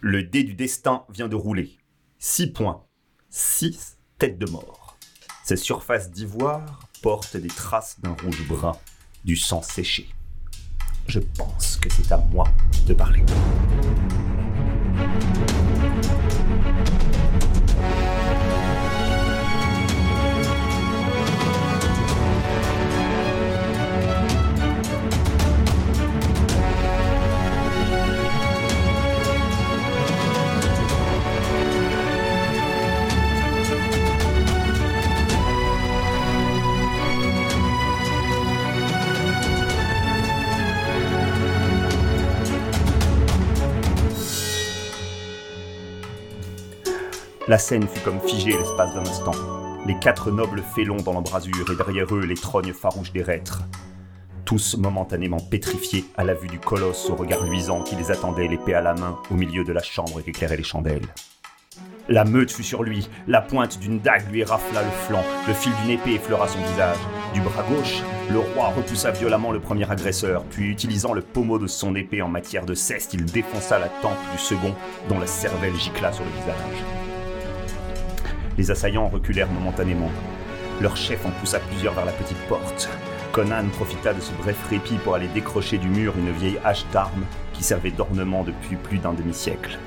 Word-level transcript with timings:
Le 0.00 0.22
dé 0.22 0.44
du 0.44 0.54
destin 0.54 1.02
vient 1.08 1.26
de 1.26 1.34
rouler. 1.34 1.76
Six 2.18 2.52
points. 2.52 2.84
Six 3.30 3.98
têtes 4.16 4.38
de 4.38 4.48
mort. 4.48 4.96
Ces 5.42 5.56
surfaces 5.56 6.12
d'ivoire 6.12 6.88
portent 7.02 7.36
des 7.36 7.48
traces 7.48 7.98
d'un 8.00 8.14
rouge 8.22 8.46
brun, 8.46 8.76
du 9.24 9.34
sang 9.34 9.60
séché. 9.60 10.08
Je 11.08 11.18
pense 11.18 11.78
que 11.78 11.90
c'est 11.92 12.12
à 12.12 12.18
moi 12.18 12.44
de 12.86 12.94
parler. 12.94 13.24
La 47.48 47.56
scène 47.56 47.88
fut 47.88 48.00
comme 48.00 48.20
figée 48.20 48.52
l'espace 48.52 48.92
d'un 48.92 49.00
instant. 49.00 49.32
Les 49.86 49.98
quatre 49.98 50.30
nobles 50.30 50.62
félons 50.74 50.98
dans 50.98 51.14
l'embrasure 51.14 51.70
et 51.72 51.76
derrière 51.76 52.14
eux 52.14 52.26
les 52.26 52.34
trognes 52.34 52.74
farouches 52.74 53.12
des 53.12 53.22
reîtres. 53.22 53.62
Tous 54.44 54.76
momentanément 54.76 55.40
pétrifiés 55.40 56.04
à 56.18 56.24
la 56.24 56.34
vue 56.34 56.48
du 56.48 56.58
colosse 56.58 57.08
au 57.08 57.16
regard 57.16 57.42
luisant 57.44 57.82
qui 57.82 57.96
les 57.96 58.10
attendait 58.10 58.48
l'épée 58.48 58.74
à 58.74 58.82
la 58.82 58.92
main 58.92 59.18
au 59.30 59.34
milieu 59.34 59.64
de 59.64 59.72
la 59.72 59.82
chambre 59.82 60.20
qu'éclairaient 60.20 60.58
les 60.58 60.62
chandelles. 60.62 61.06
La 62.10 62.26
meute 62.26 62.52
fut 62.52 62.64
sur 62.64 62.82
lui, 62.82 63.08
la 63.26 63.40
pointe 63.40 63.78
d'une 63.78 64.00
dague 64.00 64.30
lui 64.30 64.44
rafla 64.44 64.82
le 64.82 64.90
flanc, 64.90 65.24
le 65.46 65.54
fil 65.54 65.72
d'une 65.80 65.92
épée 65.92 66.16
effleura 66.16 66.48
son 66.48 66.60
visage. 66.60 66.98
Du 67.32 67.40
bras 67.40 67.62
gauche, 67.62 68.02
le 68.30 68.40
roi 68.40 68.74
repoussa 68.76 69.10
violemment 69.10 69.52
le 69.52 69.60
premier 69.60 69.90
agresseur, 69.90 70.44
puis 70.50 70.68
utilisant 70.68 71.14
le 71.14 71.22
pommeau 71.22 71.58
de 71.58 71.66
son 71.66 71.96
épée 71.96 72.20
en 72.20 72.28
matière 72.28 72.66
de 72.66 72.74
ceste, 72.74 73.14
il 73.14 73.24
défonça 73.24 73.78
la 73.78 73.88
tempe 73.88 74.18
du 74.32 74.38
second, 74.38 74.74
dont 75.08 75.18
la 75.18 75.26
cervelle 75.26 75.76
gicla 75.76 76.12
sur 76.12 76.24
le 76.24 76.30
visage. 76.32 77.07
Les 78.58 78.72
assaillants 78.72 79.08
reculèrent 79.08 79.50
momentanément. 79.50 80.10
Leur 80.80 80.96
chef 80.96 81.24
en 81.24 81.30
poussa 81.30 81.60
plusieurs 81.60 81.94
vers 81.94 82.04
la 82.04 82.12
petite 82.12 82.40
porte. 82.48 82.88
Conan 83.32 83.68
profita 83.68 84.12
de 84.12 84.20
ce 84.20 84.32
bref 84.32 84.60
répit 84.68 84.96
pour 84.96 85.14
aller 85.14 85.28
décrocher 85.28 85.78
du 85.78 85.88
mur 85.88 86.14
une 86.18 86.32
vieille 86.32 86.58
hache 86.64 86.84
d'armes 86.92 87.24
qui 87.52 87.62
servait 87.62 87.92
d'ornement 87.92 88.42
depuis 88.42 88.74
plus 88.74 88.98
d'un 88.98 89.12
demi-siècle. 89.12 89.78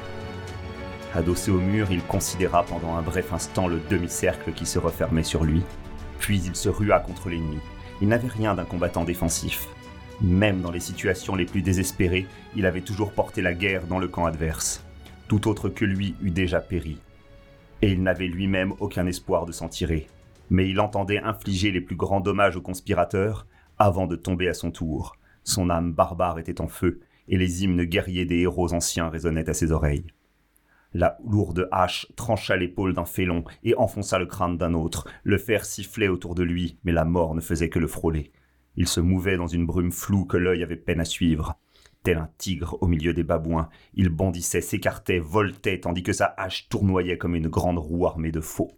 Adossé 1.13 1.51
au 1.51 1.59
mur, 1.59 1.91
il 1.91 2.01
considéra 2.01 2.63
pendant 2.63 2.95
un 2.95 3.01
bref 3.01 3.33
instant 3.33 3.67
le 3.67 3.81
demi-cercle 3.89 4.53
qui 4.53 4.65
se 4.65 4.79
refermait 4.79 5.23
sur 5.23 5.43
lui, 5.43 5.63
puis 6.19 6.41
il 6.45 6.55
se 6.55 6.69
rua 6.69 6.99
contre 6.99 7.27
l'ennemi. 7.27 7.59
Il 8.01 8.07
n'avait 8.07 8.29
rien 8.29 8.55
d'un 8.55 8.63
combattant 8.63 9.03
défensif. 9.03 9.67
Même 10.21 10.61
dans 10.61 10.71
les 10.71 10.79
situations 10.79 11.35
les 11.35 11.45
plus 11.45 11.61
désespérées, 11.61 12.27
il 12.55 12.65
avait 12.65 12.81
toujours 12.81 13.11
porté 13.11 13.41
la 13.41 13.53
guerre 13.53 13.85
dans 13.87 13.99
le 13.99 14.07
camp 14.07 14.25
adverse. 14.25 14.81
Tout 15.27 15.49
autre 15.49 15.67
que 15.67 15.83
lui 15.83 16.15
eût 16.21 16.31
déjà 16.31 16.61
péri, 16.61 16.99
et 17.81 17.91
il 17.91 18.03
n'avait 18.03 18.27
lui-même 18.27 18.73
aucun 18.79 19.05
espoir 19.07 19.45
de 19.45 19.51
s'en 19.51 19.69
tirer. 19.69 20.07
Mais 20.49 20.69
il 20.69 20.79
entendait 20.79 21.19
infliger 21.19 21.71
les 21.71 21.81
plus 21.81 21.95
grands 21.95 22.19
dommages 22.19 22.57
aux 22.57 22.61
conspirateurs 22.61 23.47
avant 23.79 24.07
de 24.07 24.15
tomber 24.15 24.47
à 24.47 24.53
son 24.53 24.71
tour. 24.71 25.15
Son 25.43 25.69
âme 25.69 25.93
barbare 25.93 26.39
était 26.39 26.61
en 26.61 26.67
feu, 26.67 26.99
et 27.27 27.37
les 27.37 27.63
hymnes 27.63 27.85
guerriers 27.85 28.25
des 28.25 28.39
héros 28.39 28.73
anciens 28.73 29.09
résonnaient 29.09 29.49
à 29.49 29.53
ses 29.53 29.71
oreilles. 29.71 30.05
La 30.93 31.17
lourde 31.25 31.69
hache 31.71 32.07
trancha 32.17 32.57
l'épaule 32.57 32.93
d'un 32.93 33.05
félon 33.05 33.45
et 33.63 33.75
enfonça 33.75 34.19
le 34.19 34.25
crâne 34.25 34.57
d'un 34.57 34.73
autre. 34.73 35.07
Le 35.23 35.37
fer 35.37 35.63
sifflait 35.63 36.09
autour 36.09 36.35
de 36.35 36.43
lui, 36.43 36.77
mais 36.83 36.91
la 36.91 37.05
mort 37.05 37.33
ne 37.33 37.39
faisait 37.39 37.69
que 37.69 37.79
le 37.79 37.87
frôler. 37.87 38.31
Il 38.75 38.87
se 38.87 38.99
mouvait 38.99 39.37
dans 39.37 39.47
une 39.47 39.65
brume 39.65 39.91
floue 39.91 40.25
que 40.25 40.37
l'œil 40.37 40.63
avait 40.63 40.75
peine 40.75 40.99
à 40.99 41.05
suivre. 41.05 41.57
Tel 42.03 42.17
un 42.17 42.29
tigre 42.39 42.77
au 42.81 42.87
milieu 42.87 43.13
des 43.13 43.23
babouins, 43.23 43.69
il 43.93 44.09
bondissait, 44.09 44.61
s'écartait, 44.61 45.19
voltait, 45.19 45.79
tandis 45.79 46.01
que 46.01 46.13
sa 46.13 46.33
hache 46.37 46.67
tournoyait 46.67 47.19
comme 47.19 47.35
une 47.35 47.47
grande 47.47 47.77
roue 47.77 48.07
armée 48.07 48.31
de 48.31 48.41
faux. 48.41 48.71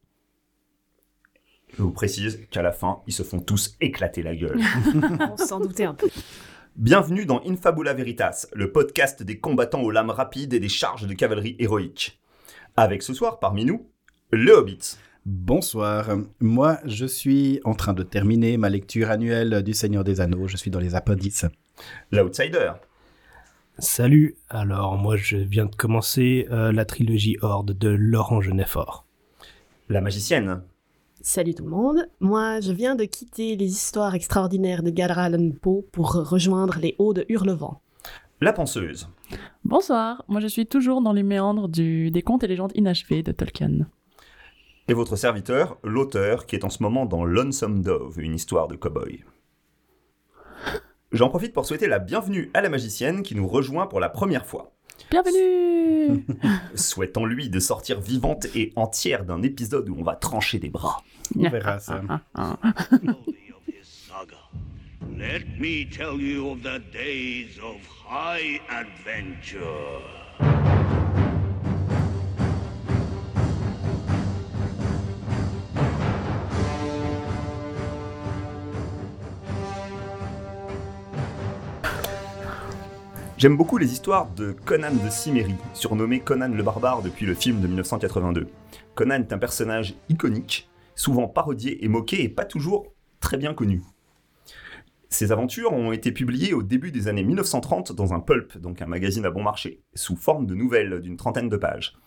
Je 1.77 1.81
vous 1.81 1.91
précise 1.91 2.45
qu'à 2.51 2.61
la 2.61 2.73
fin, 2.73 3.01
ils 3.07 3.13
se 3.13 3.23
font 3.23 3.39
tous 3.39 3.77
éclater 3.79 4.23
la 4.23 4.35
gueule. 4.35 4.59
On 5.31 5.37
s'en 5.37 5.61
doutait 5.61 5.85
un 5.85 5.93
peu. 5.93 6.09
Bienvenue 6.75 7.25
dans 7.25 7.41
Infabula 7.47 7.93
Veritas, 7.93 8.47
le 8.53 8.71
podcast 8.71 9.23
des 9.23 9.39
combattants 9.39 9.83
aux 9.83 9.91
lames 9.91 10.09
rapides 10.09 10.53
et 10.53 10.59
des 10.59 10.69
charges 10.69 11.07
de 11.07 11.13
cavalerie 11.13 11.55
héroïque. 11.59 12.19
Avec 12.75 13.03
ce 13.03 13.13
soir, 13.13 13.39
parmi 13.39 13.63
nous, 13.63 13.87
le 14.31 14.51
Hobbit. 14.51 14.97
Bonsoir. 15.25 16.09
Moi, 16.41 16.79
je 16.85 17.05
suis 17.05 17.61
en 17.63 17.73
train 17.73 17.93
de 17.93 18.03
terminer 18.03 18.57
ma 18.57 18.69
lecture 18.69 19.09
annuelle 19.09 19.63
du 19.63 19.73
Seigneur 19.73 20.03
des 20.03 20.19
Anneaux. 20.19 20.49
Je 20.49 20.57
suis 20.57 20.71
dans 20.71 20.79
les 20.79 20.95
appendices. 20.95 21.45
L'Outsider. 22.11 22.73
Salut, 23.79 24.35
alors 24.49 24.97
moi 24.97 25.15
je 25.17 25.37
viens 25.37 25.65
de 25.65 25.75
commencer 25.75 26.47
euh, 26.51 26.71
la 26.71 26.85
trilogie 26.85 27.37
Horde 27.41 27.71
de 27.75 27.89
Laurent 27.89 28.39
Genefort. 28.39 29.07
La 29.89 29.99
magicienne. 29.99 30.61
Salut 31.21 31.55
tout 31.55 31.63
le 31.63 31.71
monde. 31.71 32.07
Moi, 32.19 32.59
je 32.59 32.71
viens 32.71 32.95
de 32.95 33.05
quitter 33.05 33.55
les 33.55 33.65
histoires 33.65 34.13
extraordinaires 34.13 34.83
de 34.83 34.91
Allan 35.01 35.51
Poe 35.59 35.83
pour 35.91 36.11
rejoindre 36.11 36.77
les 36.79 36.95
hauts 36.99 37.13
de 37.13 37.25
Hurlevent. 37.29 37.79
La 38.41 38.53
penseuse. 38.53 39.09
Bonsoir, 39.63 40.23
moi 40.27 40.39
je 40.39 40.47
suis 40.47 40.67
toujours 40.67 41.01
dans 41.01 41.13
les 41.13 41.23
méandres 41.23 41.67
du, 41.67 42.11
des 42.11 42.21
contes 42.21 42.43
et 42.43 42.47
légendes 42.47 42.73
inachevés 42.75 43.23
de 43.23 43.31
Tolkien. 43.31 43.87
Et 44.87 44.93
votre 44.93 45.15
serviteur, 45.15 45.77
l'auteur, 45.83 46.45
qui 46.45 46.55
est 46.55 46.65
en 46.65 46.69
ce 46.69 46.83
moment 46.83 47.07
dans 47.07 47.23
Lonesome 47.23 47.81
Dove, 47.81 48.19
une 48.19 48.35
histoire 48.35 48.67
de 48.67 48.75
cow-boy. 48.75 49.23
J'en 51.13 51.29
profite 51.29 51.53
pour 51.53 51.67
souhaiter 51.67 51.85
la 51.85 51.99
bienvenue 51.99 52.49
à 52.55 52.61
la 52.61 52.69
magicienne 52.69 53.21
qui 53.21 53.35
nous 53.35 53.47
rejoint 53.47 53.85
pour 53.85 53.99
la 53.99 54.09
première 54.09 54.47
fois. 54.47 54.73
Bienvenue 55.11 56.25
Souhaitons-lui 56.75 57.49
de 57.49 57.59
sortir 57.59 58.01
vivante 58.01 58.47
et 58.55 58.73
entière 58.75 59.23
d'un 59.23 59.43
épisode 59.43 59.89
où 59.89 59.95
on 59.99 60.03
va 60.03 60.15
trancher 60.15 60.57
des 60.57 60.69
bras. 60.69 61.03
On 61.37 61.47
verra 61.49 61.77
ça. 61.77 62.01
of 62.35 62.57
his 63.67 63.83
saga. 63.83 64.37
Let 65.15 65.59
me 65.59 65.85
tell 65.85 66.19
you 66.19 66.49
of 66.49 66.63
the 66.63 66.81
days 66.91 67.59
of 67.59 67.77
high 68.09 68.59
adventure. 68.71 70.01
J'aime 83.43 83.57
beaucoup 83.57 83.77
les 83.77 83.91
histoires 83.91 84.29
de 84.35 84.53
Conan 84.53 84.93
de 84.93 85.09
Cimmérie, 85.09 85.57
surnommé 85.73 86.21
Conan 86.21 86.47
le 86.47 86.63
Barbare 86.63 87.01
depuis 87.01 87.25
le 87.25 87.33
film 87.33 87.59
de 87.59 87.67
1982. 87.67 88.47
Conan 88.95 89.15
est 89.15 89.33
un 89.33 89.37
personnage 89.37 89.95
iconique, 90.07 90.69
souvent 90.95 91.27
parodié 91.27 91.83
et 91.83 91.89
moqué 91.89 92.23
et 92.23 92.29
pas 92.29 92.45
toujours 92.45 92.93
très 93.19 93.35
bien 93.35 93.53
connu. 93.53 93.81
Ses 95.09 95.33
aventures 95.33 95.73
ont 95.73 95.91
été 95.91 96.13
publiées 96.13 96.53
au 96.53 96.63
début 96.63 96.91
des 96.91 97.09
années 97.09 97.25
1930 97.25 97.91
dans 97.91 98.13
un 98.13 98.21
pulp, 98.21 98.57
donc 98.59 98.81
un 98.81 98.85
magazine 98.85 99.25
à 99.25 99.29
bon 99.29 99.43
marché, 99.43 99.81
sous 99.93 100.15
forme 100.15 100.45
de 100.45 100.55
nouvelles 100.55 101.01
d'une 101.01 101.17
trentaine 101.17 101.49
de 101.49 101.57
pages. 101.57 101.97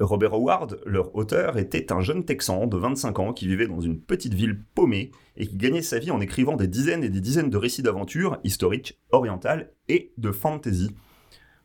Robert 0.00 0.34
Howard, 0.34 0.80
leur 0.84 1.14
auteur, 1.14 1.58
était 1.58 1.92
un 1.92 2.00
jeune 2.00 2.24
Texan 2.24 2.66
de 2.66 2.76
25 2.76 3.18
ans 3.18 3.32
qui 3.32 3.46
vivait 3.46 3.66
dans 3.66 3.80
une 3.80 4.00
petite 4.00 4.34
ville 4.34 4.60
paumée 4.74 5.10
et 5.36 5.46
qui 5.46 5.56
gagnait 5.56 5.82
sa 5.82 5.98
vie 5.98 6.10
en 6.10 6.20
écrivant 6.20 6.56
des 6.56 6.66
dizaines 6.66 7.04
et 7.04 7.08
des 7.08 7.20
dizaines 7.20 7.50
de 7.50 7.56
récits 7.56 7.82
d'aventures 7.82 8.38
historiques, 8.44 9.00
orientales 9.10 9.72
et 9.88 10.12
de 10.18 10.32
fantasy. 10.32 10.94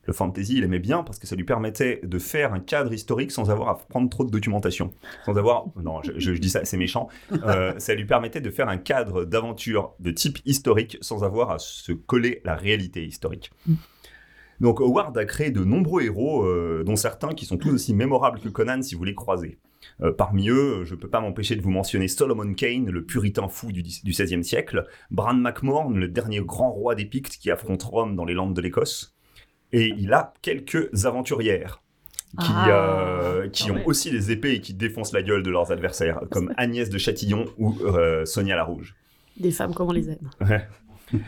Le 0.08 0.14
fantasy, 0.14 0.56
il 0.56 0.64
aimait 0.64 0.78
bien 0.78 1.02
parce 1.02 1.18
que 1.18 1.26
ça 1.26 1.36
lui 1.36 1.44
permettait 1.44 2.00
de 2.02 2.18
faire 2.18 2.54
un 2.54 2.60
cadre 2.60 2.94
historique 2.94 3.30
sans 3.30 3.50
avoir 3.50 3.68
à 3.68 3.76
prendre 3.76 4.08
trop 4.08 4.24
de 4.24 4.30
documentation. 4.30 4.90
Sans 5.26 5.36
avoir. 5.36 5.66
Non, 5.76 6.00
je, 6.02 6.30
dis 6.32 6.48
ça, 6.48 6.64
c'est 6.64 6.78
méchant. 6.78 7.08
Euh, 7.44 7.74
ça 7.78 7.94
lui 7.94 8.06
permettait 8.06 8.40
de 8.40 8.50
faire 8.50 8.70
un 8.70 8.78
cadre 8.78 9.26
d'aventure 9.26 9.94
de 10.00 10.10
type 10.10 10.38
historique 10.46 10.96
sans 11.02 11.24
avoir 11.24 11.50
à 11.50 11.58
se 11.58 11.92
coller 11.92 12.40
la 12.44 12.56
réalité 12.56 13.04
historique. 13.04 13.52
Donc 14.60 14.80
Howard 14.80 15.16
a 15.16 15.24
créé 15.24 15.50
de 15.50 15.64
nombreux 15.64 16.02
héros, 16.02 16.44
euh, 16.44 16.82
dont 16.84 16.96
certains 16.96 17.30
qui 17.30 17.46
sont 17.46 17.56
tous 17.56 17.70
aussi 17.70 17.94
mémorables 17.94 18.40
que 18.40 18.48
Conan 18.48 18.82
si 18.82 18.94
vous 18.94 19.04
les 19.04 19.14
croisez. 19.14 19.58
Euh, 20.00 20.12
parmi 20.12 20.48
eux, 20.48 20.84
je 20.84 20.94
ne 20.94 21.00
peux 21.00 21.08
pas 21.08 21.20
m'empêcher 21.20 21.56
de 21.56 21.62
vous 21.62 21.70
mentionner 21.70 22.08
Solomon 22.08 22.52
Kane, 22.54 22.90
le 22.90 23.04
puritain 23.04 23.48
fou 23.48 23.72
du, 23.72 23.82
XVIe 23.82 24.44
siècle, 24.44 24.86
Bran 25.10 25.34
MacMorn, 25.34 25.96
le 25.96 26.08
dernier 26.08 26.40
grand 26.40 26.70
roi 26.70 26.94
des 26.94 27.04
Pictes 27.04 27.38
qui 27.38 27.50
affronte 27.50 27.82
Rome 27.82 28.16
dans 28.16 28.24
les 28.24 28.34
Landes 28.34 28.54
de 28.54 28.60
l'Écosse, 28.60 29.16
et 29.72 29.94
il 29.96 30.12
a 30.12 30.34
quelques 30.42 31.04
aventurières 31.04 31.82
qui, 32.40 32.50
Ah, 32.50 32.68
euh, 32.68 33.48
qui 33.48 33.70
ont 33.70 33.86
aussi 33.86 34.10
des 34.10 34.30
épées 34.30 34.52
et 34.52 34.60
qui 34.60 34.74
défoncent 34.74 35.12
la 35.12 35.22
gueule 35.22 35.42
de 35.42 35.50
leurs 35.50 35.72
adversaires, 35.72 36.20
comme 36.30 36.52
Agnès 36.56 36.90
de 36.90 36.98
Châtillon 36.98 37.46
ou 37.56 37.74
Sonia 38.24 38.56
la 38.56 38.64
Rouge. 38.64 38.94
Des 39.38 39.52
femmes 39.52 39.72
comme 39.72 39.88
on 39.88 39.92
les 39.92 40.10
aime. 40.10 40.30
Ouais. 40.40 40.66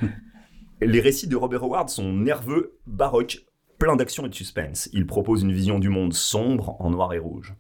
Les 0.81 1.01
récits 1.01 1.29
de 1.29 1.37
Robert 1.37 1.63
Howard 1.65 1.89
sont 1.89 2.13
nerveux, 2.13 2.79
baroques, 2.87 3.45
plein 3.79 3.97
d'action 3.97 4.27
et 4.27 4.29
de 4.29 4.35
suspense. 4.35 4.89
Il 4.93 5.07
propose 5.07 5.43
une 5.43 5.53
vision 5.53 5.79
du 5.79 5.89
monde 5.89 6.15
sombre 6.15 6.77
en 6.81 6.91
noir 6.91 7.13
et 7.13 7.19
rouge, 7.19 7.55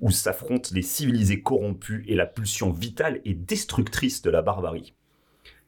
où 0.00 0.10
s'affrontent 0.10 0.70
les 0.72 0.82
civilisés 0.82 1.42
corrompus 1.42 2.04
et 2.08 2.14
la 2.14 2.26
pulsion 2.26 2.70
vitale 2.70 3.20
et 3.24 3.34
destructrice 3.34 4.22
de 4.22 4.30
la 4.30 4.42
barbarie. 4.42 4.94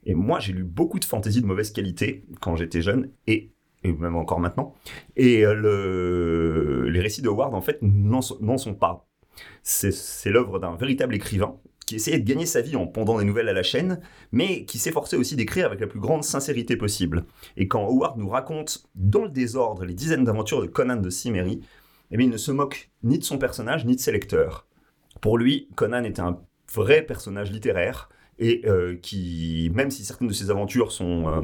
Et 0.05 0.15
moi, 0.15 0.39
j'ai 0.39 0.53
lu 0.53 0.65
beaucoup 0.65 0.99
de 0.99 1.05
fantasy 1.05 1.43
de 1.43 1.47
mauvaise 1.47 1.73
qualité 1.73 2.25
quand 2.41 2.57
j'étais 2.57 2.81
jeune, 2.81 3.11
et, 3.27 3.51
même 3.85 4.17
encore 4.17 4.41
maintenant. 4.41 4.75
Et 5.17 5.45
euh, 5.45 5.55
le- 5.55 6.89
les 6.89 7.01
récits 7.01 7.23
de 7.23 7.29
Howard, 7.29 7.55
en 7.55 7.61
fait, 7.61 7.79
n'en 7.83 8.23
sont, 8.23 8.75
pas. 8.75 9.07
C'est 9.63 10.31
l'œuvre 10.31 10.59
d'un 10.59 10.77
véritable 10.77 11.15
écrivain 11.15 11.59
qui 11.89 11.95
essayait 11.97 12.19
de 12.19 12.29
gagner 12.29 12.45
sa 12.45 12.61
vie 12.61 12.77
en 12.77 12.87
pondant 12.87 13.19
des 13.19 13.25
nouvelles 13.25 13.49
à 13.49 13.55
la 13.55 13.63
chaîne, 13.63 14.01
mais 14.31 14.67
qui 14.67 14.79
s'efforçait 14.79 15.17
aussi 15.17 15.37
d'écrire 15.37 15.65
avec 15.65 15.81
la 15.81 15.87
plus 15.87 16.01
grande 16.01 16.23
sincérité 16.23 16.77
possible. 16.77 17.25
Et 17.57 17.67
quand 17.67 17.83
Howard 17.83 18.19
nous 18.19 18.29
raconte 18.29 18.85
dans 18.95 19.23
le 19.23 19.31
désordre 19.31 19.87
les 19.87 19.95
dizaines 19.95 20.25
d'aventures 20.25 20.61
de 20.61 20.67
Conan 20.67 20.97
de 20.97 21.09
Cimmery, 21.09 21.63
eh 22.11 22.17
bien, 22.19 22.27
il 22.27 22.31
ne 22.31 22.37
se 22.37 22.53
moque 22.53 22.91
ni 23.03 23.19
de 23.19 23.25
son 23.25 23.39
personnage 23.39 23.87
ni 23.87 23.97
de 23.97 24.01
ses 24.01 24.13
lecteurs. 24.13 24.67
Pour 25.23 25.39
lui, 25.39 25.69
Conan 25.77 26.05
est 26.05 26.21
un 26.21 26.39
vrai 26.75 27.01
personnage 27.01 27.51
littéraire 27.51 28.11
et 28.39 28.63
euh, 28.67 28.95
qui, 29.01 29.71
même 29.75 29.91
si 29.91 30.05
certaines 30.05 30.29
de 30.29 30.35
ses 30.35 30.51
aventures 30.51 30.93
sont, 30.93 31.27
euh, 31.27 31.41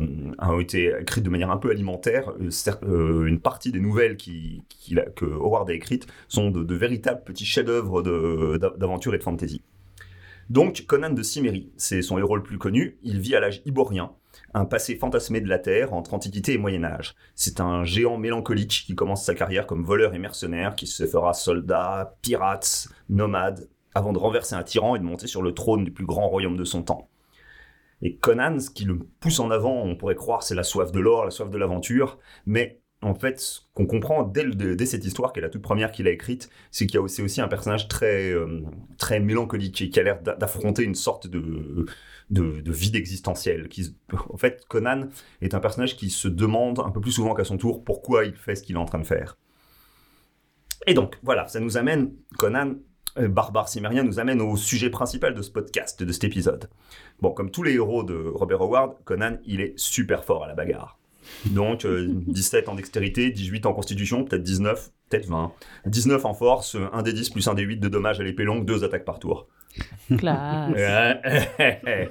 ont 0.46 0.60
été 0.60 0.92
écrites 1.00 1.24
de 1.24 1.30
manière 1.30 1.50
un 1.50 1.56
peu 1.56 1.70
alimentaire, 1.70 2.34
euh, 2.82 3.24
une 3.24 3.40
partie 3.40 3.72
des 3.72 3.80
nouvelles 3.80 4.18
que 4.18 5.24
Howard 5.24 5.70
a 5.70 5.72
écrites 5.72 6.06
sont 6.28 6.50
de, 6.50 6.62
de 6.62 6.74
véritables 6.74 7.24
petits 7.24 7.46
chefs-d'œuvre 7.46 8.02
de- 8.02 8.58
d'a- 8.58 8.74
d'aventure 8.76 9.14
et 9.14 9.18
de 9.18 9.22
fantasy. 9.22 9.62
Donc, 10.50 10.84
Conan 10.86 11.10
de 11.10 11.22
Cimmery, 11.22 11.72
c'est 11.76 12.02
son 12.02 12.18
héros 12.18 12.36
le 12.36 12.42
plus 12.42 12.58
connu. 12.58 12.98
Il 13.02 13.20
vit 13.20 13.34
à 13.34 13.40
l'âge 13.40 13.62
iborien, 13.64 14.12
un 14.52 14.64
passé 14.64 14.96
fantasmé 14.96 15.40
de 15.40 15.48
la 15.48 15.58
Terre 15.58 15.92
entre 15.92 16.14
Antiquité 16.14 16.52
et 16.52 16.58
Moyen 16.58 16.84
Âge. 16.84 17.14
C'est 17.34 17.60
un 17.60 17.84
géant 17.84 18.18
mélancolique 18.18 18.84
qui 18.86 18.94
commence 18.94 19.24
sa 19.24 19.34
carrière 19.34 19.66
comme 19.66 19.84
voleur 19.84 20.14
et 20.14 20.18
mercenaire, 20.18 20.74
qui 20.74 20.86
se 20.86 21.06
fera 21.06 21.32
soldat, 21.32 22.16
pirate, 22.22 22.88
nomade, 23.08 23.68
avant 23.94 24.12
de 24.12 24.18
renverser 24.18 24.54
un 24.54 24.62
tyran 24.62 24.96
et 24.96 24.98
de 24.98 25.04
monter 25.04 25.26
sur 25.26 25.42
le 25.42 25.54
trône 25.54 25.84
du 25.84 25.92
plus 25.92 26.06
grand 26.06 26.28
royaume 26.28 26.56
de 26.56 26.64
son 26.64 26.82
temps. 26.82 27.08
Et 28.02 28.16
Conan, 28.16 28.58
ce 28.58 28.70
qui 28.70 28.84
le 28.84 28.98
pousse 28.98 29.40
en 29.40 29.50
avant, 29.50 29.82
on 29.82 29.96
pourrait 29.96 30.14
croire, 30.14 30.42
c'est 30.42 30.54
la 30.54 30.62
soif 30.62 30.92
de 30.92 31.00
l'or, 31.00 31.24
la 31.24 31.30
soif 31.30 31.48
de 31.48 31.56
l'aventure, 31.56 32.18
mais 32.44 32.82
en 33.04 33.14
fait, 33.14 33.40
ce 33.40 33.60
qu'on 33.74 33.86
comprend 33.86 34.22
dès, 34.22 34.86
cette 34.86 35.04
histoire, 35.04 35.32
qui 35.32 35.38
est 35.40 35.42
la 35.42 35.48
toute 35.48 35.62
première 35.62 35.92
qu'il 35.92 36.06
a 36.08 36.10
écrite, 36.10 36.48
c'est 36.70 36.86
qu'il 36.86 36.94
y 36.94 36.98
a 36.98 37.02
aussi, 37.02 37.40
un 37.40 37.48
personnage 37.48 37.88
très, 37.88 38.30
euh, 38.30 38.62
très 38.98 39.20
mélancolique 39.20 39.82
et 39.82 39.90
qui 39.90 40.00
a 40.00 40.02
l'air 40.02 40.22
d'a- 40.22 40.36
d'affronter 40.36 40.82
une 40.82 40.94
sorte 40.94 41.26
de, 41.26 41.86
de, 42.30 42.60
de 42.60 42.72
vide 42.72 42.96
existentiel. 42.96 43.68
Qui, 43.68 43.96
en 44.30 44.36
fait, 44.36 44.64
Conan 44.68 45.08
est 45.40 45.54
un 45.54 45.60
personnage 45.60 45.96
qui 45.96 46.10
se 46.10 46.28
demande 46.28 46.80
un 46.80 46.90
peu 46.90 47.00
plus 47.00 47.12
souvent 47.12 47.34
qu'à 47.34 47.44
son 47.44 47.58
tour 47.58 47.84
pourquoi 47.84 48.24
il 48.24 48.34
fait 48.34 48.56
ce 48.56 48.62
qu'il 48.62 48.76
est 48.76 48.78
en 48.78 48.84
train 48.86 49.00
de 49.00 49.06
faire. 49.06 49.36
Et 50.86 50.94
donc, 50.94 51.16
voilà, 51.22 51.46
ça 51.48 51.60
nous 51.60 51.76
amène, 51.76 52.12
Conan, 52.38 52.74
euh, 53.18 53.28
Barbare 53.28 53.68
Cimérien, 53.68 54.02
nous 54.02 54.18
amène 54.18 54.40
au 54.40 54.56
sujet 54.56 54.90
principal 54.90 55.34
de 55.34 55.42
ce 55.42 55.50
podcast, 55.50 56.02
de 56.02 56.12
cet 56.12 56.24
épisode. 56.24 56.68
Bon, 57.20 57.32
comme 57.32 57.50
tous 57.50 57.62
les 57.62 57.74
héros 57.74 58.02
de 58.02 58.14
Robert 58.14 58.60
Howard, 58.60 58.96
Conan, 59.04 59.38
il 59.44 59.60
est 59.60 59.72
super 59.78 60.24
fort 60.24 60.44
à 60.44 60.48
la 60.48 60.54
bagarre. 60.54 60.98
Donc, 61.46 61.84
euh, 61.84 62.06
17 62.08 62.68
en 62.68 62.74
dextérité, 62.74 63.30
18 63.30 63.66
en 63.66 63.72
constitution, 63.72 64.24
peut-être 64.24 64.42
19, 64.42 64.90
peut-être 65.08 65.26
20. 65.26 65.52
19 65.86 66.24
en 66.24 66.34
force, 66.34 66.76
1 66.92 67.02
des 67.02 67.12
10 67.12 67.30
plus 67.30 67.46
1 67.46 67.54
des 67.54 67.62
8 67.62 67.78
de 67.78 67.88
dommages 67.88 68.20
à 68.20 68.24
l'épée 68.24 68.44
longue, 68.44 68.64
2 68.64 68.84
attaques 68.84 69.04
par 69.04 69.18
tour. 69.18 69.48
Classe. 70.16 70.72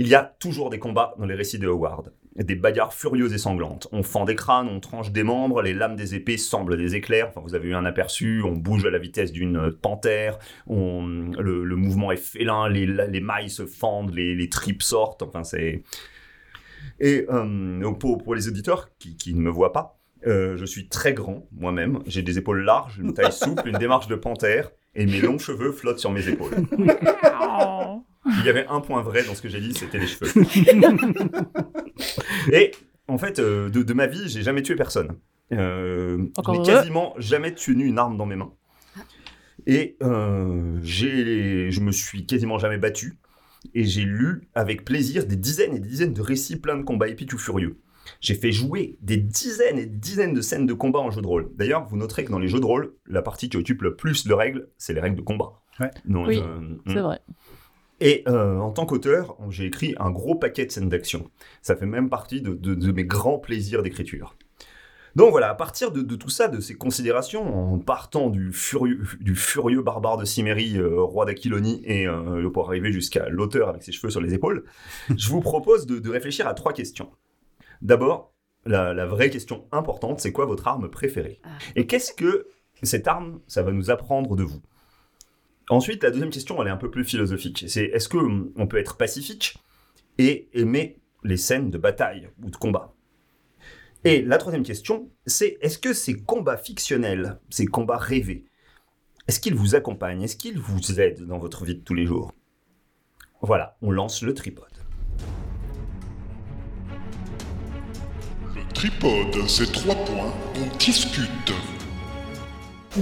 Il 0.00 0.06
y 0.06 0.14
a 0.14 0.22
toujours 0.38 0.70
des 0.70 0.78
combats 0.78 1.14
dans 1.18 1.26
les 1.26 1.34
récits 1.34 1.58
de 1.58 1.66
Howard. 1.66 2.12
Des 2.36 2.54
bagarres 2.54 2.94
furieuses 2.94 3.32
et 3.32 3.38
sanglantes. 3.38 3.88
On 3.90 4.04
fend 4.04 4.24
des 4.24 4.36
crânes, 4.36 4.68
on 4.68 4.78
tranche 4.78 5.10
des 5.10 5.24
membres, 5.24 5.60
les 5.60 5.74
lames 5.74 5.96
des 5.96 6.14
épées 6.14 6.36
semblent 6.36 6.76
des 6.76 6.94
éclairs. 6.94 7.30
Enfin, 7.30 7.40
vous 7.42 7.56
avez 7.56 7.70
eu 7.70 7.74
un 7.74 7.84
aperçu, 7.84 8.42
on 8.44 8.52
bouge 8.52 8.86
à 8.86 8.90
la 8.90 8.98
vitesse 8.98 9.32
d'une 9.32 9.56
euh, 9.56 9.70
panthère, 9.72 10.38
on, 10.68 11.04
le, 11.04 11.64
le 11.64 11.76
mouvement 11.76 12.12
est 12.12 12.16
félin, 12.16 12.68
les, 12.68 12.86
les 12.86 13.20
mailles 13.20 13.50
se 13.50 13.66
fendent, 13.66 14.14
les, 14.14 14.36
les 14.36 14.48
tripes 14.48 14.82
sortent. 14.82 15.22
Enfin, 15.22 15.42
c'est. 15.42 15.82
Et 17.00 17.26
euh, 17.30 17.80
donc 17.80 18.00
pour, 18.00 18.18
pour 18.22 18.34
les 18.34 18.48
auditeurs 18.48 18.90
qui, 18.98 19.16
qui 19.16 19.34
ne 19.34 19.40
me 19.40 19.50
voient 19.50 19.72
pas, 19.72 19.98
euh, 20.26 20.56
je 20.56 20.64
suis 20.64 20.88
très 20.88 21.12
grand 21.12 21.46
moi-même. 21.52 22.00
J'ai 22.06 22.22
des 22.22 22.38
épaules 22.38 22.64
larges, 22.64 22.98
une 22.98 23.14
taille 23.14 23.32
souple, 23.32 23.68
une 23.68 23.78
démarche 23.78 24.08
de 24.08 24.16
panthère, 24.16 24.70
et 24.94 25.06
mes 25.06 25.20
longs 25.20 25.38
cheveux 25.38 25.70
flottent 25.72 26.00
sur 26.00 26.10
mes 26.10 26.28
épaules. 26.28 26.54
Il 28.26 28.44
y 28.44 28.48
avait 28.48 28.66
un 28.66 28.80
point 28.80 29.00
vrai 29.02 29.22
dans 29.24 29.34
ce 29.34 29.42
que 29.42 29.48
j'ai 29.48 29.60
dit, 29.60 29.74
c'était 29.74 29.98
les 29.98 30.06
cheveux. 30.06 30.44
Et 32.52 32.72
en 33.06 33.16
fait, 33.16 33.38
euh, 33.38 33.70
de, 33.70 33.82
de 33.82 33.94
ma 33.94 34.06
vie, 34.06 34.28
j'ai 34.28 34.42
jamais 34.42 34.62
tué 34.62 34.74
personne. 34.74 35.16
Euh, 35.52 36.26
heureux. 36.46 36.62
quasiment 36.62 37.14
jamais 37.16 37.54
tenu 37.54 37.86
une 37.86 37.98
arme 37.98 38.18
dans 38.18 38.26
mes 38.26 38.36
mains. 38.36 38.52
Et 39.66 39.96
j'ai, 40.82 41.70
je 41.70 41.80
me 41.80 41.92
suis 41.92 42.26
quasiment 42.26 42.58
jamais 42.58 42.78
battu. 42.78 43.18
Et 43.74 43.84
j'ai 43.84 44.02
lu 44.04 44.42
avec 44.54 44.84
plaisir 44.84 45.26
des 45.26 45.36
dizaines 45.36 45.74
et 45.74 45.80
des 45.80 45.88
dizaines 45.88 46.12
de 46.14 46.20
récits 46.22 46.56
pleins 46.56 46.76
de 46.78 46.84
combats 46.84 47.08
épiques 47.08 47.32
ou 47.32 47.38
furieux. 47.38 47.78
J'ai 48.20 48.34
fait 48.34 48.52
jouer 48.52 48.96
des 49.02 49.16
dizaines 49.18 49.78
et 49.78 49.86
des 49.86 49.96
dizaines 49.98 50.32
de 50.32 50.40
scènes 50.40 50.66
de 50.66 50.72
combat 50.72 51.00
en 51.00 51.10
jeu 51.10 51.20
de 51.20 51.26
rôle. 51.26 51.50
D'ailleurs, 51.56 51.86
vous 51.86 51.96
noterez 51.96 52.24
que 52.24 52.30
dans 52.30 52.38
les 52.38 52.48
jeux 52.48 52.60
de 52.60 52.64
rôle, 52.64 52.94
la 53.06 53.20
partie 53.20 53.48
qui 53.50 53.56
occupe 53.58 53.82
le 53.82 53.96
plus 53.96 54.26
de 54.26 54.32
règles, 54.32 54.68
c'est 54.78 54.94
les 54.94 55.00
règles 55.00 55.16
de 55.16 55.22
combat. 55.22 55.60
Ouais. 55.80 55.90
Donc, 56.06 56.28
Oui, 56.28 56.38
euh, 56.42 56.60
C'est 56.86 57.00
vrai. 57.00 57.20
et 58.00 58.22
euh, 58.26 58.58
en 58.58 58.70
tant 58.70 58.86
qu'auteur, 58.86 59.36
j'ai 59.50 59.66
écrit 59.66 59.94
un 59.98 60.10
gros 60.10 60.34
paquet 60.36 60.64
de 60.66 60.70
scènes 60.72 60.88
d'action. 60.88 61.30
Ça 61.60 61.76
fait 61.76 61.86
même 61.86 62.08
partie 62.08 62.40
de, 62.40 62.54
de- 62.54 62.74
de 62.74 62.92
mes 62.92 63.04
grands 63.04 63.38
plaisirs 63.38 63.82
d'écriture. 63.82 64.36
Donc 65.16 65.30
voilà, 65.30 65.50
à 65.50 65.54
partir 65.54 65.90
de, 65.90 66.02
de 66.02 66.16
tout 66.16 66.28
ça, 66.28 66.48
de 66.48 66.60
ces 66.60 66.74
considérations, 66.74 67.72
en 67.74 67.78
partant 67.78 68.30
du 68.30 68.52
furieux, 68.52 69.02
du 69.20 69.34
furieux 69.34 69.82
barbare 69.82 70.16
de 70.16 70.24
Cimmérie, 70.24 70.76
euh, 70.76 71.00
roi 71.00 71.24
d'Aquilonie, 71.24 71.82
et 71.84 72.06
euh, 72.06 72.48
pour 72.50 72.68
arriver 72.68 72.92
jusqu'à 72.92 73.28
l'auteur 73.28 73.68
avec 73.68 73.82
ses 73.82 73.92
cheveux 73.92 74.10
sur 74.10 74.20
les 74.20 74.34
épaules, 74.34 74.64
je 75.16 75.28
vous 75.28 75.40
propose 75.40 75.86
de, 75.86 75.98
de 75.98 76.10
réfléchir 76.10 76.46
à 76.46 76.54
trois 76.54 76.72
questions. 76.72 77.10
D'abord, 77.82 78.32
la, 78.66 78.92
la 78.94 79.06
vraie 79.06 79.30
question 79.30 79.66
importante, 79.72 80.20
c'est 80.20 80.32
quoi 80.32 80.46
votre 80.46 80.68
arme 80.68 80.90
préférée? 80.90 81.40
Ah. 81.42 81.48
Et 81.74 81.86
qu'est-ce 81.86 82.12
que 82.12 82.48
cette 82.82 83.08
arme, 83.08 83.40
ça 83.46 83.62
va 83.62 83.72
nous 83.72 83.90
apprendre 83.90 84.36
de 84.36 84.44
vous? 84.44 84.60
Ensuite, 85.70 86.02
la 86.02 86.10
deuxième 86.10 86.30
question, 86.30 86.60
elle 86.62 86.68
est 86.68 86.72
un 86.72 86.76
peu 86.76 86.90
plus 86.90 87.04
philosophique. 87.04 87.64
C'est 87.68 87.84
est-ce 87.84 88.08
que 88.08 88.18
hum, 88.18 88.52
on 88.56 88.66
peut 88.66 88.78
être 88.78 88.96
pacifique 88.96 89.58
et 90.18 90.48
aimer 90.52 90.98
les 91.24 91.36
scènes 91.36 91.70
de 91.70 91.78
bataille 91.78 92.30
ou 92.42 92.50
de 92.50 92.56
combat? 92.56 92.94
Et 94.04 94.22
la 94.22 94.38
troisième 94.38 94.62
question, 94.62 95.10
c'est 95.26 95.58
est-ce 95.60 95.78
que 95.78 95.92
ces 95.92 96.22
combats 96.22 96.56
fictionnels, 96.56 97.40
ces 97.50 97.66
combats 97.66 97.98
rêvés, 97.98 98.44
est-ce 99.26 99.40
qu'ils 99.40 99.56
vous 99.56 99.74
accompagnent 99.74 100.22
Est-ce 100.22 100.36
qu'ils 100.36 100.58
vous 100.58 101.00
aident 101.00 101.26
dans 101.26 101.38
votre 101.38 101.64
vie 101.64 101.74
de 101.74 101.80
tous 101.80 101.94
les 101.94 102.06
jours? 102.06 102.32
Voilà, 103.42 103.76
on 103.82 103.90
lance 103.90 104.22
le 104.22 104.34
tripode. 104.34 104.64
Le 108.54 108.72
tripode, 108.72 109.48
c'est 109.48 109.70
trois 109.72 109.96
points, 109.96 110.32
on 110.56 110.76
discute. 110.78 111.52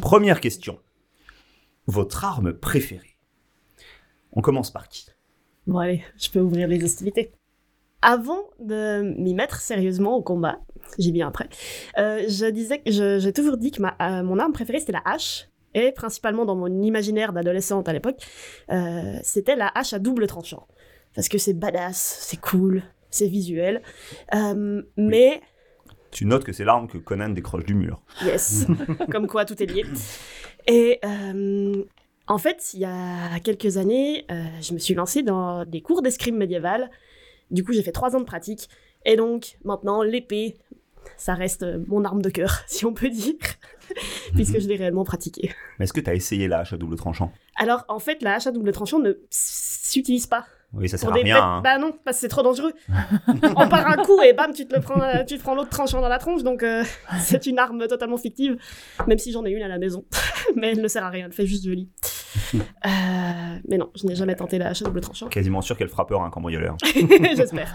Première 0.00 0.41
question. 0.41 0.81
Votre 1.87 2.25
arme 2.25 2.55
préférée 2.55 3.19
On 4.33 4.41
commence 4.41 4.73
par 4.73 4.88
qui? 4.88 5.07
Bon, 5.67 5.79
allez, 5.79 6.03
je 6.17 6.31
peux 6.31 6.41
ouvrir 6.41 6.69
les 6.69 6.83
hostilités. 6.83 7.33
Avant 8.03 8.50
de 8.59 9.15
m'y 9.19 9.35
mettre 9.35 9.61
sérieusement 9.61 10.17
au 10.17 10.23
combat, 10.23 10.59
j'y 10.99 11.12
viens 11.12 11.28
après, 11.28 11.49
euh, 11.99 12.25
je 12.28 12.47
disais 12.47 12.83
j'ai 12.87 13.33
toujours 13.33 13.57
dit 13.57 13.71
que 13.71 13.83
ma, 13.83 13.97
euh, 14.00 14.23
mon 14.23 14.38
arme 14.38 14.52
préférée 14.52 14.81
c'était 14.81 14.93
la 14.93 15.02
hache, 15.05 15.49
et 15.75 15.93
principalement 15.93 16.45
dans 16.45 16.57
mon 16.57 16.83
imaginaire 16.83 17.33
d'adolescente 17.33 17.88
à 17.88 17.93
l'époque, 17.93 18.19
euh, 18.71 19.19
c'était 19.23 19.57
la 19.57 19.71
hache 19.75 19.93
à 19.93 19.99
double 19.99 20.26
tranchant. 20.26 20.66
Parce 21.14 21.28
que 21.28 21.38
c'est 21.38 21.55
badass, 21.55 22.19
c'est 22.21 22.40
cool, 22.40 22.83
c'est 23.11 23.28
visuel, 23.28 23.83
mais 24.97 25.40
Tu 26.11 26.25
notes 26.25 26.45
que 26.45 26.52
c'est 26.52 26.64
l'arme 26.64 26.88
que 26.88 26.99
Conan 26.99 27.31
décroche 27.31 27.64
du 27.64 27.75
mur. 27.75 28.02
Yes, 28.25 28.66
comme 29.11 29.26
quoi 29.26 29.45
tout 29.45 29.62
est 29.62 29.66
lié. 29.66 29.85
Et 30.66 30.99
euh, 31.05 31.85
en 32.26 32.38
fait, 32.38 32.73
il 32.75 32.81
y 32.81 32.85
a 32.85 33.38
quelques 33.40 33.76
années, 33.76 34.25
euh, 34.31 34.45
je 34.61 34.75
me 34.75 34.78
suis 34.78 34.95
lancée 34.95 35.23
dans 35.23 35.64
des 35.64 35.81
cours 35.81 36.02
d'escrime 36.02 36.37
médiéval. 36.37 36.90
Du 37.50 37.64
coup, 37.64 37.73
j'ai 37.73 37.83
fait 37.83 37.93
trois 37.93 38.16
ans 38.16 38.21
de 38.21 38.25
pratique. 38.25 38.69
Et 39.05 39.14
donc, 39.14 39.59
maintenant, 39.64 40.02
l'épée, 40.02 40.57
ça 41.17 41.35
reste 41.35 41.63
euh, 41.63 41.79
mon 41.89 42.05
arme 42.05 42.23
de 42.23 42.31
cœur, 42.31 42.61
si 42.67 42.85
on 42.85 42.93
peut 42.93 43.09
dire, 43.11 43.35
puisque 44.35 44.59
je 44.61 44.69
l'ai 44.69 44.77
réellement 44.77 45.05
pratiquée. 45.05 45.53
Mais 45.79 45.85
est-ce 45.85 45.93
que 45.93 46.01
tu 46.01 46.11
as 46.11 46.15
essayé 46.15 46.49
la 46.49 46.61
hache 46.61 46.73
à 46.73 46.77
double 46.77 46.97
tranchant? 46.97 47.33
Alors, 47.57 47.85
en 47.89 47.99
fait, 47.99 48.23
la 48.23 48.35
hache 48.35 48.47
à 48.47 48.53
double 48.53 48.73
tranchant 48.73 48.99
ne 48.99 49.13
s'utilise 49.31 50.27
pas. 50.27 50.47
Oui, 50.73 50.89
ça 50.89 50.99
sert 50.99 51.09
à 51.11 51.15
rien. 51.15 51.43
hein. 51.43 51.61
Bah 51.63 51.79
non, 51.79 51.93
parce 52.05 52.17
que 52.17 52.23
c'est 52.23 52.29
trop 52.29 52.43
dangereux. 52.43 52.73
On 53.57 53.69
part 53.69 53.87
un 53.89 53.97
coup 54.03 54.21
et 54.21 54.33
bam, 54.33 54.53
tu 54.53 54.67
te, 54.67 54.75
le 54.75 54.81
prends, 54.83 55.01
euh, 55.01 55.23
tu 55.25 55.39
te 55.39 55.43
prends 55.43 55.55
l'autre 55.55 55.71
tranchant 55.71 56.01
dans 56.01 56.09
la 56.09 56.19
tronche, 56.19 56.43
donc 56.43 56.63
euh, 56.65 56.83
c'est 57.21 57.47
une 57.47 57.59
arme 57.61 57.87
totalement 57.87 58.17
fictive, 58.17 58.57
même 59.07 59.17
si 59.17 59.31
j'en 59.31 59.45
ai 59.47 59.53
une 59.53 59.63
à 59.63 59.69
la 59.69 59.79
maison. 59.79 60.05
mais 60.57 60.73
elle 60.73 60.83
ne 60.83 60.89
sert 60.89 61.05
à 61.05 61.09
rien, 61.09 61.27
elle 61.27 61.33
fait 61.33 61.47
juste 61.47 61.65
joli. 61.65 61.89
Euh, 62.55 62.59
mais 63.69 63.79
non, 63.79 63.91
je 63.95 64.07
n'ai 64.07 64.17
jamais 64.17 64.35
tenté 64.35 64.59
la 64.59 64.69
hache 64.71 64.83
à 64.83 64.87
double 64.87 65.01
tranchant. 65.01 65.29
Quasiment 65.29 65.63
sûr 65.63 65.77
qu'elle 65.79 65.89
fera 65.89 66.05
peur 66.07 66.21
à 66.23 66.27
un 66.27 66.31
cambrioleur. 66.31 66.77
J'espère. 67.35 67.73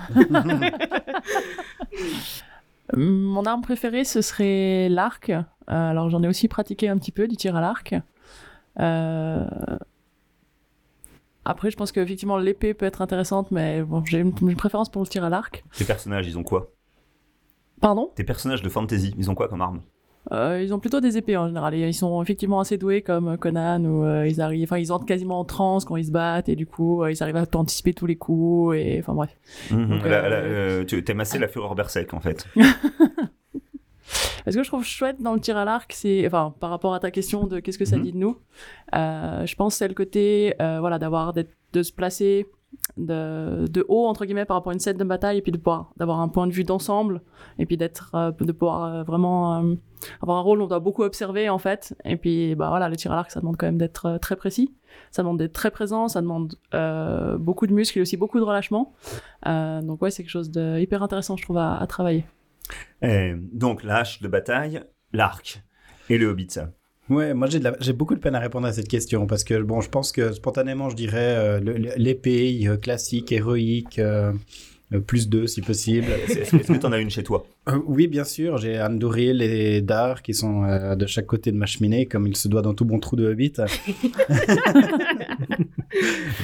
Mon 2.95 3.45
arme 3.45 3.61
préférée, 3.61 4.03
ce 4.03 4.21
serait 4.21 4.89
l'arc. 4.89 5.29
Euh, 5.29 5.41
alors 5.67 6.09
j'en 6.09 6.21
ai 6.23 6.27
aussi 6.27 6.47
pratiqué 6.47 6.89
un 6.89 6.97
petit 6.97 7.11
peu 7.11 7.27
du 7.27 7.37
tir 7.37 7.55
à 7.55 7.61
l'arc. 7.61 7.95
Euh, 8.79 9.45
Après, 11.43 11.71
je 11.71 11.77
pense 11.77 11.91
qu'effectivement 11.91 12.37
l'épée 12.37 12.73
peut 12.73 12.85
être 12.85 13.01
intéressante, 13.01 13.51
mais 13.51 13.81
bon, 13.81 14.03
j'ai 14.05 14.19
une, 14.19 14.33
une 14.41 14.55
préférence 14.55 14.89
pour 14.89 15.01
le 15.01 15.07
tir 15.07 15.23
à 15.23 15.29
l'arc. 15.29 15.63
Tes 15.75 15.85
personnages, 15.85 16.27
ils 16.27 16.37
ont 16.37 16.43
quoi? 16.43 16.71
Pardon? 17.79 18.11
Tes 18.15 18.23
personnages 18.23 18.61
de 18.61 18.69
fantasy, 18.69 19.13
ils 19.17 19.29
ont 19.31 19.35
quoi 19.35 19.47
comme 19.47 19.61
arme? 19.61 19.81
Euh, 20.31 20.61
Ils 20.63 20.71
ont 20.73 20.79
plutôt 20.79 20.99
des 21.01 21.17
épées 21.17 21.35
en 21.35 21.47
général. 21.47 21.73
Et 21.73 21.79
ils 21.87 21.93
sont 21.93 22.21
effectivement 22.21 22.59
assez 22.59 22.77
doués 22.77 23.01
comme 23.01 23.37
Conan 23.37 23.83
où 23.85 24.03
euh, 24.03 24.27
ils 24.27 24.39
arrivent, 24.39 24.67
enfin 24.69 24.77
ils 24.77 24.91
entrent 24.91 25.05
quasiment 25.07 25.39
en 25.39 25.45
transe 25.45 25.83
quand 25.83 25.95
ils 25.97 26.05
se 26.05 26.11
battent 26.11 26.47
et 26.47 26.55
du 26.55 26.67
coup 26.67 27.01
euh, 27.03 27.11
ils 27.11 27.23
arrivent 27.23 27.37
à 27.37 27.45
anticiper 27.55 27.93
tous 27.93 28.05
les 28.05 28.17
coups 28.17 28.75
et 28.77 28.99
enfin 28.99 29.13
bref. 29.15 29.35
Mhm. 29.71 29.89
Donc, 29.89 30.05
La- 30.05 30.29
la- 30.29 30.85
Tu 30.85 31.03
t'es 31.03 31.13
massé 31.15 31.39
la 31.39 31.47
fureur 31.47 31.73
berserk 31.73 32.13
en 32.13 32.19
fait. 32.19 32.45
Ce 34.47 34.55
que 34.55 34.63
je 34.63 34.67
trouve 34.67 34.83
chouette 34.83 35.21
dans 35.21 35.33
le 35.35 35.39
tir 35.39 35.55
à 35.55 35.65
l'arc, 35.65 35.93
c'est, 35.93 36.25
enfin, 36.25 36.53
par 36.59 36.69
rapport 36.71 36.93
à 36.95 36.99
ta 36.99 37.11
question 37.11 37.45
de 37.45 37.59
qu'est-ce 37.59 37.77
que 37.77 37.85
ça 37.85 37.97
Mhm. 37.97 38.03
dit 38.03 38.11
de 38.11 38.17
nous, 38.17 38.37
je 38.93 39.55
pense 39.55 39.75
c'est 39.75 39.87
le 39.87 39.93
côté, 39.93 40.53
voilà, 40.59 40.99
d'avoir, 40.99 41.33
de 41.33 41.83
se 41.83 41.91
placer 41.93 42.47
de, 42.97 43.85
haut, 43.87 44.05
entre 44.07 44.25
guillemets, 44.25 44.45
par 44.45 44.57
rapport 44.57 44.71
à 44.71 44.73
une 44.73 44.79
scène 44.79 44.97
de 44.97 45.03
bataille, 45.03 45.37
et 45.37 45.41
puis 45.41 45.51
de 45.51 45.57
pouvoir, 45.57 45.91
d'avoir 45.97 46.19
un 46.19 46.27
point 46.27 46.47
de 46.47 46.51
vue 46.51 46.63
d'ensemble, 46.63 47.21
et 47.57 47.65
puis 47.65 47.77
d'être, 47.77 48.11
euh, 48.15 48.31
de 48.31 48.51
pouvoir 48.51 48.83
euh, 48.83 49.03
vraiment 49.03 49.59
euh, 49.59 49.75
avoir 50.21 50.37
un 50.37 50.41
rôle 50.41 50.61
où 50.61 50.65
on 50.65 50.67
doit 50.67 50.79
beaucoup 50.79 51.03
observer, 51.03 51.49
en 51.49 51.57
fait. 51.57 51.95
Et 52.05 52.17
puis, 52.17 52.55
bah 52.55 52.69
voilà, 52.69 52.89
le 52.89 52.95
tir 52.95 53.11
à 53.11 53.15
l'arc, 53.15 53.31
ça 53.31 53.39
demande 53.39 53.57
quand 53.57 53.67
même 53.67 53.77
d'être 53.77 54.17
très 54.21 54.35
précis. 54.35 54.73
Ça 55.11 55.21
demande 55.21 55.39
d'être 55.39 55.53
très 55.53 55.71
présent, 55.71 56.07
ça 56.07 56.21
demande 56.21 56.55
beaucoup 57.39 57.67
de 57.67 57.73
muscles 57.73 57.99
et 57.99 58.01
aussi 58.01 58.17
beaucoup 58.17 58.39
de 58.39 58.43
relâchement. 58.43 58.93
Donc 59.45 60.01
ouais, 60.01 60.11
c'est 60.11 60.23
quelque 60.23 60.31
chose 60.31 60.51
de 60.51 60.79
hyper 60.79 61.01
intéressant, 61.01 61.37
je 61.37 61.43
trouve, 61.43 61.57
à, 61.57 61.85
travailler. 61.87 62.25
Donc 63.01 63.85
hache 63.85 64.21
de 64.21 64.27
bataille, 64.27 64.81
l'arc 65.13 65.63
et 66.09 66.17
le 66.17 66.27
hobbit. 66.27 66.59
Ouais, 67.11 67.33
moi 67.33 67.47
j'ai 67.47 67.59
de 67.59 67.65
la- 67.65 67.75
j'ai 67.81 67.93
beaucoup 67.93 68.15
de 68.15 68.19
peine 68.19 68.35
à 68.35 68.39
répondre 68.39 68.65
à 68.67 68.73
cette 68.73 68.87
question 68.87 69.27
parce 69.27 69.43
que 69.43 69.61
bon, 69.61 69.81
je 69.81 69.89
pense 69.89 70.11
que 70.11 70.31
spontanément 70.31 70.89
je 70.89 70.95
dirais 70.95 71.35
euh, 71.37 71.59
le- 71.59 71.73
le- 71.77 71.91
l'épée 71.97 72.57
euh, 72.67 72.77
classique, 72.77 73.31
héroïque, 73.33 73.99
euh, 73.99 74.31
euh, 74.93 74.99
plus 74.99 75.27
deux 75.27 75.45
si 75.47 75.61
possible. 75.61 76.07
Est-ce 76.29 76.71
que 76.71 76.77
t'en 76.77 76.91
as 76.93 76.99
une 76.99 77.09
chez 77.09 77.23
toi? 77.23 77.45
Oui, 77.85 78.07
bien 78.07 78.23
sûr, 78.23 78.57
j'ai 78.57 78.81
Andoril 78.81 79.41
et 79.41 79.81
Dar 79.81 80.21
qui 80.21 80.33
sont 80.33 80.95
de 80.95 81.05
chaque 81.05 81.25
côté 81.27 81.51
de 81.51 81.57
ma 81.57 81.65
cheminée, 81.65 82.05
comme 82.07 82.27
il 82.27 82.35
se 82.37 82.47
doit 82.47 82.61
dans 82.61 82.73
tout 82.73 82.85
bon 82.85 82.99
trou 82.99 83.15
de 83.15 83.27
Hobbit. 83.29 83.53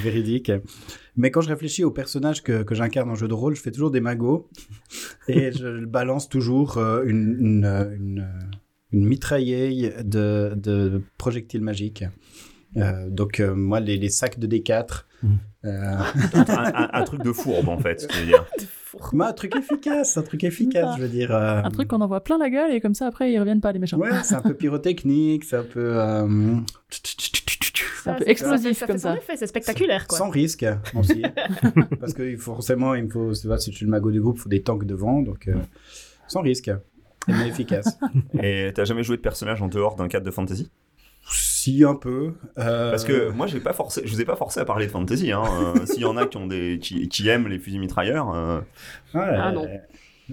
Véridique. 0.03 0.51
Mais 1.15 1.31
quand 1.31 1.41
je 1.41 1.49
réfléchis 1.49 1.83
au 1.83 1.91
personnage 1.91 2.43
que, 2.43 2.63
que 2.63 2.75
j'incarne 2.75 3.09
en 3.09 3.15
jeu 3.15 3.27
de 3.27 3.33
rôle, 3.33 3.55
je 3.55 3.61
fais 3.61 3.71
toujours 3.71 3.91
des 3.91 4.01
magots 4.01 4.47
et 5.27 5.51
je 5.51 5.85
balance 5.85 6.29
toujours 6.29 6.77
une, 6.77 7.37
une, 7.39 7.65
une, 7.95 8.27
une 8.91 9.05
mitrailleille 9.05 9.93
de, 10.03 10.53
de 10.55 11.01
projectiles 11.17 11.61
magiques. 11.61 12.03
Euh, 12.75 13.09
donc, 13.09 13.39
euh, 13.39 13.55
moi, 13.55 13.79
les, 13.79 13.97
les 13.97 14.09
sacs 14.09 14.39
de 14.39 14.47
D4. 14.47 15.03
Mhm. 15.23 15.37
euh, 15.65 15.95
un, 16.35 16.45
un- 16.47 16.89
un 16.93 17.03
truc 17.03 17.23
de 17.23 17.31
fourbe 17.31 17.69
en 17.69 17.79
fait, 17.79 18.05
tu 18.07 18.19
veux 18.19 18.25
dire. 18.27 18.45
mais 19.13 19.25
un 19.25 19.33
truc 19.33 19.55
efficace, 19.55 20.15
un 20.15 20.21
truc 20.21 20.43
efficace, 20.43 20.95
je 20.97 21.01
veux 21.01 21.07
dire. 21.09 21.33
euh, 21.35 21.61
Un 21.63 21.71
truc 21.71 21.87
qu'on 21.87 22.01
envoie 22.01 22.23
plein 22.23 22.37
la 22.37 22.49
gueule 22.51 22.71
et 22.71 22.79
comme 22.81 22.93
ça 22.93 23.07
après 23.07 23.31
ils 23.31 23.39
reviennent 23.39 23.61
pas 23.61 23.71
les 23.71 23.79
méchants. 23.79 23.97
Ouais, 23.97 24.11
c'est 24.23 24.35
un 24.35 24.41
peu 24.41 24.53
pyrotechnique, 24.63 25.43
c'est 25.43 25.55
un 25.57 25.63
peu. 25.63 25.97
euh, 25.99 26.55
C'est 26.91 28.09
un 28.11 28.13
peu 28.15 28.29
explosif 28.29 28.77
ça 28.77 28.85
comme 28.87 28.97
ça. 28.99 29.15
c'est 29.35 29.47
spectaculaire, 29.47 30.07
quoi. 30.07 30.17
Sans 30.19 30.29
risque 30.29 30.65
aussi. 30.95 31.23
Parce 31.99 32.13
que 32.13 32.37
forcément, 32.37 32.93
il 32.93 33.05
me 33.05 33.09
faut, 33.09 33.33
tu 33.33 33.47
vois, 33.47 33.57
si 33.57 33.71
je 33.71 33.77
suis 33.77 33.85
le 33.85 33.91
magot 33.91 34.11
du 34.11 34.21
groupe, 34.21 34.37
il 34.37 34.41
faut 34.41 34.49
des 34.49 34.61
tanks 34.61 34.85
devant, 34.85 35.21
donc 35.21 35.47
euh, 35.47 35.55
sans 36.27 36.41
risque. 36.41 36.71
Mais 37.27 37.47
efficace. 37.47 37.99
Et 38.41 38.71
t'as 38.73 38.85
jamais 38.85 39.03
joué 39.03 39.17
de 39.17 39.21
personnage 39.21 39.61
en 39.61 39.67
dehors 39.67 39.95
d'un 39.95 40.07
cadre 40.07 40.25
de 40.25 40.31
fantasy? 40.31 40.71
Si, 41.29 41.83
un 41.83 41.95
peu. 41.95 42.35
euh, 42.57 42.89
Parce 42.91 43.03
que 43.03 43.29
moi, 43.31 43.47
j'ai 43.47 43.59
pas 43.59 43.73
forcé, 43.73 44.01
je 44.05 44.11
vous 44.13 44.21
ai 44.21 44.25
pas 44.25 44.37
forcé 44.37 44.59
à 44.61 44.65
parler 44.65 44.85
de 44.87 44.91
fantasy. 44.91 45.31
Hein. 45.33 45.43
Euh, 45.75 45.85
S'il 45.85 46.01
y 46.01 46.05
en 46.05 46.15
a 46.15 46.25
qui, 46.25 46.37
ont 46.37 46.47
des, 46.47 46.79
qui, 46.79 47.09
qui 47.09 47.27
aiment 47.27 47.47
les 47.49 47.59
fusils 47.59 47.79
mitrailleurs, 47.81 48.33
euh, 48.33 48.59
ouais, 49.13 49.21
Ah, 49.37 49.51
non. 49.51 49.67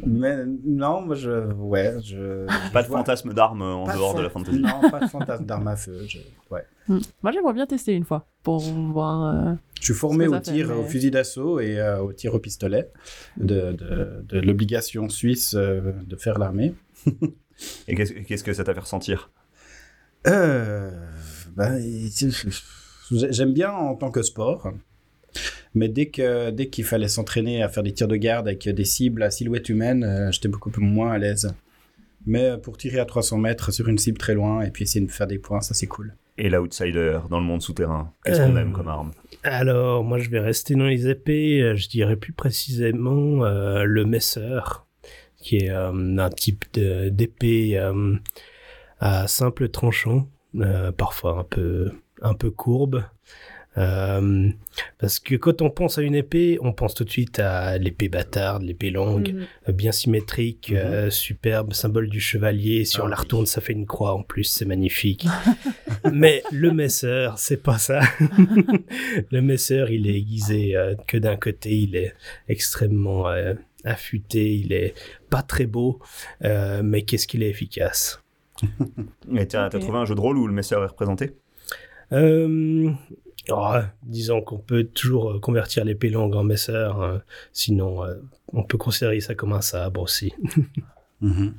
Mais 0.05 0.45
non, 0.65 1.03
moi 1.03 1.15
je. 1.15 1.53
Ouais, 1.55 1.95
je. 2.03 2.47
pas 2.73 2.81
je 2.81 2.85
de 2.85 2.89
vois- 2.89 2.99
fantasme 2.99 3.33
d'armes 3.33 3.63
en 3.63 3.85
pas 3.85 3.95
dehors 3.95 4.15
de 4.15 4.23
la 4.23 4.31
fantasy. 4.31 4.59
Non, 4.61 4.91
pas 4.91 5.01
de 5.01 5.07
fantasme 5.07 5.45
d'armes 5.47 5.69
à 5.69 5.77
feu. 5.77 6.05
je- 6.09 6.19
Ouais. 6.51 6.65
Hmm. 6.89 6.99
Moi 7.23 7.33
j'aimerais 7.33 7.53
bien 7.53 7.67
tester 7.67 7.93
une 7.95 8.05
fois 8.05 8.27
pour 8.43 8.59
voir. 8.61 9.35
euh, 9.35 9.55
Je 9.81 9.85
suis 9.85 9.95
formé 9.95 10.27
au 10.27 10.33
fait, 10.35 10.41
tir, 10.43 10.69
mais- 10.69 10.75
au 10.75 10.85
fusil 10.85 11.11
d'assaut 11.11 11.61
et 11.61 11.79
euh, 11.79 12.01
au 12.01 12.13
tir 12.13 12.35
au 12.35 12.39
pistolet 12.39 12.91
de, 13.37 13.73
de, 13.73 14.25
de 14.29 14.41
l'obligation 14.41 15.09
suisse 15.09 15.55
euh, 15.57 15.93
de 16.07 16.17
faire 16.17 16.39
l'armée. 16.39 16.75
Et 17.87 17.95
qu'est-ce 17.95 18.13
qu'est-ce 18.15 18.43
que 18.43 18.53
ça 18.53 18.65
t'a 18.65 18.75
fait 18.75 18.81
ressentir? 18.81 19.31
Euh, 20.27 20.91
ben, 21.57 21.79
j'ai- 21.81 23.33
j'aime 23.33 23.53
bien 23.53 23.71
en 23.71 23.95
tant 23.95 24.11
que 24.11 24.23
sport, 24.23 24.73
mais 25.75 25.89
dès 25.89 26.07
que 26.07 26.51
dès 26.51 26.69
qu'il 26.69 26.85
fallait 26.85 27.09
s'entraîner 27.09 27.63
à 27.63 27.69
faire 27.69 27.83
des 27.83 27.93
tirs 27.93 28.09
de 28.09 28.17
garde 28.17 28.47
avec 28.49 28.69
des 28.69 28.85
cibles 28.85 29.23
à 29.23 29.31
silhouette 29.31 29.69
humaine, 29.69 30.05
euh, 30.05 30.31
j'étais 30.33 30.49
beaucoup 30.49 30.71
plus 30.71 30.85
moins 30.85 31.13
à 31.13 31.19
l'aise. 31.19 31.55
Mais 32.27 32.45
euh, 32.45 32.57
pour 32.57 32.77
tirer 32.79 32.99
à 33.01 33.05
300 33.05 33.39
mètres 33.39 33.71
sur 33.73 33.89
une 33.89 33.99
cible 33.99 34.19
très 34.19 34.35
loin 34.35 34.63
et 34.63 34.71
puis 34.71 34.85
essayer 34.85 35.05
de 35.05 35.11
faire 35.11 35.27
des 35.27 35.39
points, 35.39 35.61
ça 35.61 35.75
c'est 35.75 35.87
cool. 35.87 36.15
Et 36.39 36.49
l'outsider 36.49 37.19
dans 37.31 37.39
le 37.39 37.45
monde 37.45 37.63
souterrain, 37.63 38.13
qu'est-ce 38.25 38.41
Euh, 38.41 38.47
qu'on 38.49 38.57
aime 38.57 38.73
comme 38.73 38.89
arme? 38.89 39.13
Alors, 39.45 40.03
moi, 40.03 40.19
je 40.19 40.31
vais 40.31 40.41
rester 40.41 40.75
dans 40.75 40.87
les 40.87 41.07
épées. 41.09 41.75
Je 41.77 41.89
dirais 41.89 42.17
plus 42.17 42.33
précisément 42.33 43.45
euh, 43.45 43.85
le 43.85 44.05
Messer, 44.05 44.59
qui 45.37 45.59
est 45.59 45.71
euh, 45.71 45.93
un 46.19 46.31
type 46.31 46.65
d'épée 46.75 47.79
euh, 47.79 48.17
à 48.99 49.29
simple 49.29 49.69
tranchant, 49.69 50.29
euh, 50.57 50.91
parfois 50.91 51.39
un 51.39 51.45
peu, 51.45 51.93
un 52.23 52.35
peu 52.35 52.51
courbe. 52.51 53.05
Euh, 53.77 54.49
parce 54.99 55.19
que 55.19 55.35
quand 55.35 55.61
on 55.63 55.69
pense 55.71 55.99
à 55.99 56.03
une 56.03 56.15
épée, 56.15 56.59
on 56.61 56.73
pense 56.73 56.95
tout 56.95 57.05
de 57.05 57.11
suite 57.11 57.41
à 57.41 57.77
l'épée 57.79 58.09
bâtarde, 58.09 58.63
l'épée 58.63 58.91
longue, 58.91 59.33
Mhm. 59.35 59.47
euh, 59.69 59.73
bien 59.73 59.91
symétrique, 59.93 60.71
Mhm. 60.71 60.77
euh, 60.77 61.11
superbe, 61.11 61.73
symbole 61.73 62.09
du 62.09 62.21
chevalier. 62.21 62.85
Si 62.85 62.97
Ah 63.01 63.05
on 63.05 63.07
la 63.09 63.17
oui. 63.17 63.23
retourne, 63.23 63.47
ça 63.47 63.61
fait 63.61 63.73
une 63.73 63.87
croix 63.87 64.15
en 64.15 64.23
plus, 64.23 64.45
c'est 64.45 64.65
magnifique. 64.65 65.27
Mais 66.13 66.43
le 66.53 66.71
Messer, 66.73 67.31
c'est 67.37 67.63
pas 67.63 67.79
ça. 67.79 68.01
le 69.31 69.41
Messer, 69.41 69.87
il 69.91 70.09
est 70.09 70.15
aiguisé 70.19 70.77
euh, 70.77 70.95
que 71.09 71.17
d'un 71.17 71.37
côté, 71.37 71.77
il 71.77 71.97
est 71.97 72.15
extrêmement 72.49 73.29
euh, 73.29 73.55
affûté, 73.85 74.55
il 74.55 74.73
est 74.73 74.95
pas 75.31 75.43
très 75.43 75.67
beau, 75.67 75.99
euh, 76.45 76.83
mais 76.85 77.03
qu'est-ce 77.03 77.27
qu'il 77.27 77.43
est 77.43 77.51
efficace. 77.51 78.21
Et 79.37 79.47
t'as 79.49 79.69
t'as 79.69 79.79
trouvé 79.81 79.99
un 79.99 80.05
jeu 80.05 80.15
de 80.15 80.21
rôle 80.21 80.39
où 80.39 80.47
le 80.47 80.53
Messer 80.55 80.77
est 80.77 80.87
représenté? 80.87 81.33
Euh, 82.13 82.91
oh, 83.51 83.75
disons 84.03 84.41
qu'on 84.43 84.59
peut 84.59 84.85
toujours 84.85 85.33
euh, 85.33 85.39
convertir 85.41 85.85
l'épée 85.85 86.11
longue 86.11 86.35
en 86.35 86.45
Messer, 86.45 86.73
euh, 86.73 87.19
sinon 87.53 88.05
euh, 88.05 88.15
on 88.53 88.63
peut 88.63 88.79
considérer 88.79 89.21
ça 89.21 89.35
comme 89.35 89.53
un 89.53 89.61
sabre 89.63 90.01
aussi. 90.03 90.33
Mhm. 91.21 91.55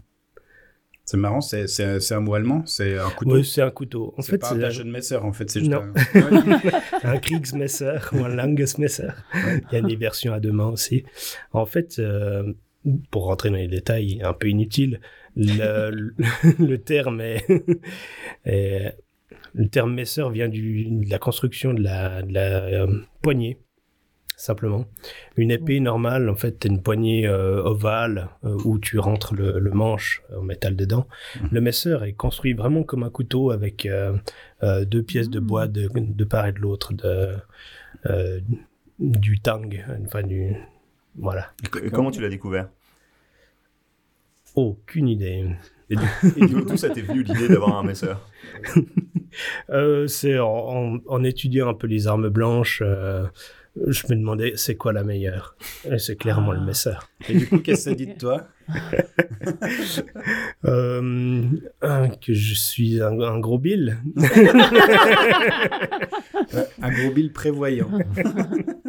C'est 1.06 1.18
marrant, 1.18 1.39
c'est 1.42 2.12
un 2.12 2.20
mot 2.20 2.34
allemand, 2.34 2.63
c'est 2.65 2.98
un 2.98 3.10
couteau. 3.12 3.32
Oui, 3.36 3.46
c'est 3.46 3.62
un 3.62 3.70
couteau. 3.72 4.13
En 4.18 4.22
fait, 4.24 4.38
pas 4.39 4.51
un 4.51 4.56
c'est 4.56 4.60
Taschenmesser, 4.62 5.15
en 5.18 5.34
fait, 5.34 5.50
c'est 5.51 5.60
juste 5.60 5.72
Non. 5.72 5.82
un... 5.84 6.20
Ouais. 6.20 6.72
un 7.04 7.18
Kriegsmesser 7.20 7.98
ou 8.13 8.24
un 8.25 8.30
Langesmesser. 8.30 9.10
Il 9.36 9.62
y 9.72 9.75
a 9.77 9.82
des 9.82 9.96
versions 9.96 10.34
à 10.34 10.39
deux 10.39 10.51
mains 10.51 10.70
aussi. 10.70 11.04
En 11.54 11.65
fait, 11.68 12.00
euh, 12.00 12.54
pour 13.12 13.25
rentrer 13.25 13.50
dans 13.50 13.56
les 13.58 13.68
détails 13.68 14.20
un 14.24 14.34
peu 14.34 14.50
inutiles, 14.50 15.00
le, 15.36 15.89
le- 15.92 16.13
le 16.60 16.77
terme 16.80 17.22
est, 17.22 17.46
est- 18.46 18.98
le 19.55 19.67
terme 19.69 19.93
Messer 19.93 20.25
vient 20.31 20.50
du, 20.50 20.85
de 20.85 21.09
la 21.09 21.17
construction 21.17 21.74
de 21.74 21.81
la, 21.81 22.21
de 22.21 22.33
la 22.33 22.65
euh, 22.65 23.01
poignée. 23.21 23.57
Simplement. 24.38 24.85
Une 25.38 25.50
épée 25.50 25.79
normale, 25.79 26.29
en 26.29 26.35
fait, 26.35 26.59
t'as 26.59 26.67
une 26.67 26.81
poignée 26.81 27.25
euh, 27.25 27.63
ovale 27.63 28.27
euh, 28.43 28.57
où 28.65 28.79
tu 28.79 29.00
rentres 29.00 29.33
le, 29.33 29.59
le 29.59 29.71
manche 29.71 30.24
en 30.38 30.41
métal 30.41 30.75
dedans. 30.75 31.07
Mhm. 31.39 31.50
Le 31.53 31.62
Messer 31.62 31.97
est 32.03 32.12
construit 32.12 32.51
vraiment 32.51 32.83
comme 32.83 33.03
un 33.03 33.09
couteau 33.09 33.51
avec 33.51 33.85
euh, 33.85 34.17
euh, 34.62 34.83
deux 34.83 35.03
pièces 35.03 35.29
de 35.29 35.39
Mhm. 35.39 35.45
bois 35.47 35.67
de, 35.67 35.89
de 35.95 36.24
part 36.25 36.47
et 36.47 36.51
de 36.51 36.59
l'autre 36.59 36.93
de, 36.93 37.38
euh, 38.07 38.41
du 39.00 39.39
tang, 39.39 39.69
enfin 40.03 40.24
du... 40.24 40.53
Voilà. 41.17 41.53
Et 41.81 41.89
comment 41.89 42.12
tu 42.12 42.19
l'as 42.19 42.27
découvert? 42.27 42.67
Aucune 44.53 45.07
idée. 45.07 45.45
Et 45.89 45.96
d'où 45.96 46.62
d'où 46.65 46.77
ça 46.77 46.89
t'est 46.89 47.01
venu 47.01 47.24
l'idée 47.24 47.48
d'avoir 47.48 47.77
un 47.77 47.84
Messer 47.84 48.13
Euh, 49.70 50.08
c'est 50.08 50.39
en, 50.39 50.48
en- 50.96 50.98
en 51.08 51.24
étudiant 51.25 51.68
un 51.68 51.74
peu 51.74 51.88
les 51.88 52.08
armes 52.08 52.30
blanches, 52.30 52.82
euh, 52.86 53.25
je 53.88 54.04
me 54.10 54.15
demandais 54.15 54.54
c'est 54.56 54.75
quoi 54.75 54.94
la 54.94 55.04
meilleure? 55.04 55.58
Et 55.92 56.00
c'est 56.00 56.15
clairement 56.15 56.51
Ah. 56.51 56.60
le 56.60 56.62
Messer. 56.65 56.94
Et 57.27 57.34
du 57.36 57.46
coup, 57.48 57.60
qu'est-ce 57.60 57.84
que 57.86 57.89
ça 57.92 57.96
dit 57.96 58.08
de 58.08 58.18
toi? 58.18 58.48
Euh, 60.65 61.44
un, 61.82 62.10
que 62.10 62.34
je 62.34 62.54
suis 62.56 63.01
un, 63.01 63.20
un 63.22 63.39
gros 63.39 63.60
bill. 63.60 63.98
Un 66.82 66.92
gros 66.92 67.12
bill 67.13 67.32
prévoyant. 67.32 67.92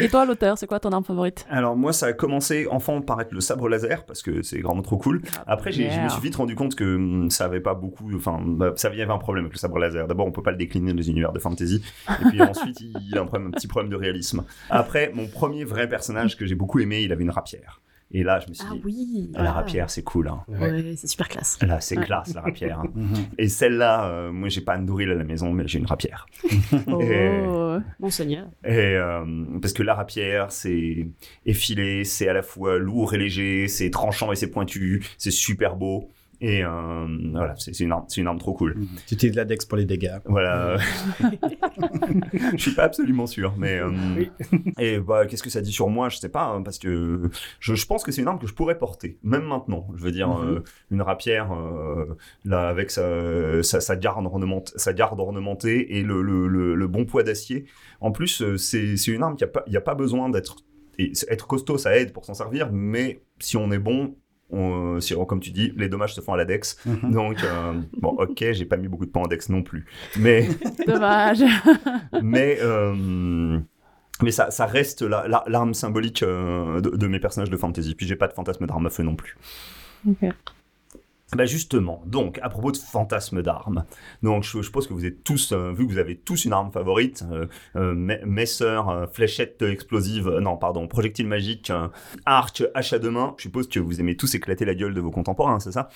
Et 0.00 0.08
toi, 0.08 0.24
l'auteur, 0.24 0.56
c'est 0.58 0.66
quoi 0.66 0.80
ton 0.80 0.90
arme 0.92 1.04
favorite? 1.04 1.46
Alors 1.50 1.76
moi, 1.76 1.92
ça 1.92 2.06
a 2.06 2.12
commencé 2.12 2.66
enfant 2.70 3.00
par 3.02 3.20
être 3.20 3.32
le 3.32 3.40
sabre 3.40 3.68
laser 3.68 4.04
parce 4.04 4.22
que 4.22 4.42
c'est 4.42 4.60
vraiment 4.60 4.82
trop 4.82 4.96
cool. 4.98 5.22
Après, 5.46 5.72
j'ai- 5.72 5.90
je 5.90 5.96
me 5.96 6.00
Yeah. 6.00 6.08
suis 6.10 6.22
vite 6.22 6.36
rendu 6.36 6.54
compte 6.54 6.74
que 6.74 6.96
hum, 6.96 7.30
ça 7.30 7.44
avait 7.44 7.60
pas 7.60 7.74
beaucoup. 7.74 8.10
Enfin, 8.14 8.40
bah, 8.44 8.72
ça 8.76 8.88
avait 8.88 9.02
un 9.02 9.18
problème 9.18 9.44
avec 9.44 9.54
le 9.54 9.58
sabre 9.58 9.78
laser. 9.78 10.06
D'abord, 10.06 10.26
on 10.26 10.32
peut 10.32 10.42
pas 10.42 10.50
le 10.52 10.56
décliner 10.56 10.92
dans 10.92 10.98
les 10.98 11.10
univers 11.10 11.32
de 11.32 11.38
fantasy, 11.38 11.82
et 12.20 12.24
puis 12.26 12.40
ensuite, 12.42 12.80
il, 12.80 12.92
il 13.10 13.16
a 13.18 13.22
un, 13.22 13.26
problème, 13.26 13.48
un 13.48 13.50
petit 13.52 13.68
problème 13.68 13.90
de 13.90 13.96
réalisme. 13.96 14.44
Après, 14.70 15.10
mon 15.14 15.26
premier 15.28 15.64
vrai 15.64 15.88
personnage 15.88 16.36
que 16.36 16.46
j'ai 16.46 16.54
beaucoup 16.54 16.78
aimé, 16.80 17.02
il 17.02 17.12
avait 17.12 17.22
une 17.24 17.30
rapière. 17.30 17.80
Et 18.12 18.24
là, 18.24 18.40
je 18.40 18.48
me 18.48 18.54
suis 18.54 18.64
Ah 18.68 18.74
dit, 18.74 18.80
oui. 18.84 19.30
la 19.34 19.52
rapière, 19.52 19.88
c'est 19.88 20.02
cool. 20.02 20.26
Hein. 20.28 20.40
Ouais, 20.48 20.94
c'est 20.96 21.06
super 21.06 21.28
classe. 21.28 21.58
Là, 21.62 21.80
c'est 21.80 21.96
Ouais. 21.96 22.04
classe, 22.04 22.34
la 22.34 22.40
rapière. 22.40 22.80
hein. 22.80 22.88
Mhm. 22.94 23.14
Et 23.38 23.48
celle-là, 23.48 24.08
euh, 24.08 24.32
moi, 24.32 24.48
j'ai 24.48 24.62
pas 24.62 24.74
un 24.74 24.82
Douril 24.82 25.10
à 25.10 25.14
la 25.14 25.22
maison, 25.24 25.52
mais 25.52 25.66
j'ai 25.68 25.78
une 25.78 25.86
rapière. 25.86 26.26
Oh. 26.88 27.00
Et- 27.00 27.78
Monseigneur. 28.00 28.46
Et 28.64 28.68
euh, 28.96 29.24
parce 29.62 29.72
que 29.72 29.82
la 29.84 29.94
rapière, 29.94 30.50
c'est 30.50 31.06
effilé, 31.46 32.04
c'est 32.04 32.28
à 32.28 32.32
la 32.32 32.42
fois 32.42 32.78
lourd 32.78 33.14
et 33.14 33.18
léger, 33.18 33.68
c'est 33.68 33.90
tranchant 33.90 34.32
et 34.32 34.36
c'est 34.36 34.50
pointu, 34.50 35.02
c'est 35.16 35.30
super 35.30 35.76
beau. 35.76 36.10
Et 36.42 36.64
euh, 36.64 37.06
voilà, 37.32 37.54
c'est 37.58 37.78
une 37.80 37.92
arme, 37.92 38.04
c'est 38.08 38.20
une 38.20 38.26
arme 38.26 38.38
trop 38.38 38.54
cool. 38.54 38.74
Mhm. 38.76 38.86
Tu 39.06 39.14
utilises 39.14 39.36
la 39.36 39.44
Dex 39.44 39.64
pour 39.66 39.76
les 39.76 39.84
dégâts. 39.84 40.18
Voilà. 40.24 40.76
je 42.52 42.56
suis 42.56 42.74
pas 42.74 42.84
absolument 42.84 43.26
sûr, 43.26 43.54
mais 43.58 43.78
euh, 43.78 43.90
et 44.78 44.98
bah 45.00 45.26
qu'est-ce 45.26 45.42
que 45.42 45.50
ça 45.50 45.60
dit 45.60 45.72
sur 45.72 45.88
moi? 45.88 46.08
Je 46.08 46.16
sais 46.18 46.28
pas, 46.28 46.44
hein, 46.44 46.62
parce 46.62 46.78
que 46.78 47.30
je, 47.58 47.74
je 47.74 47.86
pense 47.86 48.02
que 48.04 48.12
c'est 48.12 48.22
une 48.22 48.28
arme 48.28 48.38
que 48.38 48.46
je 48.46 48.54
pourrais 48.54 48.78
porter, 48.78 49.18
même 49.22 49.44
maintenant. 49.44 49.86
Je 49.96 50.02
veux 50.02 50.12
dire, 50.12 50.28
Mhm. 50.30 50.48
euh, 50.48 50.60
une 50.90 51.02
rapière 51.02 51.52
euh, 51.52 52.16
là 52.44 52.68
avec 52.68 52.90
sa, 52.90 53.62
sa, 53.62 53.80
sa 53.80 53.96
garde 53.96 54.24
ornementée, 54.26 54.72
sa 54.76 54.92
garde 54.92 55.18
ornementée 55.20 55.98
et 55.98 56.02
le, 56.02 56.22
le, 56.22 56.46
le, 56.48 56.74
le 56.74 56.86
bon 56.88 57.04
poids 57.04 57.22
d'acier. 57.22 57.66
En 58.00 58.12
plus, 58.12 58.56
c'est 58.56 58.94
une 59.08 59.22
arme 59.22 59.36
qui 59.36 59.44
a 59.44 59.48
pas, 59.48 59.62
il 59.66 59.72
y 59.72 59.76
a 59.76 59.80
pas 59.82 59.94
besoin 59.94 60.28
d'être 60.30 60.56
être 61.28 61.46
costaud, 61.46 61.78
ça 61.78 61.96
aide 61.96 62.12
pour 62.12 62.26
s'en 62.26 62.34
servir, 62.34 62.70
mais 62.72 63.22
si 63.38 63.56
on 63.56 63.70
est 63.72 63.78
bon. 63.78 64.16
On, 64.52 65.00
si, 65.00 65.14
comme 65.28 65.40
tu 65.40 65.50
dis, 65.50 65.72
les 65.76 65.88
dommages 65.88 66.14
se 66.14 66.20
font 66.20 66.32
à 66.32 66.36
la 66.36 66.44
dex. 66.44 66.78
Mhm. 66.86 67.12
Donc, 67.12 67.42
euh, 67.44 67.72
bon, 68.00 68.10
ok, 68.18 68.44
j'ai 68.52 68.64
pas 68.64 68.76
mis 68.76 68.88
beaucoup 68.88 69.06
de 69.06 69.10
points 69.10 69.22
en 69.22 69.26
dex 69.28 69.48
non 69.48 69.62
plus. 69.62 69.86
Mais, 70.18 70.48
Dommage. 70.86 71.42
mais, 72.22 72.58
euh, 72.60 73.58
mais 74.22 74.30
ça, 74.30 74.50
ça 74.50 74.66
reste 74.66 75.02
la- 75.02 75.26
la- 75.28 75.44
l'arme 75.46 75.74
symbolique 75.74 76.22
euh, 76.22 76.80
de, 76.80 76.90
de 76.90 77.06
mes 77.06 77.20
personnages 77.20 77.50
de 77.50 77.56
fantasy. 77.56 77.94
Puis 77.94 78.06
j'ai 78.06 78.16
pas 78.16 78.28
de 78.28 78.32
fantasme 78.32 78.66
d'arme 78.66 78.86
à 78.86 78.90
feu 78.90 79.02
non 79.02 79.16
plus. 79.16 79.36
Ok. 80.08 80.30
Bah 81.36 81.46
justement, 81.46 82.02
donc 82.06 82.40
à 82.42 82.48
propos 82.48 82.72
de 82.72 82.76
fantasme 82.76 83.40
d'armes, 83.42 83.84
donc 84.22 84.42
je, 84.42 84.58
je 84.58 84.62
suppose 84.62 84.88
que 84.88 84.92
vous 84.94 85.06
êtes 85.06 85.22
tous, 85.22 85.52
euh, 85.52 85.72
vu 85.72 85.86
que 85.86 85.92
vous 85.92 85.98
avez 85.98 86.16
tous 86.16 86.44
une 86.44 86.52
arme 86.52 86.72
favorite, 86.72 87.24
euh, 87.30 87.46
euh, 87.76 87.94
euh, 88.90 89.06
fléchette 89.06 89.62
explosive, 89.62 90.26
euh, 90.26 90.40
non 90.40 90.56
pardon, 90.56 90.88
projectile 90.88 91.28
magique, 91.28 91.70
euh, 91.70 91.86
arc, 92.26 92.64
hache 92.74 92.92
à 92.94 92.98
deux 92.98 93.10
mains, 93.12 93.34
je 93.36 93.42
suppose 93.42 93.68
que 93.68 93.78
vous 93.78 94.00
aimez 94.00 94.16
tous 94.16 94.34
éclater 94.34 94.64
la 94.64 94.74
gueule 94.74 94.92
de 94.92 95.00
vos 95.00 95.12
contemporains, 95.12 95.60
c'est 95.60 95.72
ça? 95.72 95.88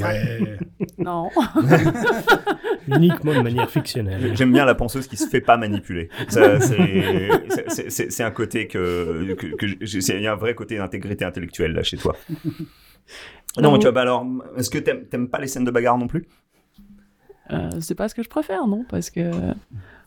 Ouais. 0.00 0.58
Non. 0.98 1.28
Uniquement 2.88 3.34
de 3.34 3.40
manière 3.42 3.70
fictionnelle. 3.70 4.34
J'aime 4.36 4.52
bien 4.52 4.64
la 4.64 4.74
penseuse 4.74 5.06
qui 5.06 5.16
se 5.16 5.28
fait 5.28 5.40
pas 5.40 5.56
manipuler. 5.56 6.08
Ça, 6.28 6.58
c'est- 6.60 8.22
un 8.24 8.30
côté 8.30 8.66
que, 8.66 9.34
que, 9.34 9.46
que 9.56 9.66
j'ai- 9.80 10.00
c'est- 10.00 10.16
il 10.16 10.22
y 10.22 10.26
a 10.26 10.32
un 10.32 10.36
vrai 10.36 10.54
côté 10.54 10.78
d'intégrité 10.78 11.24
intellectuelle 11.24 11.72
là 11.72 11.82
chez 11.82 11.96
toi. 11.96 12.16
Non, 13.60 13.76
tu 13.78 13.82
vois, 13.82 13.92
bah 13.92 14.00
alors, 14.02 14.24
est-ce 14.56 14.70
que 14.70 14.78
t'aimes 14.78 15.06
t'aimes 15.06 15.28
pas 15.28 15.38
les 15.38 15.46
scènes 15.46 15.64
de 15.64 15.70
bagarre 15.70 15.98
non 15.98 16.06
plus? 16.06 16.26
Euh, 17.50 17.70
c'est 17.80 17.94
pas 17.94 18.08
ce 18.08 18.14
que 18.14 18.22
je 18.22 18.28
préfère, 18.30 18.66
non 18.66 18.84
Parce 18.88 19.10
que 19.10 19.30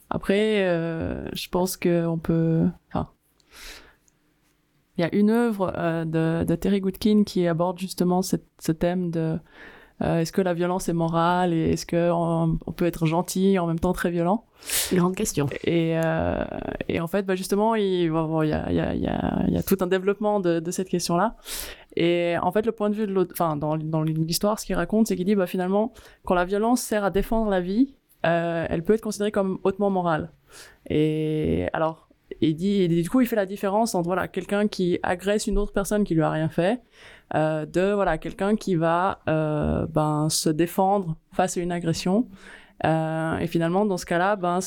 après, 0.10 0.66
euh, 0.68 1.28
je 1.34 1.50
pense 1.50 1.78
que 1.78 2.06
on 2.08 2.18
peut. 2.18 2.66
Enfin, 2.90 3.10
il 4.98 5.02
y 5.02 5.04
a 5.04 5.14
une 5.14 5.30
œuvre 5.30 5.74
euh, 5.76 6.06
de, 6.06 6.46
de 6.46 6.56
Terry 6.56 6.80
Goodkin 6.80 7.24
qui 7.26 7.48
aborde 7.48 7.78
justement 7.78 8.22
cette- 8.22 8.48
ce 8.60 8.72
thème 8.72 9.12
de 9.12 9.38
euh, 10.02 10.20
est-ce 10.20 10.34
que 10.34 10.42
la 10.42 10.54
violence 10.54 10.90
est 10.90 10.94
morale 10.94 11.54
et 11.54 11.72
est-ce 11.72 11.86
que 11.86 12.12
on, 12.12 12.58
peut 12.76 12.86
être 12.86 13.06
gentil 13.06 13.54
et 13.54 13.60
en 13.60 13.68
même 13.68 13.80
temps 13.80 13.94
très 13.94 14.12
violent? 14.12 14.46
Grande 14.94 15.16
question. 15.16 15.48
et, 15.64 15.98
euh, 15.98 16.44
et 16.90 17.00
en 17.00 17.08
fait, 17.08 17.24
bah 17.24 17.36
justement, 17.36 17.76
il 17.76 18.10
bon, 18.10 18.26
bon, 18.28 18.42
il 18.42 18.50
y, 18.50 18.54
a, 18.54 18.70
il 18.70 18.76
y, 18.76 18.82
a, 18.82 18.94
il 18.94 19.02
y, 19.02 19.08
a, 19.08 19.44
il 19.48 19.54
y 19.54 19.58
a 19.58 19.64
tout 19.64 19.78
un 19.80 19.88
développement 19.88 20.42
de, 20.42 20.60
de 20.60 20.72
cette 20.72 20.90
question-là. 20.90 21.36
Et 21.96 22.36
en 22.42 22.52
fait, 22.52 22.66
le 22.66 22.72
point 22.72 22.90
de 22.90 22.96
vue 22.96 23.08
de 23.08 23.14
l'autre, 23.14 23.32
enfin, 23.34 23.56
dans, 23.56 23.78
dans 23.78 24.04
l'histoire, 24.04 24.60
ce 24.60 24.66
qu'il 24.66 24.76
raconte, 24.76 25.08
c'est 25.08 25.16
qu'il 25.16 25.26
dit, 25.26 25.36
bah, 25.36 25.48
finalement, 25.48 25.94
quand 26.26 26.36
la 26.36 26.46
violence 26.46 26.82
sert 26.82 27.04
à 27.04 27.10
défendre 27.10 27.50
la 27.50 27.62
vie, 27.62 27.96
euh, 28.26 28.66
elle 28.70 28.84
peut 28.84 28.94
être 28.94 29.02
considérée 29.02 29.32
comme 29.32 29.60
hautement 29.64 29.90
morale. 29.90 30.32
Et 30.90 31.68
alors, 31.74 32.06
il 32.42 32.56
dit, 32.56 32.88
du 32.88 33.10
coup, 33.10 33.22
il 33.22 33.28
fait 33.28 33.36
la 33.36 33.46
différence 33.46 33.96
entre 33.96 34.08
voilà 34.08 34.28
quelqu'un 34.28 34.68
qui 34.68 35.00
agresse 35.04 35.48
une 35.48 35.58
autre 35.58 35.74
personne 35.74 36.04
qui 36.04 36.16
lui 36.16 36.24
a 36.24 36.30
rien 36.30 36.50
fait, 36.50 36.82
euh, 37.34 37.66
de 37.66 37.94
voilà 37.94 38.18
quelqu'un 38.18 38.56
qui 38.56 38.76
va 38.76 39.20
euh, 39.30 39.86
ben 39.88 40.30
se 40.30 40.50
défendre 40.50 41.16
face 41.32 41.58
à 41.58 41.62
une 41.62 41.72
agression. 41.72 42.28
Euh, 42.84 43.38
et 43.38 43.48
finalement, 43.48 43.86
dans 43.86 43.98
ce 43.98 44.06
cas-là, 44.06 44.36
ben 44.36 44.60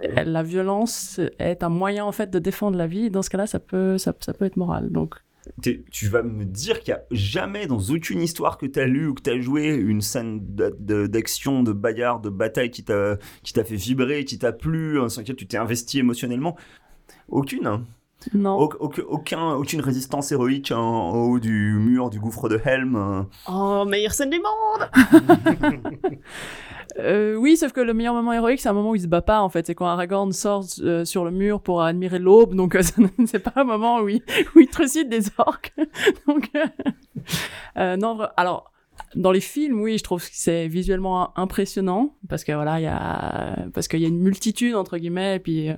la 0.00 0.42
violence 0.42 1.20
est 1.38 1.62
un 1.62 1.68
moyen 1.68 2.04
en 2.04 2.12
fait 2.12 2.30
de 2.30 2.38
défendre 2.38 2.76
la 2.76 2.86
vie. 2.86 3.10
Dans 3.10 3.22
ce 3.22 3.30
cas-là, 3.30 3.46
ça 3.46 3.60
peut 3.60 3.96
ça, 3.98 4.12
peut 4.12 4.44
être 4.44 4.56
moral. 4.56 4.90
Donc 4.90 5.14
Tu 5.60 6.08
vas 6.08 6.22
me 6.22 6.44
dire 6.44 6.80
qu'il 6.80 6.90
y 6.90 6.92
a 6.94 7.02
jamais 7.10 7.66
dans 7.66 7.78
aucune 7.80 8.20
histoire 8.22 8.56
que 8.58 8.66
t'as 8.66 8.86
lu 8.86 9.08
ou 9.08 9.14
que 9.14 9.22
t'as 9.22 9.38
joué 9.40 9.68
une 9.68 10.00
scène 10.00 10.40
d'action, 10.42 11.62
de, 11.62 11.72
bagarre, 11.72 12.20
de 12.20 12.30
bataille 12.30 12.70
qui 12.70 12.82
t'a 12.84 13.18
fait 13.52 13.76
vibrer, 13.76 14.24
qui 14.24 14.38
t'a 14.38 14.52
plu, 14.52 15.00
hein, 15.00 15.08
sur 15.08 15.20
laquelle 15.20 15.36
tu 15.36 15.46
t'es 15.46 15.56
investi 15.58 15.98
émotionnellement. 15.98 16.56
Aucune. 17.28 17.66
hein. 17.66 17.84
non. 18.32 18.58
Au- 18.58 18.72
aucun, 18.80 19.02
aucun- 19.08 19.52
aucune 19.54 19.80
résistance 19.80 20.32
héroïque 20.32 20.72
en, 20.72 20.78
en 20.80 21.16
haut 21.16 21.38
du 21.40 21.74
mur 21.78 22.08
du 22.10 22.18
gouffre 22.20 22.48
de 22.48 22.58
Helm. 22.64 22.96
hein. 22.96 23.28
Oh, 23.48 23.84
meilleure 23.86 24.12
scène 24.14 24.30
du 24.30 24.38
monde 24.40 24.88
Euh, 26.98 27.34
oui, 27.34 27.56
sauf 27.56 27.72
que 27.72 27.80
le 27.80 27.94
meilleur 27.94 28.14
moment 28.14 28.32
héroïque, 28.32 28.60
c'est 28.60 28.68
un 28.68 28.72
moment 28.72 28.90
où 28.90 28.94
il 28.94 29.02
se 29.02 29.06
bat 29.06 29.22
pas, 29.22 29.40
en 29.40 29.48
fait. 29.48 29.66
C'est 29.66 29.74
quand 29.74 29.86
Aragorn 29.86 30.32
sort 30.32 30.64
euh, 30.80 31.04
sur 31.04 31.24
le 31.24 31.30
mur 31.30 31.60
pour 31.60 31.82
admirer 31.82 32.18
l'aube, 32.18 32.54
donc 32.54 32.74
euh, 32.74 32.82
c'est 33.26 33.38
pas 33.40 33.52
un 33.56 33.64
moment 33.64 34.00
où 34.00 34.08
il, 34.08 34.22
où 34.54 34.60
il 34.60 34.68
trucide 34.68 35.08
des 35.08 35.24
orques. 35.38 35.74
donc, 36.26 36.50
euh, 37.76 37.96
non, 37.96 38.18
alors, 38.36 38.70
dans 39.16 39.32
les 39.32 39.40
films, 39.40 39.80
oui, 39.80 39.98
je 39.98 40.02
trouve 40.04 40.22
que 40.22 40.28
c'est 40.32 40.68
visuellement 40.68 41.38
impressionnant, 41.38 42.14
parce 42.28 42.44
que 42.44 42.52
voilà, 42.52 42.80
il 42.80 42.84
y 42.84 42.86
a, 42.86 43.66
parce 43.72 43.88
qu'il 43.88 44.00
y 44.00 44.04
a 44.04 44.08
une 44.08 44.20
multitude, 44.20 44.74
entre 44.74 44.96
guillemets, 44.98 45.36
et 45.36 45.38
puis, 45.38 45.68
euh, 45.70 45.74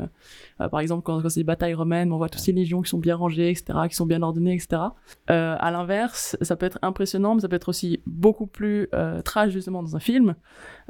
euh, 0.61 0.69
par 0.69 0.81
exemple, 0.81 1.03
quand, 1.05 1.21
quand 1.23 1.29
c'est 1.29 1.41
des 1.41 1.45
batailles 1.45 1.75
romaines, 1.75 2.13
on 2.13 2.17
voit 2.17 2.29
toutes 2.29 2.41
ces 2.43 2.53
légions 2.53 2.83
qui 2.83 2.91
sont 2.91 2.99
bien 2.99 3.17
rangées, 3.17 3.51
etc., 3.51 3.79
qui 3.89 3.95
sont 3.97 4.07
bien 4.07 4.23
ordonnées, 4.23 4.55
etc. 4.55 4.83
Euh, 5.31 5.57
à 5.59 5.71
l'inverse, 5.71 6.37
ça 6.41 6.57
peut 6.57 6.67
être 6.67 6.79
impressionnant, 6.83 7.35
mais 7.35 7.41
ça 7.41 7.49
peut 7.49 7.57
être 7.57 7.69
aussi 7.69 8.01
beaucoup 8.07 8.47
plus 8.47 8.89
euh, 8.95 9.23
trash, 9.23 9.51
justement, 9.51 9.83
dans 9.83 9.97
un 9.97 10.01
film. 10.01 10.35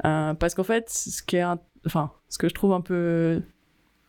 Parce 0.03 0.53
qu'en 0.55 0.63
fait, 0.63 0.89
ce 0.89 1.21
qui 1.23 1.35
est, 1.37 1.41
un- 1.41 1.59
enfin, 1.85 2.11
ce 2.29 2.37
que 2.37 2.47
je 2.49 2.53
trouve 2.53 2.73
un 2.73 2.81
peu 2.81 3.41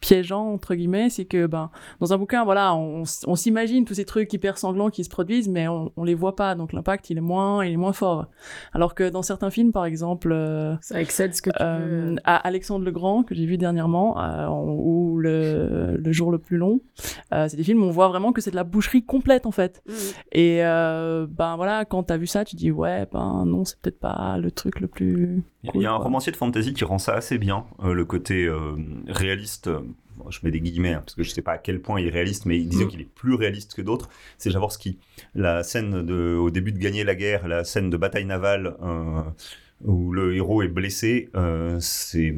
piégeant 0.01 0.53
entre 0.53 0.75
guillemets, 0.75 1.11
c'est 1.11 1.25
que 1.25 1.47
ben 1.47 1.71
dans 2.01 2.13
un 2.13 2.19
bouquin, 2.19 2.45
voilà, 2.45 2.75
on, 2.75 3.05
s'imagine 3.05 3.85
tous 3.85 3.95
ces 3.95 4.05
trucs 4.05 4.33
hyper 4.33 4.59
sanglants 4.59 4.91
qui 4.91 5.05
se 5.05 5.11
produisent, 5.11 5.49
mais 5.49 5.69
on, 5.69 5.93
on 5.97 6.05
les 6.05 6.15
voit 6.15 6.37
pas, 6.37 6.55
donc 6.55 6.73
l'impact 6.73 7.11
il 7.11 7.19
est 7.19 7.23
moins, 7.23 7.65
il 7.65 7.73
est 7.73 7.77
moins 7.77 7.93
fort. 7.93 8.27
Alors 8.73 8.95
que 8.95 9.09
dans 9.09 9.23
certains 9.23 9.51
films, 9.51 9.73
par 9.73 9.85
exemple, 9.85 10.33
euh, 10.33 10.77
Ça 10.81 11.01
excelle 11.01 11.35
ce 11.35 11.43
que 11.43 11.51
tu 11.51 11.57
euh, 11.61 12.13
veux. 12.13 12.17
à 12.25 12.37
Alexandre 12.37 12.85
le 12.85 12.91
Grand 12.91 13.23
que 13.23 13.35
j'ai 13.35 13.47
vu 13.47 13.59
dernièrement, 13.59 14.21
euh, 14.21 14.49
ou 14.49 15.19
le, 15.19 15.97
le 15.97 16.13
jour 16.13 16.31
le 16.31 16.39
plus 16.39 16.57
long, 16.57 16.81
euh, 17.33 17.47
c'est 17.49 17.57
des 17.57 17.65
films 17.65 17.83
où 17.83 17.87
on 17.87 17.91
voit 17.91 18.09
vraiment 18.09 18.33
que 18.33 18.41
c'est 18.41 18.51
de 18.51 18.57
la 18.57 18.65
boucherie 18.65 19.05
complète 19.05 19.47
en 19.47 19.53
fait. 19.53 19.83
Mm. 19.87 19.93
Et 20.33 20.65
euh, 20.65 21.27
ben 21.29 21.57
voilà, 21.57 21.85
quand 21.85 22.05
t'as 22.05 22.17
vu 22.17 22.27
ça, 22.27 22.45
tu 22.45 22.57
dis 22.57 22.71
ouais, 22.71 23.07
ben 23.13 23.45
non, 23.47 23.65
c'est 23.65 23.79
peut-être 23.81 24.01
pas 24.01 24.39
le 24.39 24.51
truc 24.51 24.81
le 24.81 24.89
plus. 24.89 25.43
Il 25.63 25.83
y 25.83 25.87
a 25.87 25.93
un 25.93 25.97
quoi. 25.97 26.05
romancier 26.05 26.33
de 26.33 26.37
fantasy 26.37 26.73
qui 26.73 26.85
rend 26.85 26.99
ça 26.99 27.15
assez 27.15 27.39
bien, 27.39 27.65
euh, 27.83 27.93
le 27.93 28.05
côté 28.05 28.45
euh, 28.45 28.77
réaliste. 29.09 29.69
Bon, 30.17 30.31
je 30.31 30.41
mets 30.43 30.51
des 30.51 30.61
guillemets 30.61 30.95
hein, 30.95 31.01
parce 31.05 31.15
que 31.15 31.23
je 31.23 31.31
sais 31.31 31.43
pas 31.43 31.53
à 31.53 31.59
quel 31.59 31.81
point 31.81 32.01
il 32.01 32.07
est 32.07 32.11
réaliste, 32.11 32.47
mais 32.47 32.59
disons 32.61 32.85
Mm. 32.87 32.89
qu'il 32.89 33.01
est 33.01 33.09
plus 33.15 33.35
réaliste 33.35 33.75
que 33.75 33.83
d'autres. 33.83 34.09
C'est 34.39 34.51
Jaworski. 34.51 34.99
La 35.35 35.63
scène 35.63 36.05
de, 36.05 36.37
au 36.37 36.51
début 36.51 36.73
de 36.73 36.79
Gagner 36.79 37.05
la 37.05 37.15
guerre, 37.15 37.47
la 37.49 37.65
scène 37.65 37.91
de 37.91 37.97
bataille 37.97 38.25
navale 38.25 38.77
euh, 38.83 39.23
où 39.85 40.13
le 40.13 40.35
héros 40.35 40.63
est 40.63 40.69
blessé, 40.69 41.29
euh, 41.37 41.79
c'est 41.81 42.35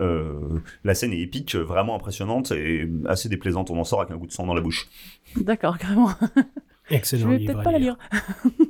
euh, 0.00 0.60
la 0.84 0.94
scène 0.94 1.12
est 1.12 1.20
épique, 1.20 1.56
vraiment 1.56 1.96
impressionnante 1.96 2.52
et 2.52 2.88
assez 3.06 3.28
déplaisante. 3.28 3.70
On 3.70 3.78
en 3.80 3.84
sort 3.84 4.00
avec 4.02 4.12
un 4.12 4.16
goût 4.16 4.26
de 4.28 4.32
sang 4.32 4.46
dans 4.46 4.54
la 4.54 4.60
bouche. 4.60 4.88
D'accord, 5.36 5.76
carrément. 5.78 6.10
Je 6.90 6.94
Excellent 6.94 7.28
vais 7.30 7.38
livre. 7.38 7.52
peut-être 7.52 7.64
pas 7.64 7.72
la 7.72 7.78
lire. 7.80 7.96
lire. 8.12 8.62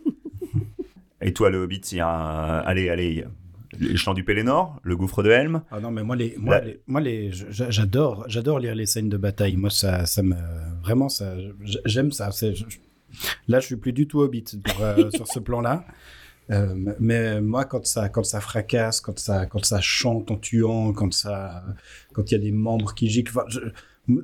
Et 1.21 1.33
toi, 1.33 1.51
le 1.51 1.59
Hobbit, 1.59 1.81
il 1.93 1.99
y 1.99 2.01
a 2.01 2.09
un- 2.09 2.59
allez, 2.61 2.89
allez, 2.89 3.25
les 3.81 3.97
champs 3.97 4.15
du 4.15 4.25
Pélénor, 4.25 4.81
le 4.83 4.97
gouffre 4.97 5.23
de 5.23 5.31
Helm. 5.31 5.63
Ah 5.71 5.81
non, 5.81 5.91
mais 5.91 6.03
moi, 6.03 6.17
les, 6.17 6.35
moi, 6.39 6.59
La- 6.61 6.65
les, 6.65 6.81
moi 6.87 7.01
j'adore, 7.51 8.25
j'adore 8.29 8.59
lire 8.59 8.75
les 8.75 8.87
scènes 8.87 9.09
de 9.09 9.17
bataille. 9.17 9.57
Moi, 9.57 9.71
ça, 9.71 10.07
ça 10.07 10.23
me, 10.23 10.35
vraiment, 10.83 11.09
ça, 11.09 11.35
j'aime 11.85 12.13
ça. 12.13 12.31
Je- 12.31 12.65
là, 13.49 13.61
je 13.61 13.67
suis 13.67 13.77
plus 13.77 13.93
du 13.93 14.07
tout 14.07 14.21
hobbit 14.21 14.45
pour, 14.65 14.83
euh, 14.83 15.11
sur 15.15 15.27
ce 15.27 15.39
plan-là. 15.39 15.85
Euh, 16.51 16.75
mais 16.99 17.41
moi, 17.43 17.65
quand 17.67 17.85
ça, 17.87 18.09
quand 18.09 18.25
ça 18.25 18.41
fracasse, 18.41 19.01
quand 19.03 19.19
ça, 19.19 19.45
quand 19.47 19.65
ça 19.65 19.81
chante 19.83 20.31
en 20.31 20.37
tuant, 20.37 20.93
quand 20.95 21.13
ça, 21.13 21.63
quand 22.15 22.31
il 22.31 22.33
y 22.33 22.37
a 22.37 22.41
des 22.41 22.53
membres 22.53 22.95
qui 22.95 23.09
giclent, 23.09 23.33
je- 23.49 23.61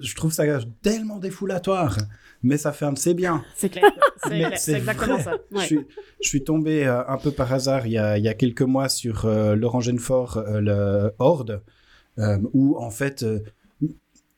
Je 0.01 0.15
trouve 0.17 0.33
ça 0.33 0.45
tellement 0.81 1.19
défoulatoire, 1.19 1.99
mais 2.45 2.57
ça 2.59 2.71
biens. 3.15 3.43
C'est 3.57 3.69
clair. 3.71 3.91
C'est 4.23 4.31
clair. 4.31 4.51
c'est 4.53 4.73
C'est 4.73 4.79
exactement 4.79 5.15
vrai. 5.17 5.23
ça. 5.25 5.33
Je, 5.51 5.57
Ouais. 5.57 5.65
suis, 5.67 5.81
je 6.23 6.29
suis 6.29 6.45
tombé 6.45 6.87
euh, 6.87 7.03
un 7.09 7.17
peu 7.19 7.31
par 7.33 7.53
hasard 7.53 7.87
il 7.87 7.93
y 7.95 7.99
a, 7.99 8.17
il 8.17 8.25
y 8.25 8.29
a 8.29 8.35
quelques 8.35 8.63
mois 8.63 8.89
sur 8.89 9.25
euh, 9.25 9.55
Laurent 9.57 9.81
Genefort, 9.81 10.37
euh, 10.39 10.61
le 10.61 11.13
Horde, 11.19 11.63
euh, 12.19 12.39
où 12.53 12.77
en 12.79 12.91
fait 12.91 13.23
euh, 13.25 13.41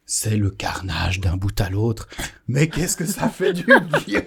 c'est 0.09 0.37
le 0.37 0.51
carnage 0.51 1.21
d'un 1.21 1.37
bout 1.37 1.61
à 1.61 1.69
l'autre. 1.69 2.09
Mais 2.49 2.69
qu'est-ce 2.69 2.97
que 2.97 3.05
ça 3.05 3.29
fait 3.29 3.53
du 3.53 3.65
bien? 4.07 4.23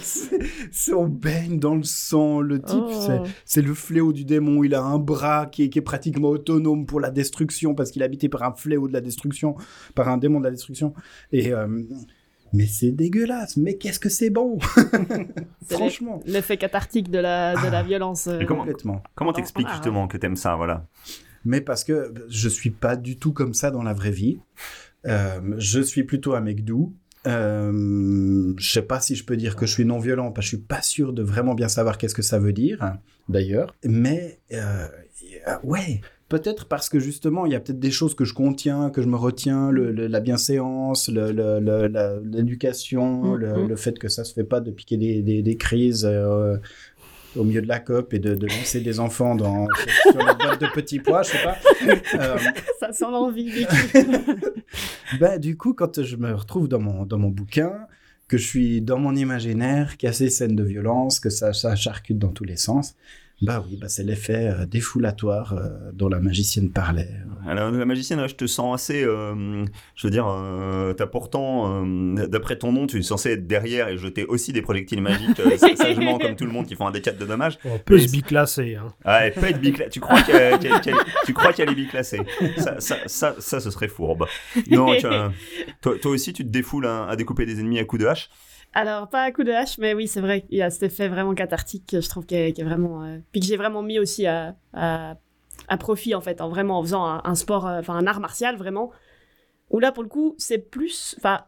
C'est- 0.00 0.38
c'est- 0.70 0.92
On 0.94 1.06
baigne 1.06 1.58
dans 1.58 1.74
le 1.74 1.82
sang. 1.82 2.40
Le 2.40 2.60
type, 2.62 2.78
Oh. 2.82 3.02
c'est- 3.06 3.30
c'est 3.44 3.62
le 3.62 3.74
fléau 3.74 4.12
du 4.14 4.24
démon. 4.24 4.64
Il 4.64 4.74
a 4.74 4.82
un 4.82 4.98
bras 4.98 5.46
qui 5.46 5.64
est, 5.64 5.68
qui 5.68 5.78
est 5.78 5.82
pratiquement 5.82 6.28
autonome 6.30 6.86
pour 6.86 6.98
la 7.00 7.10
destruction 7.10 7.74
parce 7.74 7.90
qu'il 7.90 8.00
est 8.02 8.04
habité 8.06 8.28
par 8.30 8.42
un 8.42 8.54
fléau 8.54 8.88
de 8.88 8.92
la 8.94 9.00
destruction, 9.02 9.54
par 9.94 10.08
un 10.08 10.16
démon 10.16 10.38
de 10.40 10.44
la 10.44 10.50
destruction. 10.50 10.94
Et 11.30 11.52
euh, 11.52 11.68
mais 12.52 12.66
c'est 12.66 12.90
dégueulasse. 12.92 13.56
Mais 13.56 13.76
qu'est-ce 13.76 13.98
que 14.00 14.08
c'est 14.08 14.30
bon? 14.30 14.58
C'est 15.68 15.74
Franchement. 15.76 16.20
L'effet 16.26 16.56
cathartique 16.56 17.10
de 17.10 17.18
la, 17.18 17.54
de 17.54 17.70
la 17.70 17.78
Ah. 17.78 17.82
violence. 17.82 18.26
euh, 18.26 18.40
comment- 18.46 18.60
Complètement. 18.60 19.02
Comment 19.14 19.30
Non, 19.30 19.34
t'expliques 19.36 19.68
justement 19.70 20.08
que 20.08 20.16
t'aimes 20.18 20.36
ça, 20.36 20.56
voilà? 20.56 20.86
Mais 21.44 21.60
parce 21.60 21.82
que 21.84 22.12
je 22.28 22.48
suis 22.48 22.70
pas 22.70 22.96
du 22.96 23.16
tout 23.18 23.32
comme 23.32 23.54
ça 23.54 23.70
dans 23.70 23.82
la 23.82 23.92
vraie 23.94 24.10
vie. 24.10 24.38
Euh, 25.06 25.40
je 25.58 25.80
suis 25.80 26.04
plutôt 26.04 26.34
un 26.34 26.40
mec 26.40 26.64
doux. 26.64 26.94
Euh, 27.26 28.52
je 28.58 28.72
sais 28.72 28.82
pas 28.82 29.00
si 29.00 29.14
je 29.14 29.24
peux 29.24 29.36
dire 29.36 29.56
que 29.56 29.66
je 29.66 29.72
suis 29.72 29.84
non 29.84 29.98
violent, 29.98 30.32
parce 30.32 30.46
que 30.46 30.50
je 30.50 30.56
suis 30.56 30.64
pas 30.66 30.82
sûr 30.82 31.12
de 31.12 31.22
vraiment 31.22 31.54
bien 31.54 31.68
savoir 31.68 31.98
qu'est-ce 31.98 32.14
que 32.14 32.22
ça 32.22 32.38
veut 32.38 32.52
dire, 32.52 32.96
d'ailleurs. 33.28 33.74
Mais 33.84 34.40
euh, 34.52 34.86
ouais, 35.62 36.00
peut-être 36.36 36.64
parce 36.66 36.88
que 36.88 36.98
justement, 36.98 37.44
il 37.46 37.52
y 37.52 37.54
a 37.54 37.60
peut-être 37.60 37.78
des 37.78 37.90
choses 37.90 38.14
que 38.14 38.24
je 38.24 38.34
contiens, 38.34 38.90
que 38.90 39.02
je 39.02 39.06
me 39.06 39.16
retiens, 39.16 39.70
le- 39.70 39.92
le- 39.92 40.06
la 40.08 40.20
bienséance, 40.20 41.08
l'éducation, 42.24 43.34
Mm, 43.34 43.36
le, 43.36 43.52
mm. 43.64 43.68
le 43.68 43.76
fait 43.76 43.98
que 43.98 44.08
ça 44.08 44.24
se 44.24 44.32
fait 44.34 44.44
pas 44.44 44.60
de 44.60 44.70
piquer 44.70 44.96
des, 44.96 45.22
des- 45.22 45.42
des 45.42 45.56
crises. 45.56 46.04
euh, 46.08 46.56
au 47.34 47.44
milieu 47.44 47.62
de 47.62 47.66
la 47.66 47.80
COP 47.80 48.12
et 48.12 48.18
de, 48.18 48.34
de 48.34 48.46
lancer 48.46 48.82
des 48.82 49.00
enfants 49.00 49.34
dans, 49.34 49.66
sur, 49.74 50.12
sur 50.12 50.18
les 50.20 50.34
boîtes 50.34 50.60
de 50.60 50.66
petits 50.66 50.98
pois, 50.98 51.22
je 51.22 51.30
sais 51.30 51.42
pas. 51.42 51.56
Euh, 52.20 52.36
Ça 52.78 52.92
sent 52.92 53.06
l'envie. 53.10 53.64
ben, 55.18 55.38
du 55.38 55.56
coup, 55.56 55.72
quand 55.72 56.02
je 56.02 56.16
me 56.16 56.34
retrouve 56.34 56.68
dans 56.68 56.78
mon, 56.78 57.06
dans 57.06 57.18
mon 57.18 57.30
bouquin, 57.30 57.72
que 58.28 58.36
je 58.36 58.46
suis 58.46 58.82
dans 58.82 58.98
mon 58.98 59.16
imaginaire, 59.16 59.96
qu'il 59.96 60.08
y 60.08 60.10
a 60.10 60.12
ces 60.12 60.28
scènes 60.28 60.56
de 60.56 60.62
violence, 60.62 61.20
que 61.20 61.30
ça, 61.30 61.54
ça 61.54 61.74
charcute 61.74 62.18
dans 62.18 62.32
tous 62.32 62.44
les 62.44 62.56
sens, 62.58 62.96
bah 63.40 63.64
oui, 63.66 63.76
bah 63.80 63.88
c'est 63.88 64.04
l'effet 64.04 64.48
euh, 64.48 64.66
défoulatoire 64.66 65.54
euh, 65.54 65.90
dont 65.92 66.08
la 66.08 66.20
magicienne 66.20 66.70
parlait. 66.70 67.08
Alors, 67.44 67.72
la 67.72 67.84
magicienne, 67.84 68.20
là, 68.20 68.28
je 68.28 68.36
te 68.36 68.46
sens 68.46 68.72
assez. 68.80 69.02
euh, 69.02 69.64
je 69.96 70.06
veux 70.06 70.12
dire, 70.12 70.28
euh, 70.28 70.92
t'as 70.92 71.08
pourtant, 71.08 71.84
euh, 71.84 72.26
d'après 72.28 72.56
ton 72.56 72.70
nom, 72.70 72.86
tu 72.86 72.98
es 72.98 73.02
censé 73.02 73.30
être 73.30 73.48
derrière 73.48 73.88
et 73.88 73.96
jeter 73.98 74.24
aussi 74.26 74.52
des 74.52 74.62
projectiles 74.62 75.02
magiques, 75.02 75.40
euh, 75.40 75.56
sagement 75.76 76.18
comme 76.18 76.36
tout 76.36 76.44
le 76.44 76.52
monde 76.52 76.66
qui 76.66 76.76
font 76.76 76.86
un 76.86 76.92
D4 76.92 77.18
de 77.18 77.26
dommages. 77.26 77.58
On 77.64 77.78
peut 77.80 77.98
se 77.98 78.06
c'est- 78.06 78.12
biclasser. 78.12 78.76
Hein. 78.76 78.92
Ah, 79.04 79.26
elle 79.26 79.32
peut 79.32 79.46
être 79.46 79.60
biclassée. 79.60 79.90
Tu 79.90 79.98
crois 80.00 80.22
qu'elle 81.52 81.70
est 81.70 81.74
biclassée 81.74 82.20
ça, 82.58 82.78
ça, 82.80 82.96
ça, 83.06 83.34
ça, 83.38 83.58
ce 83.60 83.70
serait 83.70 83.88
fourbe. 83.88 84.26
Non, 84.70 84.94
tu 84.96 85.06
as- 85.06 85.32
toi, 85.80 85.94
toi 86.00 86.10
aussi, 86.12 86.32
tu 86.32 86.44
te 86.44 86.48
défoules 86.50 86.86
à, 86.86 87.06
à 87.08 87.16
découper 87.16 87.44
des 87.46 87.58
ennemis 87.58 87.80
à 87.80 87.84
coups 87.84 88.02
de 88.02 88.06
hache. 88.06 88.30
Alors, 88.74 89.08
pas 89.08 89.22
à 89.22 89.32
coup 89.32 89.44
de 89.44 89.52
hache, 89.52 89.76
mais 89.78 89.92
oui, 89.92 90.08
c'est 90.08 90.20
vrai. 90.20 90.46
Il 90.50 90.58
y 90.58 90.62
a 90.62 90.70
cet 90.70 90.84
effet 90.84 91.08
vraiment 91.08 91.34
cathartique 91.34 91.86
que 91.86 92.00
je 92.00 92.08
trouve 92.08 92.24
qui 92.24 92.34
est, 92.34 92.62
vraiment. 92.62 93.04
euh, 93.04 93.18
Puis 93.30 93.40
que 93.40 93.46
j'ai 93.46 93.56
vraiment 93.56 93.82
mis 93.82 93.98
aussi 93.98 94.26
à, 94.26 94.56
profit, 95.78 96.14
en 96.14 96.20
fait, 96.20 96.40
en 96.40 96.48
vraiment 96.48 96.78
en 96.78 96.82
faisant 96.82 97.04
un, 97.04 97.34
sport, 97.34 97.66
euh, 97.66 97.80
enfin 97.80 97.94
un 97.94 98.06
art 98.06 98.20
martial, 98.20 98.56
vraiment. 98.56 98.90
Où 99.70 99.78
là, 99.78 99.92
pour 99.92 100.02
le 100.02 100.08
coup, 100.08 100.34
c'est 100.38 100.58
plus. 100.58 101.14
Enfin, 101.18 101.44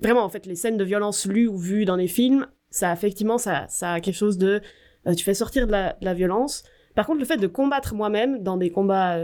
vraiment, 0.00 0.24
en 0.24 0.28
fait, 0.28 0.46
les 0.46 0.56
scènes 0.56 0.76
de 0.76 0.84
violence 0.84 1.26
lues 1.26 1.46
ou 1.46 1.56
vues 1.56 1.84
dans 1.84 1.96
les 1.96 2.08
films, 2.08 2.46
ça, 2.70 2.92
effectivement, 2.92 3.38
ça, 3.38 3.66
ça 3.68 3.92
a 3.92 4.00
quelque 4.00 4.16
chose 4.16 4.36
de. 4.36 4.60
euh, 5.06 5.14
tu 5.14 5.24
fais 5.24 5.34
sortir 5.34 5.66
de 5.66 5.72
la, 5.72 6.14
violence. 6.14 6.64
Par 6.96 7.06
contre, 7.06 7.20
le 7.20 7.26
fait 7.26 7.36
de 7.36 7.46
combattre 7.46 7.94
moi-même 7.94 8.42
dans 8.42 8.56
des 8.56 8.70
combats 8.70 9.18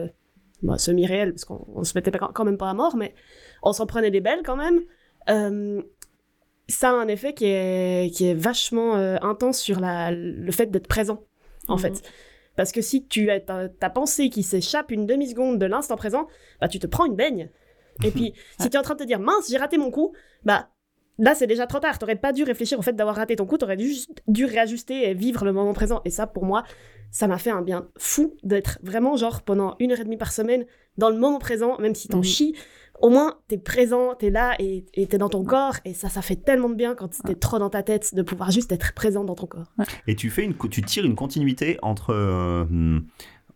bah, 0.63 0.79
semi-réels, 0.79 1.33
parce 1.33 1.45
qu'on 1.45 1.67
on 1.75 1.83
se 1.83 1.97
mettait 1.97 2.13
quand 2.13 2.45
même 2.45 2.59
pas 2.59 2.71
à 2.71 2.75
mort, 2.75 2.97
mais 2.97 3.15
on 3.63 3.73
s'en 3.73 3.87
prenait 3.87 4.11
des 4.13 4.21
belles 4.21 4.43
quand 4.45 4.57
même. 4.57 4.83
Ça 6.69 6.91
a 6.91 6.93
un 6.93 7.09
effet 7.09 7.35
qui 7.35 7.47
est, 7.47 8.15
qui 8.15 8.27
est 8.29 8.35
vachement 8.35 8.97
euh, 8.97 9.17
intense 9.23 9.59
sur 9.61 9.81
la, 9.81 10.11
le 10.11 10.51
fait 10.53 10.67
d'être 10.71 10.87
présent, 10.89 11.25
en 11.69 11.75
Mhm. 11.75 11.81
fait. 11.81 12.03
Parce 12.57 12.71
que 12.73 12.81
si 12.83 13.07
tu 13.07 13.31
as 13.31 13.41
ta, 13.41 13.69
ta 13.69 13.89
pensée 13.91 14.29
qui 14.29 14.43
s'échappe 14.43 14.91
une 14.91 15.07
demi-seconde 15.07 15.59
de 15.59 15.67
l'instant 15.67 15.97
présent, 15.97 16.27
bah 16.61 16.69
tu 16.69 16.79
te 16.79 16.87
prends 16.87 17.07
une 17.07 17.17
baigne. 17.17 17.51
Et 18.05 18.11
puis, 18.11 18.35
si 18.61 18.69
tu 18.71 18.77
es 18.77 18.79
en 18.79 18.83
train 18.83 18.95
de 18.95 19.01
te 19.01 19.05
dire, 19.05 19.21
mince, 19.21 19.49
j'ai 19.51 19.57
raté 19.57 19.79
mon 19.79 19.91
coup, 19.91 20.13
bah 20.45 20.69
là, 21.19 21.35
c'est 21.35 21.47
déjà 21.47 21.67
trop 21.67 21.79
tard. 21.79 21.99
T'aurais 21.99 22.17
pas 22.17 22.33
dû 22.33 22.43
réfléchir 22.45 22.79
au 22.79 22.83
fait 22.83 22.93
d'avoir 22.93 23.17
raté 23.17 23.37
ton 23.37 23.47
coup, 23.47 23.57
t'aurais 23.59 23.77
dû, 23.77 23.87
juste 23.89 24.23
dû 24.29 24.45
réajuster 24.45 25.09
et 25.09 25.15
vivre 25.15 25.45
le 25.45 25.53
moment 25.53 25.73
présent. 25.73 26.03
Et 26.05 26.11
ça, 26.11 26.27
pour 26.27 26.45
moi, 26.45 26.63
ça 27.11 27.27
m'a 27.27 27.39
fait 27.39 27.51
un 27.51 27.63
bien 27.63 27.89
fou 27.99 28.37
d'être 28.43 28.79
vraiment, 28.83 29.17
genre, 29.17 29.43
pendant 29.43 29.77
une 29.79 29.93
heure 29.93 30.01
et 30.01 30.05
demie 30.05 30.17
par 30.19 30.33
semaine, 30.33 30.67
dans 30.99 31.09
le 31.11 31.17
moment 31.17 31.39
présent, 31.39 31.79
même 31.79 31.95
si 31.95 32.09
t'en 32.09 32.19
Mhm. 32.19 32.25
chies, 32.25 32.55
au 33.01 33.09
moins, 33.09 33.39
t'es 33.49 33.59
présent, 33.59 34.15
t'es 34.15 34.31
là 34.31 34.55
et 34.59 34.85
et 34.95 35.07
t'es 35.07 35.19
dans 35.19 35.29
ton 35.29 35.45
corps. 35.45 35.77
Et 35.85 35.95
ça, 35.95 36.09
ça 36.09 36.23
fait 36.23 36.37
tellement 36.37 36.69
de 36.69 36.75
bien 36.75 36.95
quand 36.95 37.11
t'es 37.25 37.35
trop 37.35 37.59
dans 37.59 37.71
ta 37.71 37.83
tête 37.83 38.15
de 38.15 38.23
pouvoir 38.23 38.51
juste 38.51 38.71
être 38.73 38.93
présent 38.95 39.25
dans 39.25 39.35
ton 39.35 39.47
corps. 39.47 39.73
Et 40.07 40.15
tu, 40.15 40.31
fais 40.31 40.45
une, 40.45 40.55
tu 40.71 40.83
tires 40.83 41.05
une 41.05 41.17
continuité 41.17 41.79
entre, 41.83 42.11
euh, 42.11 42.65
hmm, 42.65 43.07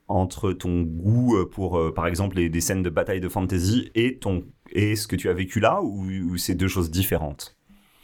entre 0.08 0.52
ton 0.52 0.82
goût 0.82 1.36
euh, 1.36 1.48
pour, 1.48 1.78
euh, 1.78 1.92
par 1.92 2.06
exemple, 2.06 2.36
les, 2.36 2.48
des 2.48 2.60
scènes 2.60 2.82
de 2.82 2.90
bataille 2.90 3.20
de 3.20 3.28
fantasy 3.28 3.90
et, 3.94 4.18
ton, 4.18 4.44
et 4.72 4.96
ce 4.96 5.06
que 5.06 5.16
tu 5.16 5.28
as 5.28 5.32
vécu 5.32 5.60
là, 5.60 5.82
ou, 5.82 6.04
ou 6.04 6.36
c'est 6.36 6.54
deux 6.54 6.68
choses 6.68 6.90
différentes? 6.90 7.56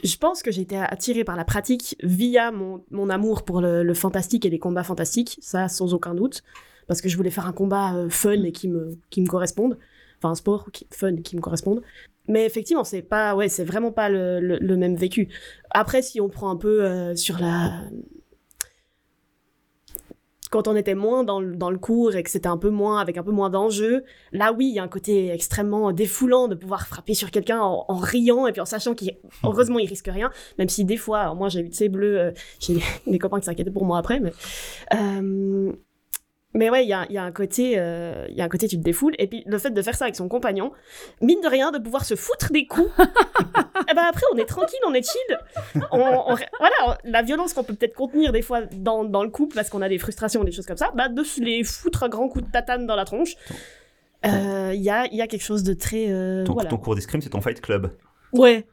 Je 0.05 0.16
pense 0.16 0.42
que 0.42 0.51
j'ai 0.51 0.62
été 0.62 0.77
attirée 0.77 1.23
par 1.23 1.37
la 1.37 1.45
pratique 1.45 1.97
via 2.03 2.51
mon, 2.51 2.85
mon 2.90 3.09
amour 3.09 3.45
pour 3.45 3.61
le, 3.61 3.85
le 3.85 3.95
fantastique 3.95 4.45
et 4.45 4.51
les 4.51 4.59
combats 4.59 4.83
fantastiques, 4.83 5.38
ça 5.40 5.68
sans 5.68 5.95
aucun 5.95 6.14
doute, 6.14 6.42
parce 6.88 7.01
que 7.01 7.09
je 7.09 7.16
voulais 7.16 7.31
faire 7.31 7.47
un 7.47 7.53
combat 7.53 7.95
euh, 7.95 8.09
fun 8.09 8.42
et 8.42 8.51
qui 8.51 8.68
me, 8.68 8.99
qui 9.11 9.23
me 9.23 9.29
corresponde, 9.29 9.79
un 10.28 10.35
sport 10.35 10.70
qui, 10.72 10.87
fun 10.90 11.16
qui 11.16 11.37
me 11.37 11.40
corresponde. 11.40 11.82
Mais 12.28 12.46
effectivement, 12.46 12.85
c'est 12.85 13.02
pas, 13.02 13.35
ouais, 13.35 13.48
c'est 13.48 13.64
vraiment 13.64 13.92
pas 13.92 14.08
le, 14.08 14.76
même 14.76 14.96
vécu. 14.96 15.28
Après, 15.70 16.02
si 16.02 16.20
on 16.20 16.28
prend 16.28 16.50
un 16.50 16.56
peu 16.56 16.85
euh, 16.85 17.16
sur 17.16 17.38
la, 17.40 17.82
quand 20.52 20.68
on 20.68 20.76
était 20.76 20.94
moins 20.94 21.24
dans 21.24 21.40
le, 21.40 21.56
dans 21.56 21.70
le 21.70 21.78
cours 21.78 22.14
et 22.14 22.22
que 22.22 22.30
c'était 22.30 22.46
un 22.46 22.58
peu 22.58 22.68
moins 22.68 23.00
avec 23.00 23.16
un 23.16 23.22
peu 23.22 23.32
moins 23.32 23.48
d'enjeux, 23.48 24.04
là 24.32 24.52
oui, 24.52 24.68
il 24.68 24.74
y 24.74 24.78
a 24.78 24.82
un 24.82 24.88
côté 24.88 25.30
extrêmement 25.30 25.92
défoulant 25.92 26.46
de 26.46 26.54
pouvoir 26.54 26.87
frapper 26.87 27.14
sur 27.14 27.30
quelqu'un 27.30 27.61
en, 27.61 27.96
riant 27.96 28.46
et 28.46 28.52
puis 28.52 28.61
en 28.61 28.66
sachant 28.66 28.94
qu'il 28.94 29.16
heureusement 29.44 29.78
il 29.78 29.88
risque 29.88 30.08
rien, 30.08 30.30
même 30.58 30.68
si 30.68 30.85
des 30.85 30.98
fois, 30.98 31.35
moi 31.35 31.48
j'ai 31.48 31.61
eu 31.61 31.70
de 31.70 31.74
ces 31.74 31.88
bleus, 31.88 32.35
j'ai 32.61 32.80
des 33.06 33.18
copains 33.18 33.40
qui 33.40 33.46
s'inquiétaient 33.46 33.70
pour 33.70 33.87
moi 33.87 33.98
après, 33.98 34.20
euh, 34.92 35.72
mais 36.55 36.69
ouais, 36.71 36.85
il 36.85 36.88
y 36.88 36.93
a, 36.93 37.07
il 37.09 37.15
y 37.15 37.19
a 37.19 37.23
un 37.25 37.33
côté, 37.33 37.75
euh, 37.79 38.27
il 38.29 38.37
y 38.37 38.41
a 38.41 38.45
un 38.45 38.49
côté 38.49 38.69
tu 38.69 38.77
te 38.77 38.83
défoules 38.83 39.15
et 39.19 39.27
puis 39.27 39.43
le 39.47 39.59
fait 39.59 39.71
de 39.71 39.83
faire 39.83 39.95
ça 39.95 40.05
avec 40.05 40.17
son 40.17 40.29
compagnon, 40.29 40.73
mine 41.21 41.41
de 41.41 41.49
rien, 41.49 41.71
de 41.71 41.79
pouvoir 41.79 42.05
se 42.05 42.15
foutre 42.15 42.53
des 42.53 42.67
coups. 42.67 42.91
et 43.91 43.95
ben 43.95 44.03
après 44.09 44.23
on 44.35 44.37
est 44.37 44.45
tranquille, 44.47 44.79
on 44.87 44.93
est 44.95 45.03
chill. 45.09 45.38
On, 45.93 45.99
on- 46.01 46.37
voilà, 46.59 46.99
la 47.05 47.23
violence 47.23 47.55
qu'on 47.55 47.65
peut 47.65 47.75
peut-être 47.75 47.95
contenir 47.95 48.33
des 48.33 48.43
fois 48.43 48.62
dans, 48.73 49.05
dans 49.05 49.23
le 49.23 49.31
couple 49.31 49.55
parce 49.55 49.71
qu'on 49.71 49.83
a 49.83 49.88
des 49.88 49.99
frustrations, 49.99 50.45
des 50.45 50.53
choses 50.53 50.67
comme 50.67 50.77
ça, 50.77 50.91
bah 50.95 51.09
de 51.09 51.23
se 51.25 51.41
les 51.41 51.65
foutre 51.65 52.03
à 52.03 52.09
grands 52.09 52.29
coups 52.29 52.45
de 52.47 52.51
tatane 52.51 52.87
dans 52.87 52.97
la 52.97 53.05
tronche. 53.05 53.35
Euh, 54.25 54.71
Il 54.75 54.81
y, 54.83 54.91
a, 54.91 55.07
y 55.12 55.21
a 55.21 55.27
quelque 55.27 55.43
chose 55.45 55.62
de 55.65 55.75
très 55.75 56.07
euh, 56.11 56.45
ton, 56.45 56.53
voilà. 56.53 56.71
ton 56.71 56.77
cours 56.77 56.95
d'escrime, 56.95 57.21
c'est 57.21 57.31
ton 57.31 57.41
fight 57.41 57.61
club. 57.61 57.91
Ouais. 58.33 58.67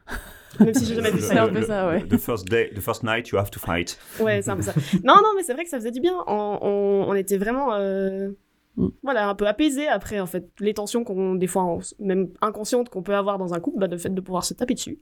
Même 0.58 0.74
si 0.74 0.84
j'ai 0.86 0.94
jamais 0.96 1.10
vu 1.10 1.16
Le- 1.18 1.22
ça. 1.22 1.32
C'est 1.34 1.38
un 1.38 1.48
peu 1.48 1.62
ça, 1.62 1.88
ouais. 1.88 2.02
The 2.06 2.16
first 2.18 2.48
day, 2.48 2.70
the 2.74 2.80
first 2.80 3.02
night, 3.04 3.28
you 3.28 3.38
have 3.38 3.50
to 3.50 3.60
fight. 3.60 3.98
Ouais, 4.18 4.42
c'est 4.42 4.50
un 4.50 4.56
peu 4.56 4.62
ça. 4.62 4.72
Non, 5.04 5.14
non, 5.16 5.30
mais 5.36 5.42
c'est 5.44 5.54
vrai 5.54 5.62
que 5.64 5.70
ça 5.70 5.78
faisait 5.78 5.92
du 5.92 6.00
bien. 6.00 6.14
On, 6.26 6.58
on- 6.60 7.04
on 7.08 7.14
était 7.14 7.38
vraiment, 7.38 7.72
euh, 7.74 8.30
Mm. 8.76 8.88
voilà, 9.02 9.28
un 9.28 9.34
peu 9.34 9.46
apaisé 9.48 9.88
après, 9.88 10.20
en 10.20 10.26
fait. 10.26 10.48
Les 10.60 10.74
tensions 10.74 11.02
qu'on, 11.04 11.34
des 11.34 11.46
fois, 11.48 11.64
on- 11.64 11.80
même 11.98 12.28
inconscientes 12.40 12.88
qu'on 12.88 13.02
peut 13.02 13.14
avoir 13.16 13.36
dans 13.38 13.52
un 13.54 13.60
couple, 13.60 13.78
bah, 13.80 13.88
le 13.88 13.98
fait 13.98 14.10
de 14.14 14.20
pouvoir 14.20 14.44
se 14.44 14.54
taper 14.54 14.74
dessus. 14.74 14.98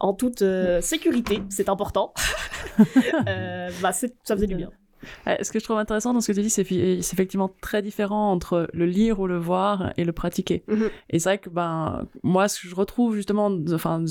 En 0.00 0.12
toute 0.14 0.42
euh, 0.42 0.80
sécurité, 0.80 1.42
c'est 1.48 1.68
important. 1.68 2.12
Euh, 3.28 3.70
bah, 3.82 3.92
c'est- 3.92 4.14
ça 4.24 4.34
faisait 4.34 4.46
du 4.46 4.54
bien. 4.54 4.70
Euh, 5.26 5.36
Ce 5.42 5.50
que 5.52 5.58
je 5.58 5.64
trouve 5.64 5.78
intéressant 5.78 6.12
dans 6.14 6.20
ce 6.20 6.28
que 6.32 6.36
tu 6.36 6.42
dis, 6.42 6.50
c'est 6.50 6.70
effectivement 6.70 7.50
très 7.60 7.82
différent 7.82 8.30
entre 8.32 8.68
le 8.72 8.86
lire 8.86 9.20
ou 9.20 9.26
le 9.26 9.38
voir 9.38 9.92
et 9.96 10.04
le 10.04 10.12
pratiquer. 10.12 10.64
Mhm. 10.68 10.90
Et 11.10 11.18
c'est 11.18 11.28
vrai 11.28 11.38
que 11.38 11.50
ben 11.50 12.06
moi, 12.22 12.48
ce 12.48 12.60
que 12.60 12.68
je 12.68 12.74
retrouve 12.74 13.14
justement, 13.14 13.50
enfin, 13.72 14.04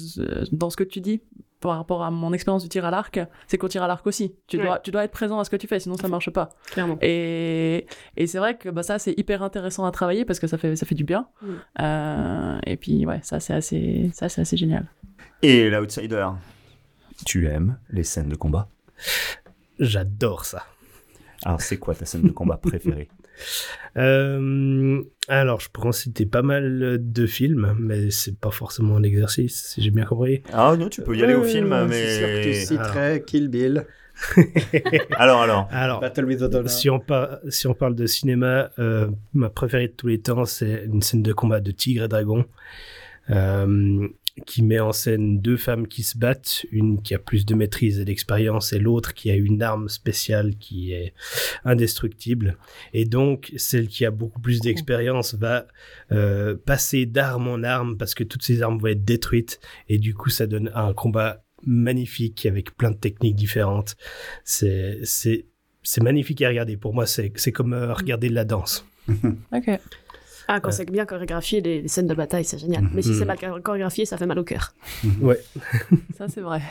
dans 0.51 0.69
ce 0.69 0.75
que 0.77 0.83
tu 0.83 1.01
dis 1.01 1.21
par 1.59 1.77
rapport 1.77 2.01
à 2.03 2.09
mon 2.09 2.33
expérience 2.33 2.63
du 2.63 2.69
tir 2.69 2.85
à 2.85 2.89
l'arc, 2.91 3.19
c'est 3.45 3.59
qu'au 3.59 3.67
tir 3.67 3.83
à 3.83 3.87
l'arc 3.87 4.05
aussi, 4.07 4.33
tu 4.47 4.57
Ouais. 4.57 4.63
dois, 4.65 4.79
tu 4.79 4.89
dois 4.89 5.03
être 5.03 5.11
présent 5.11 5.39
à 5.39 5.43
ce 5.43 5.51
que 5.51 5.55
tu 5.57 5.67
fais, 5.67 5.79
sinon 5.79 5.95
ça 5.95 6.07
marche 6.07 6.31
pas. 6.31 6.49
Clairement. 6.71 6.97
Et, 7.01 7.85
et 8.17 8.25
c'est 8.25 8.39
vrai 8.39 8.57
que 8.57 8.69
bah, 8.69 8.81
ça, 8.81 8.97
c'est 8.97 9.13
hyper 9.17 9.43
intéressant 9.43 9.85
à 9.85 9.91
travailler 9.91 10.25
parce 10.25 10.39
que 10.39 10.47
ça 10.47 10.57
fait, 10.57 10.75
ça 10.75 10.87
fait 10.87 10.95
du 10.95 11.03
bien. 11.03 11.27
Mm. 11.43 11.47
Euh, 11.81 12.59
et 12.65 12.77
puis, 12.77 13.05
ouais, 13.05 13.19
ça, 13.21 13.39
c'est 13.39 13.53
assez, 13.53 14.09
ça, 14.11 14.27
c'est 14.27 14.41
assez 14.41 14.57
génial. 14.57 14.87
Et 15.43 15.69
l'outsider, 15.69 16.27
tu 17.27 17.45
aimes 17.47 17.77
les 17.91 18.03
scènes 18.03 18.29
de 18.29 18.35
combat? 18.35 18.67
J'adore 19.79 20.45
ça. 20.45 20.63
Alors, 21.45 21.61
c'est 21.61 21.77
quoi 21.77 21.95
ta 21.95 22.05
scène 22.05 22.21
de 22.23 22.31
combat 22.31 22.57
préférée 22.57 23.09
Euh, 23.97 25.01
alors, 25.27 25.59
je 25.59 25.69
pourrais 25.69 25.89
en 25.89 25.91
citer 25.91 26.25
pas 26.25 26.41
mal 26.41 26.97
de 27.01 27.25
films, 27.25 27.75
mais 27.79 28.11
c'est 28.11 28.37
pas 28.39 28.51
forcément 28.51 28.97
un 28.97 29.03
exercice, 29.03 29.69
si 29.73 29.81
j'ai 29.81 29.91
bien 29.91 30.05
compris. 30.05 30.43
Ah 30.53 30.75
non, 30.77 30.89
tu 30.89 31.01
peux 31.01 31.15
y 31.15 31.23
aller 31.23 31.33
au 31.33 31.41
Euh, 31.41 31.43
film, 31.43 31.87
C'est 31.91 32.17
sûr 32.19 32.27
que 32.27 32.41
tu 32.43 32.49
mais. 32.49 32.53
citerais 32.53 33.23
Kill 33.25 33.47
Bill, 33.49 33.85
Alors, 35.17 35.41
alors. 35.41 35.67
Alors, 35.71 35.99
Battle 35.99 36.25
with 36.25 36.39
the 36.39 36.67
si 36.67 36.89
on, 36.89 36.99
par- 36.99 37.39
si 37.49 37.65
on 37.67 37.73
parle 37.73 37.95
de 37.95 38.05
cinéma, 38.05 38.69
euh, 38.77 39.07
ma 39.33 39.49
préférée 39.49 39.87
de 39.87 39.93
tous 39.93 40.07
les 40.07 40.19
temps, 40.21 40.45
c'est 40.45 40.83
une 40.85 41.01
scène 41.01 41.23
de 41.23 41.33
combat 41.33 41.59
de 41.59 41.71
Tigre 41.71 42.03
et 42.03 42.07
Dragon, 42.07 42.45
euh, 43.31 44.07
qui 44.45 44.63
met 44.63 44.79
en 44.79 44.91
scène 44.91 45.39
deux 45.39 45.57
femmes 45.57 45.87
qui 45.87 46.03
se 46.03 46.17
battent, 46.17 46.65
une 46.71 47.01
qui 47.01 47.13
a 47.13 47.19
plus 47.19 47.45
de 47.45 47.55
maîtrise 47.55 47.99
et 47.99 48.05
d'expérience, 48.05 48.73
et 48.73 48.79
l'autre 48.79 49.13
qui 49.13 49.31
a 49.31 49.35
une 49.35 49.61
arme 49.61 49.89
spéciale 49.89 50.55
qui 50.57 50.93
est 50.93 51.13
indestructible. 51.65 52.57
Et 52.93 53.05
donc, 53.05 53.51
celle 53.57 53.87
qui 53.87 54.05
a 54.05 54.11
beaucoup 54.11 54.39
plus 54.39 54.59
d'expérience 54.59 55.35
va 55.35 55.67
euh, 56.11 56.55
passer 56.55 57.05
d'arme 57.05 57.47
en 57.47 57.63
arme, 57.63 57.97
parce 57.97 58.13
que 58.13 58.23
toutes 58.23 58.43
ces 58.43 58.61
armes 58.61 58.77
vont 58.77 58.87
être 58.87 59.05
détruites, 59.05 59.59
et 59.89 59.97
du 59.97 60.13
coup, 60.13 60.29
ça 60.29 60.47
donne 60.47 60.71
un 60.75 60.93
combat 60.93 61.43
magnifique 61.63 62.45
avec 62.45 62.75
plein 62.75 62.91
de 62.91 62.97
techniques 62.97 63.35
différentes. 63.35 63.95
C'est, 64.43 65.01
magnifique 66.01 66.41
à 66.41 66.49
regarder. 66.49 66.77
Pour 66.77 66.93
moi, 66.93 67.05
c'est, 67.05 67.31
c'est 67.35 67.51
comme 67.51 67.73
euh, 67.73 67.93
regarder 67.93 68.29
de 68.29 68.35
la 68.35 68.45
danse. 68.45 68.85
Ok. 69.51 69.79
Ah, 70.47 70.59
quand 70.59 70.69
Ouais. 70.69 70.73
c'est 70.75 70.89
bien 70.91 71.05
chorégraphié, 71.05 71.61
les, 71.61 71.81
les 71.81 71.87
scènes 71.87 72.07
de 72.07 72.13
bataille, 72.15 72.43
c'est 72.45 72.57
génial. 72.57 72.89
Mais 72.93 73.01
si 73.01 73.09
Mhm. 73.09 73.15
c'est 73.19 73.25
mal 73.25 73.37
chor- 73.37 73.61
chorégraphié, 73.61 74.05
ça 74.05 74.17
fait 74.17 74.25
mal 74.25 74.39
au 74.39 74.43
cœur. 74.43 74.73
Ça, 76.17 76.27
c'est 76.27 76.41
vrai. 76.41 76.61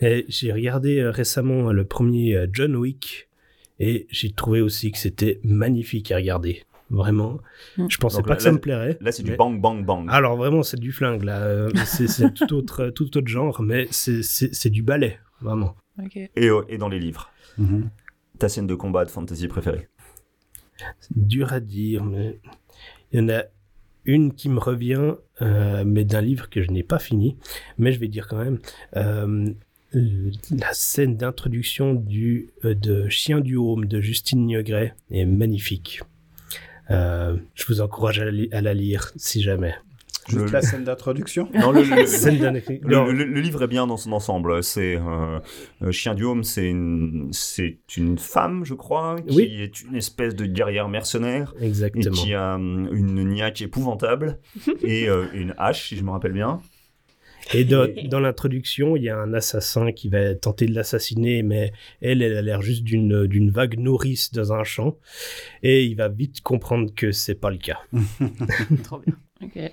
Et 0.00 0.24
j'ai 0.28 0.52
regardé 0.52 0.98
euh, 0.98 1.10
récemment 1.10 1.68
euh, 1.68 1.72
le 1.72 1.84
premier 1.84 2.34
euh, 2.34 2.46
John 2.52 2.74
Wick 2.76 3.28
et 3.78 4.06
j'ai 4.10 4.32
trouvé 4.32 4.60
aussi 4.62 4.90
que 4.92 4.98
c'était 4.98 5.40
magnifique 5.44 6.10
à 6.12 6.16
regarder. 6.16 6.64
Vraiment. 6.88 7.38
Je 7.88 7.96
pensais 7.98 8.16
Donc 8.16 8.24
pas 8.26 8.30
là- 8.30 8.36
que 8.36 8.42
ça 8.42 8.48
là- 8.48 8.54
me 8.54 8.60
plairait. 8.60 8.98
Là, 9.00 9.12
c'est 9.12 9.22
du 9.22 9.36
bang, 9.36 9.60
bang, 9.60 9.84
bang. 9.84 10.06
Alors 10.10 10.36
vraiment, 10.36 10.62
c'est 10.64 10.80
du 10.80 10.90
flingue 10.90 11.22
là. 11.22 11.68
C'est, 11.86 12.34
tout 12.34 12.52
autre, 12.54 12.88
tout 12.90 13.16
autre 13.16 13.28
genre, 13.28 13.62
mais 13.62 13.86
c'est, 13.90 14.70
du 14.70 14.82
ballet, 14.82 15.20
vraiment. 15.40 15.76
Et, 16.16 16.48
et 16.68 16.78
dans 16.78 16.88
les 16.88 16.98
livres, 16.98 17.30
Mhm. 17.58 17.90
ta 18.38 18.48
scène 18.48 18.66
de 18.66 18.74
combat 18.74 19.04
de 19.04 19.10
fantasy 19.10 19.46
préférée? 19.48 19.88
C'est 20.98 21.12
dur 21.16 21.52
à 21.52 21.60
dire, 21.60 22.04
mais 22.04 22.40
il 23.12 23.20
y 23.20 23.22
en 23.22 23.28
a 23.28 23.44
une 24.04 24.34
qui 24.34 24.48
me 24.48 24.58
revient, 24.58 25.14
euh, 25.42 25.84
mais 25.86 26.04
d'un 26.04 26.20
livre 26.20 26.48
que 26.48 26.62
je 26.62 26.70
n'ai 26.70 26.82
pas 26.82 26.98
fini, 26.98 27.36
mais 27.78 27.92
je 27.92 28.00
vais 28.00 28.08
dire 28.08 28.28
quand 28.28 28.42
même. 28.42 28.58
euh, 28.96 30.30
la 30.52 30.72
scène 30.72 31.16
d'introduction 31.16 31.94
du 31.94 32.50
euh, 32.64 32.74
de 32.74 33.08
Chien 33.08 33.40
du 33.40 33.56
Haume 33.56 33.86
de 33.86 34.00
Justine 34.00 34.46
Niegret 34.46 34.94
est 35.10 35.24
magnifique. 35.24 36.02
Je 36.88 37.66
vous 37.68 37.80
encourage 37.80 38.20
à 38.20 38.60
la 38.60 38.74
lire 38.74 39.12
si 39.16 39.42
jamais. 39.42 39.74
Juste 40.30 40.46
Le- 40.46 40.50
la 40.52 40.62
scène 40.62 40.84
d'introduction. 40.84 41.48
Non, 41.54 41.72
le, 41.72 41.82
le- 41.82 42.06
Scène 42.06 42.38
d'un- 42.38 42.52
le- 42.52 42.62
Non, 42.88 43.04
le- 43.06 43.24
le 43.24 43.40
livre 43.40 43.62
est 43.62 43.68
bien 43.68 43.86
dans 43.86 43.96
son 43.96 44.12
ensemble. 44.12 44.62
C'est 44.62 44.96
euh, 44.96 45.38
euh, 45.82 45.92
Chien 45.92 46.14
du 46.14 46.24
Home, 46.24 46.44
c'est 46.44 46.68
une, 46.68 47.28
c'est 47.32 47.78
une 47.96 48.18
femme, 48.18 48.64
je 48.64 48.74
crois, 48.74 49.16
qui 49.26 49.36
Oui. 49.36 49.56
est 49.60 49.82
une 49.82 49.96
espèce 49.96 50.34
de 50.34 50.46
guerrière 50.46 50.88
mercenaire 50.88 51.54
et 51.60 51.66
exactement. 51.66 52.14
qui 52.14 52.34
a 52.34 52.54
hum, 52.54 52.88
une 52.92 53.24
niaque 53.28 53.60
épouvantable 53.62 54.38
et 54.82 55.08
euh, 55.08 55.24
une 55.34 55.54
hache, 55.58 55.88
si 55.88 55.96
je 55.96 56.02
me 56.04 56.10
rappelle 56.10 56.32
bien. 56.32 56.60
Et 57.52 57.64
dans, 57.64 57.88
dans 58.08 58.20
l'introduction, 58.20 58.94
il 58.96 59.02
y 59.02 59.08
a 59.08 59.16
un 59.18 59.32
assassin 59.34 59.90
qui 59.90 60.08
va 60.08 60.36
tenter 60.36 60.66
de 60.66 60.74
l'assassiner, 60.74 61.42
mais 61.42 61.72
elle, 62.00 62.22
elle 62.22 62.36
a 62.36 62.42
l'air 62.42 62.62
juste 62.62 62.84
d'une 62.84 63.26
d'une 63.26 63.50
vague 63.50 63.76
nourrice 63.76 64.30
dans 64.30 64.52
un 64.52 64.62
champ. 64.62 64.98
Et 65.64 65.84
il 65.84 65.96
va 65.96 66.08
vite 66.08 66.42
comprendre 66.42 66.94
que 66.94 67.10
c'est 67.10 67.34
pas 67.34 67.50
le 67.50 67.56
cas. 67.56 67.78
Trop 68.84 68.98
bien. 69.00 69.14
Ok. 69.42 69.72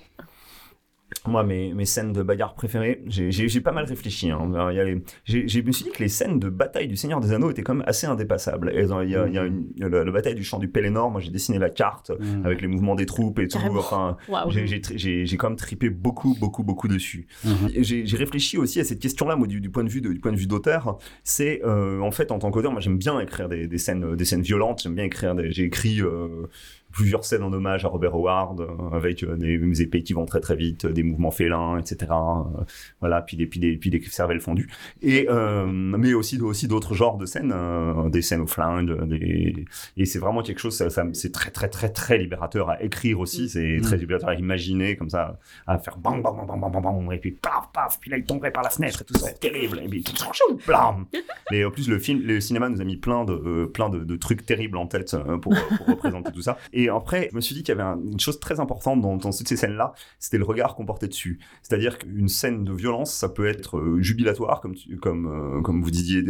Moi, 1.28 1.42
mes, 1.44 1.74
mes 1.74 1.84
scènes 1.84 2.12
de 2.12 2.22
bagarre 2.22 2.54
préférées, 2.54 3.02
j'ai- 3.06 3.60
pas 3.60 3.72
mal 3.72 3.84
réfléchi. 3.84 4.30
Hein. 4.30 4.50
Alors, 4.54 4.70
il 4.72 4.76
y 4.76 4.80
a 4.80 4.84
les- 4.84 5.02
j'ai- 5.24 5.46
Je 5.48 5.60
me 5.60 5.72
suis 5.72 5.84
dit 5.84 5.90
que 5.90 6.02
les 6.02 6.08
scènes 6.08 6.38
de 6.38 6.48
bataille 6.48 6.88
du 6.88 6.96
Seigneur 6.96 7.20
des 7.20 7.32
Anneaux 7.32 7.50
étaient 7.50 7.62
quand 7.62 7.74
même 7.74 7.84
assez 7.86 8.06
indépassables. 8.06 8.72
Il 8.74 9.10
y 9.10 9.16
a, 9.16 9.28
y 9.28 9.38
a 9.38 9.44
une- 9.44 9.66
il 9.76 9.82
y 9.82 9.84
a 9.84 9.88
la, 9.88 10.04
la 10.04 10.10
bataille 10.12 10.34
du 10.34 10.44
champ 10.44 10.58
du 10.58 10.68
Pélénor, 10.68 11.10
moi 11.10 11.20
j'ai 11.20 11.30
dessiné 11.30 11.58
la 11.58 11.68
carte 11.70 12.10
Mhm. 12.18 12.46
avec 12.46 12.62
les 12.62 12.68
mouvements 12.68 12.94
des 12.94 13.06
troupes 13.06 13.38
et 13.40 13.48
tout. 13.48 13.58
Enfin, 13.78 14.16
j'ai- 14.48 15.36
quand 15.36 15.48
même 15.50 15.56
tripé 15.58 15.90
beaucoup, 15.90 16.36
beaucoup, 16.40 16.62
beaucoup 16.64 16.88
dessus. 16.88 17.26
Et 17.74 17.84
J'ai 17.84 18.16
réfléchi 18.16 18.56
aussi 18.58 18.80
à 18.80 18.84
cette 18.84 19.00
question-là, 19.00 19.36
moi, 19.36 19.46
du, 19.46 19.60
du 19.60 19.70
point 19.70 19.84
de 19.84 19.88
vue 19.90 20.00
de- 20.00 20.12
du 20.12 20.20
point 20.20 20.32
de 20.32 20.36
vue 20.38 20.46
d'auteur. 20.46 20.98
C'est 21.24 21.60
euh, 21.64 22.00
en 22.00 22.10
fait 22.10 22.30
en 22.32 22.38
tant 22.38 22.50
qu'auteur, 22.50 22.72
moi 22.72 22.80
j'aime 22.80 22.98
bien 22.98 23.18
écrire 23.20 23.48
des, 23.48 23.66
des 23.66 23.78
scènes, 23.78 24.14
des 24.16 24.24
scènes 24.24 24.42
violentes. 24.42 24.80
J'aime 24.82 24.94
bien 24.94 25.04
écrire. 25.04 25.34
des- 25.34 25.50
J'ai 25.52 25.64
écrit 25.64 26.00
euh, 26.00 26.46
plusieurs 26.92 27.24
scènes 27.24 27.42
en 27.42 27.52
hommage 27.52 27.84
à 27.84 27.88
Robert 27.88 28.14
Howard 28.14 28.60
euh, 28.60 28.66
avec 28.96 29.22
euh, 29.22 29.36
des, 29.36 29.58
des 29.58 29.82
épées 29.82 30.02
qui 30.02 30.12
vont 30.12 30.24
très 30.26 30.40
très 30.40 30.56
vite, 30.56 30.86
des 30.86 31.02
mouvements 31.02 31.30
félins, 31.30 31.78
etc. 31.78 32.10
Euh, 32.12 32.64
voilà, 33.00 33.22
puis 33.22 33.36
des 33.36 33.46
puis 33.46 33.60
des 33.60 33.76
puis 33.76 33.90
des 33.90 34.00
cervelles 34.02 34.40
fondues. 34.40 34.68
Et 35.02 35.26
euh, 35.30 35.66
mais 35.66 36.14
aussi 36.14 36.40
aussi 36.40 36.68
d'autres 36.68 36.94
genres 36.94 37.18
de 37.18 37.26
scènes, 37.26 37.52
euh, 37.54 38.08
des 38.08 38.22
scènes 38.22 38.40
au 38.40 38.46
flingue, 38.46 39.04
des 39.06 39.64
et 39.96 40.04
c'est 40.06 40.18
vraiment 40.18 40.42
quelque 40.42 40.60
chose. 40.60 40.76
Ça, 40.76 40.90
ça- 40.90 41.04
c'est 41.12 41.32
très 41.32 41.50
très 41.50 41.68
très 41.68 41.88
très 41.90 42.18
libérateur 42.18 42.70
à 42.70 42.82
écrire 42.82 43.20
aussi. 43.20 43.48
C'est 43.48 43.78
très 43.82 43.96
libérateur 43.96 44.30
à 44.30 44.34
imaginer 44.34 44.96
comme 44.96 45.10
ça 45.10 45.38
à 45.66 45.78
faire 45.78 45.96
bang 45.98 46.22
bang 46.22 46.34
bang 46.36 46.46
bang 46.46 46.60
bang 46.60 46.72
bang 46.72 46.82
bang 46.82 47.12
et 47.12 47.18
puis 47.18 47.32
paf 47.32 47.68
paf 47.72 47.98
puis 48.00 48.10
là 48.10 48.16
il 48.16 48.24
tomberait 48.24 48.50
par 48.52 48.62
la 48.62 48.70
fenêtre 48.70 49.02
et 49.02 49.04
tout 49.04 49.14
ça 49.18 49.32
terrible 49.32 49.80
et 49.84 49.88
puis 49.88 50.04
blam 50.66 51.04
et 51.52 51.64
en 51.64 51.70
plus 51.70 51.88
le 51.88 51.98
film 51.98 52.22
le 52.22 52.40
cinéma 52.40 52.68
nous 52.68 52.80
a 52.80 52.84
mis 52.84 52.96
plein 52.96 53.24
de 53.24 53.32
euh, 53.32 53.66
plein 53.66 53.88
de, 53.88 54.00
de 54.00 54.16
trucs 54.16 54.44
terribles 54.46 54.76
en 54.78 54.86
tête 54.86 55.14
euh, 55.14 55.36
pour, 55.38 55.54
pour 55.76 55.86
représenter 55.86 56.32
tout 56.32 56.42
ça 56.42 56.58
et 56.72 56.87
après 56.96 57.28
je 57.30 57.36
me 57.36 57.40
suis 57.40 57.54
dit 57.54 57.62
qu'il 57.62 57.74
y 57.76 57.78
avait 57.80 57.88
un- 57.88 58.00
une 58.02 58.20
chose 58.20 58.40
très 58.40 58.60
importante 58.60 59.00
dans, 59.00 59.18
toutes 59.18 59.32
ces 59.48 59.56
scènes 59.56 59.76
là 59.76 59.92
c'était 60.18 60.38
le 60.38 60.44
regard 60.44 60.74
qu'on 60.74 60.86
portait 60.86 61.08
dessus 61.08 61.38
c'est 61.62 61.74
à 61.74 61.78
dire 61.78 61.98
qu'une 61.98 62.28
scène 62.28 62.64
de 62.64 62.72
violence 62.72 63.12
ça 63.12 63.28
peut 63.28 63.46
être 63.46 63.78
euh, 63.78 64.00
jubilatoire 64.00 64.60
comme 64.60 64.74
comme 65.00 65.26
euh, 65.26 65.62
comme 65.62 65.82
vous 65.82 65.90
disiez 65.90 66.24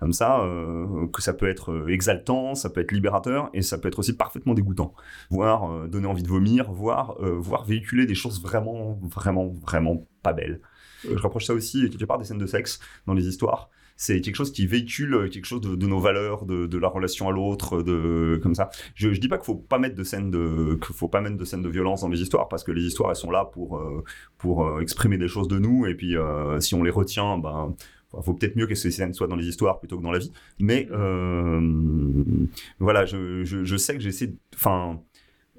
comme 0.00 0.12
ça 0.12 0.40
euh, 0.40 1.06
que 1.08 1.22
ça 1.22 1.32
peut 1.32 1.48
être 1.48 1.86
exaltant 1.88 2.54
ça 2.54 2.70
peut 2.70 2.80
être 2.80 2.92
libérateur 2.92 3.50
et 3.54 3.62
ça 3.62 3.78
peut 3.78 3.88
être 3.88 3.98
aussi 3.98 4.16
parfaitement 4.16 4.54
dégoûtant 4.54 4.94
voire 5.30 5.88
donner 5.88 6.06
envie 6.06 6.22
de 6.22 6.28
vomir, 6.28 6.72
voire, 6.72 7.16
voire 7.20 7.64
véhiculer 7.64 8.06
des 8.06 8.14
choses 8.14 8.42
vraiment, 8.42 8.98
vraiment, 9.02 9.48
vraiment 9.48 10.06
pas 10.22 10.32
belles. 10.32 10.60
Je 11.04 11.14
rapproche 11.16 11.46
ça 11.46 11.54
aussi 11.54 11.88
quelque 11.90 12.04
part 12.04 12.18
des 12.18 12.24
scènes 12.24 12.38
de 12.38 12.46
sexe 12.46 12.80
dans 13.06 13.14
les 13.14 13.26
histoires. 13.26 13.70
C'est 13.96 14.20
quelque 14.20 14.36
chose 14.36 14.52
qui 14.52 14.66
véhicule 14.66 15.28
quelque 15.30 15.46
chose 15.46 15.60
de, 15.60 15.74
de 15.76 15.86
nos 15.86 16.00
valeurs, 16.00 16.44
de, 16.44 16.66
de 16.66 16.78
la 16.78 16.88
relation 16.88 17.28
à 17.28 17.32
l'autre, 17.32 17.82
de 17.82 18.40
comme 18.42 18.54
ça. 18.54 18.70
Je, 18.94 19.12
je 19.12 19.20
dis 19.20 19.28
pas 19.28 19.38
qu'il 19.38 19.46
faut 19.46 19.54
pas 19.54 19.78
mettre 19.78 19.94
de 19.94 20.04
scènes 20.04 20.30
de, 20.30 20.78
qu'il 20.84 20.94
faut 20.94 21.08
pas 21.08 21.20
mettre 21.20 21.36
de 21.36 21.44
scènes 21.44 21.62
de 21.62 21.68
violence 21.68 22.02
dans 22.02 22.08
les 22.08 22.20
histoires 22.20 22.48
parce 22.48 22.64
que 22.64 22.72
les 22.72 22.82
histoires 22.84 23.10
elles 23.10 23.16
sont 23.16 23.30
là 23.30 23.44
pour 23.44 23.78
euh, 23.78 24.02
pour 24.38 24.66
euh, 24.66 24.80
exprimer 24.80 25.18
des 25.18 25.28
choses 25.28 25.48
de 25.48 25.58
nous 25.58 25.86
et 25.86 25.94
puis 25.94 26.16
euh, 26.16 26.60
si 26.60 26.74
on 26.74 26.82
les 26.82 26.90
retient, 26.90 27.38
ben 27.38 27.74
faut 28.20 28.34
peut-être 28.34 28.56
mieux 28.56 28.66
que 28.66 28.74
ces 28.74 28.90
scènes 28.90 29.14
soient 29.14 29.26
dans 29.26 29.36
les 29.36 29.46
histoires 29.48 29.78
plutôt 29.80 29.96
que 29.98 30.02
dans 30.02 30.12
la 30.12 30.18
vie. 30.18 30.32
Mais 30.58 30.86
euh, 30.90 32.46
voilà, 32.78 33.06
je, 33.06 33.44
je, 33.44 33.64
je 33.64 33.76
sais 33.76 33.94
que 33.94 34.00
j'essaie. 34.00 34.34
Enfin, 34.54 35.00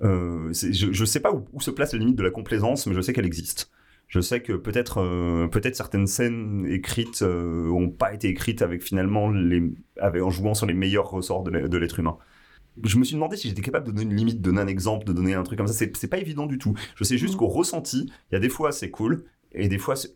euh, 0.04 0.52
je, 0.54 0.92
je 0.92 1.06
sais 1.06 1.20
pas 1.20 1.34
où, 1.34 1.46
où 1.54 1.62
se 1.62 1.72
place 1.72 1.94
la 1.94 2.00
limite 2.00 2.16
de 2.16 2.24
la 2.24 2.30
complaisance, 2.32 2.86
mais 2.88 2.94
je 2.94 3.02
sais 3.02 3.14
qu'elle 3.14 3.26
existe. 3.26 3.72
Je 4.14 4.20
sais 4.20 4.44
que 4.44 4.54
peut-être 4.54 5.00
euh, 5.00 5.48
peut-être 5.48 5.76
certaines 5.76 6.06
scènes 6.06 6.68
écrites 6.70 7.24
euh, 7.24 7.68
ont 7.72 7.90
pas 7.90 8.14
été 8.14 8.28
écrites 8.28 8.62
avec 8.62 8.84
finalement 8.84 9.32
les 9.32 9.74
avec, 10.00 10.22
en 10.22 10.30
jouant 10.30 10.54
sur 10.54 10.68
les 10.68 10.76
meilleurs 10.76 11.10
ressorts 11.10 11.42
de 11.42 11.78
l'être 11.80 11.98
humain. 11.98 12.20
Je 12.84 13.00
me 13.00 13.06
suis 13.06 13.16
demandé 13.16 13.38
si 13.38 13.50
j'étais 13.50 13.64
capable 13.64 13.88
de 13.88 13.92
donner 13.92 14.04
une 14.04 14.16
limite, 14.16 14.40
de 14.40 14.44
donner 14.44 14.62
un 14.62 14.68
exemple, 14.68 15.04
de 15.08 15.14
donner 15.14 15.34
un 15.34 15.42
truc 15.42 15.58
comme 15.58 15.66
ça. 15.66 15.74
C'est 15.74 15.98
c'est 15.98 16.10
pas 16.10 16.20
évident 16.20 16.46
du 16.46 16.60
tout. 16.60 16.76
Je 16.94 17.04
sais 17.04 17.18
juste 17.18 17.38
qu'au 17.38 17.48
ressenti, 17.48 18.12
il 18.30 18.34
y 18.34 18.36
a 18.36 18.40
des 18.40 18.50
fois 18.50 18.72
c'est 18.72 18.92
cool 18.92 19.26
et 19.52 19.68
des 19.68 19.80
fois 19.80 19.96
c'est 19.96 20.16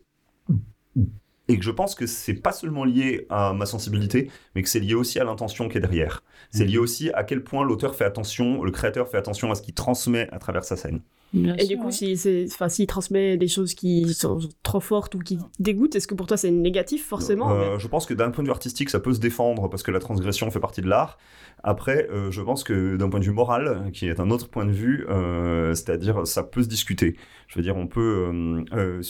et 1.48 1.58
que 1.58 1.64
je 1.64 1.70
pense 1.72 1.96
que 1.96 2.06
c'est 2.06 2.34
pas 2.34 2.52
seulement 2.52 2.84
lié 2.84 3.26
à 3.30 3.52
ma 3.52 3.66
sensibilité, 3.66 4.30
mais 4.54 4.62
que 4.62 4.68
c'est 4.68 4.78
lié 4.78 4.94
aussi 4.94 5.18
à 5.18 5.24
l'intention 5.24 5.68
qui 5.68 5.78
est 5.78 5.80
derrière. 5.80 6.22
C'est 6.52 6.66
lié 6.66 6.78
aussi 6.78 7.10
à 7.14 7.24
quel 7.24 7.42
point 7.42 7.64
l'auteur 7.64 7.96
fait 7.96 8.04
attention, 8.04 8.62
le 8.62 8.70
créateur 8.70 9.08
fait 9.08 9.16
attention 9.16 9.50
à 9.50 9.56
ce 9.56 9.62
qu'il 9.62 9.74
transmet 9.74 10.28
à 10.30 10.38
travers 10.38 10.62
sa 10.62 10.76
scène. 10.76 11.00
Bien 11.32 11.54
Et 11.56 11.60
sûr, 11.60 11.68
du 11.68 11.78
coup, 11.78 11.86
ouais. 11.86 11.92
si 11.92 12.16
s'il 12.16 12.86
transmet 12.86 13.36
des 13.36 13.48
choses 13.48 13.74
qui 13.74 14.14
sont 14.14 14.38
trop 14.62 14.80
fortes 14.80 15.14
ou 15.14 15.18
qui 15.18 15.38
dégoûtent, 15.58 15.94
est-ce 15.94 16.06
que 16.08 16.14
pour 16.14 16.26
toi 16.26 16.36
c'est 16.36 16.50
négatif 16.50 17.06
forcément 17.06 17.50
Euh, 17.50 17.78
je 17.78 17.86
pense 17.86 18.06
que 18.06 18.14
d'un 18.14 18.30
point 18.30 18.42
de 18.42 18.48
vue 18.48 18.52
artistique, 18.52 18.88
ça 18.90 18.98
peut 19.00 19.12
se 19.12 19.20
défendre 19.20 19.68
parce 19.68 19.82
que 19.82 19.90
la 19.90 19.98
transgression 20.00 20.50
fait 20.50 20.60
partie 20.60 20.80
de 20.80 20.88
l'art. 20.88 21.18
Après, 21.62 22.08
euh, 22.10 22.30
je 22.30 22.40
pense 22.40 22.64
que 22.64 22.96
d'un 22.96 23.08
point 23.10 23.20
de 23.20 23.24
vue 23.26 23.32
moral, 23.32 23.90
qui 23.92 24.08
est 24.08 24.20
un 24.20 24.30
autre 24.30 24.48
point 24.48 24.64
de 24.64 24.72
vue, 24.72 25.06
euh, 25.10 25.74
c'est-à-dire 25.74 26.26
ça 26.26 26.42
peut 26.42 26.62
se 26.62 26.68
discuter. 26.68 27.16
Je 27.48 27.56
veux 27.56 27.62
dire, 27.62 27.76
on 27.76 27.86
peut. 27.86 28.30
euh, 28.32 28.64
euh, 28.72 29.02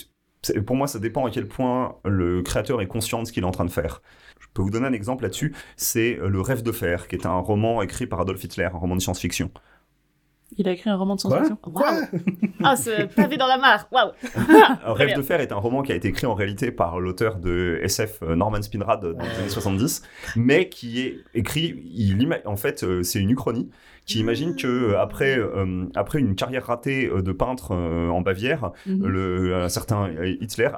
pour 0.66 0.76
moi, 0.76 0.86
ça 0.86 0.98
dépend 0.98 1.26
à 1.26 1.30
quel 1.30 1.48
point 1.48 1.96
le 2.04 2.42
créateur 2.42 2.80
est 2.80 2.86
conscient 2.86 3.22
de 3.22 3.26
ce 3.26 3.32
qu'il 3.32 3.42
est 3.42 3.46
en 3.46 3.50
train 3.50 3.64
de 3.64 3.70
faire. 3.70 4.02
Je 4.40 4.46
peux 4.54 4.62
vous 4.62 4.70
donner 4.70 4.86
un 4.86 4.92
exemple 4.92 5.24
là-dessus. 5.24 5.54
C'est 5.76 6.18
Le 6.24 6.40
Rêve 6.40 6.62
de 6.62 6.72
fer, 6.72 7.08
qui 7.08 7.16
est 7.16 7.26
un 7.26 7.38
roman 7.38 7.82
écrit 7.82 8.06
par 8.06 8.20
Adolf 8.20 8.42
Hitler, 8.44 8.64
un 8.72 8.78
roman 8.78 8.96
de 8.96 9.00
science-fiction. 9.00 9.50
Il 10.56 10.66
a 10.66 10.72
écrit 10.72 10.88
un 10.90 10.96
roman 10.96 11.14
de 11.14 11.20
science-fiction. 11.20 11.58
Waouh. 11.66 12.04
Ah, 12.64 12.76
ce 12.76 13.04
pavé 13.14 13.36
dans 13.36 13.46
la 13.46 13.58
mare. 13.58 13.86
Waouh. 13.92 14.12
Rêve 14.94 15.16
de 15.16 15.22
fer 15.22 15.40
est 15.40 15.52
un 15.52 15.56
roman 15.56 15.82
qui 15.82 15.92
a 15.92 15.94
été 15.94 16.08
écrit 16.08 16.26
en 16.26 16.34
réalité 16.34 16.72
par 16.72 17.00
l'auteur 17.00 17.36
de 17.36 17.78
SF 17.82 18.22
euh, 18.22 18.34
Norman 18.34 18.62
Spinrad 18.62 19.00
dans 19.00 19.24
les 19.24 19.38
années 19.38 19.48
70, 19.48 20.02
mais 20.36 20.68
qui 20.68 21.00
est 21.00 21.18
écrit, 21.34 21.82
il 21.94 22.28
en 22.46 22.56
fait, 22.56 22.82
euh, 22.82 23.02
c'est 23.02 23.20
une 23.20 23.30
uchronie 23.30 23.70
qui 24.08 24.20
imagine 24.20 24.56
que 24.56 24.66
euh, 24.66 24.98
après, 25.00 25.38
euh, 25.38 25.84
après 25.94 26.18
une 26.18 26.34
carrière 26.34 26.64
ratée 26.66 27.08
euh, 27.10 27.20
de 27.20 27.30
peintre 27.30 27.72
euh, 27.72 28.08
en 28.08 28.22
Bavière, 28.22 28.72
Mhm. 28.86 29.06
le, 29.06 29.54
un 29.56 29.68
certain 29.68 30.08
Hitler, 30.40 30.70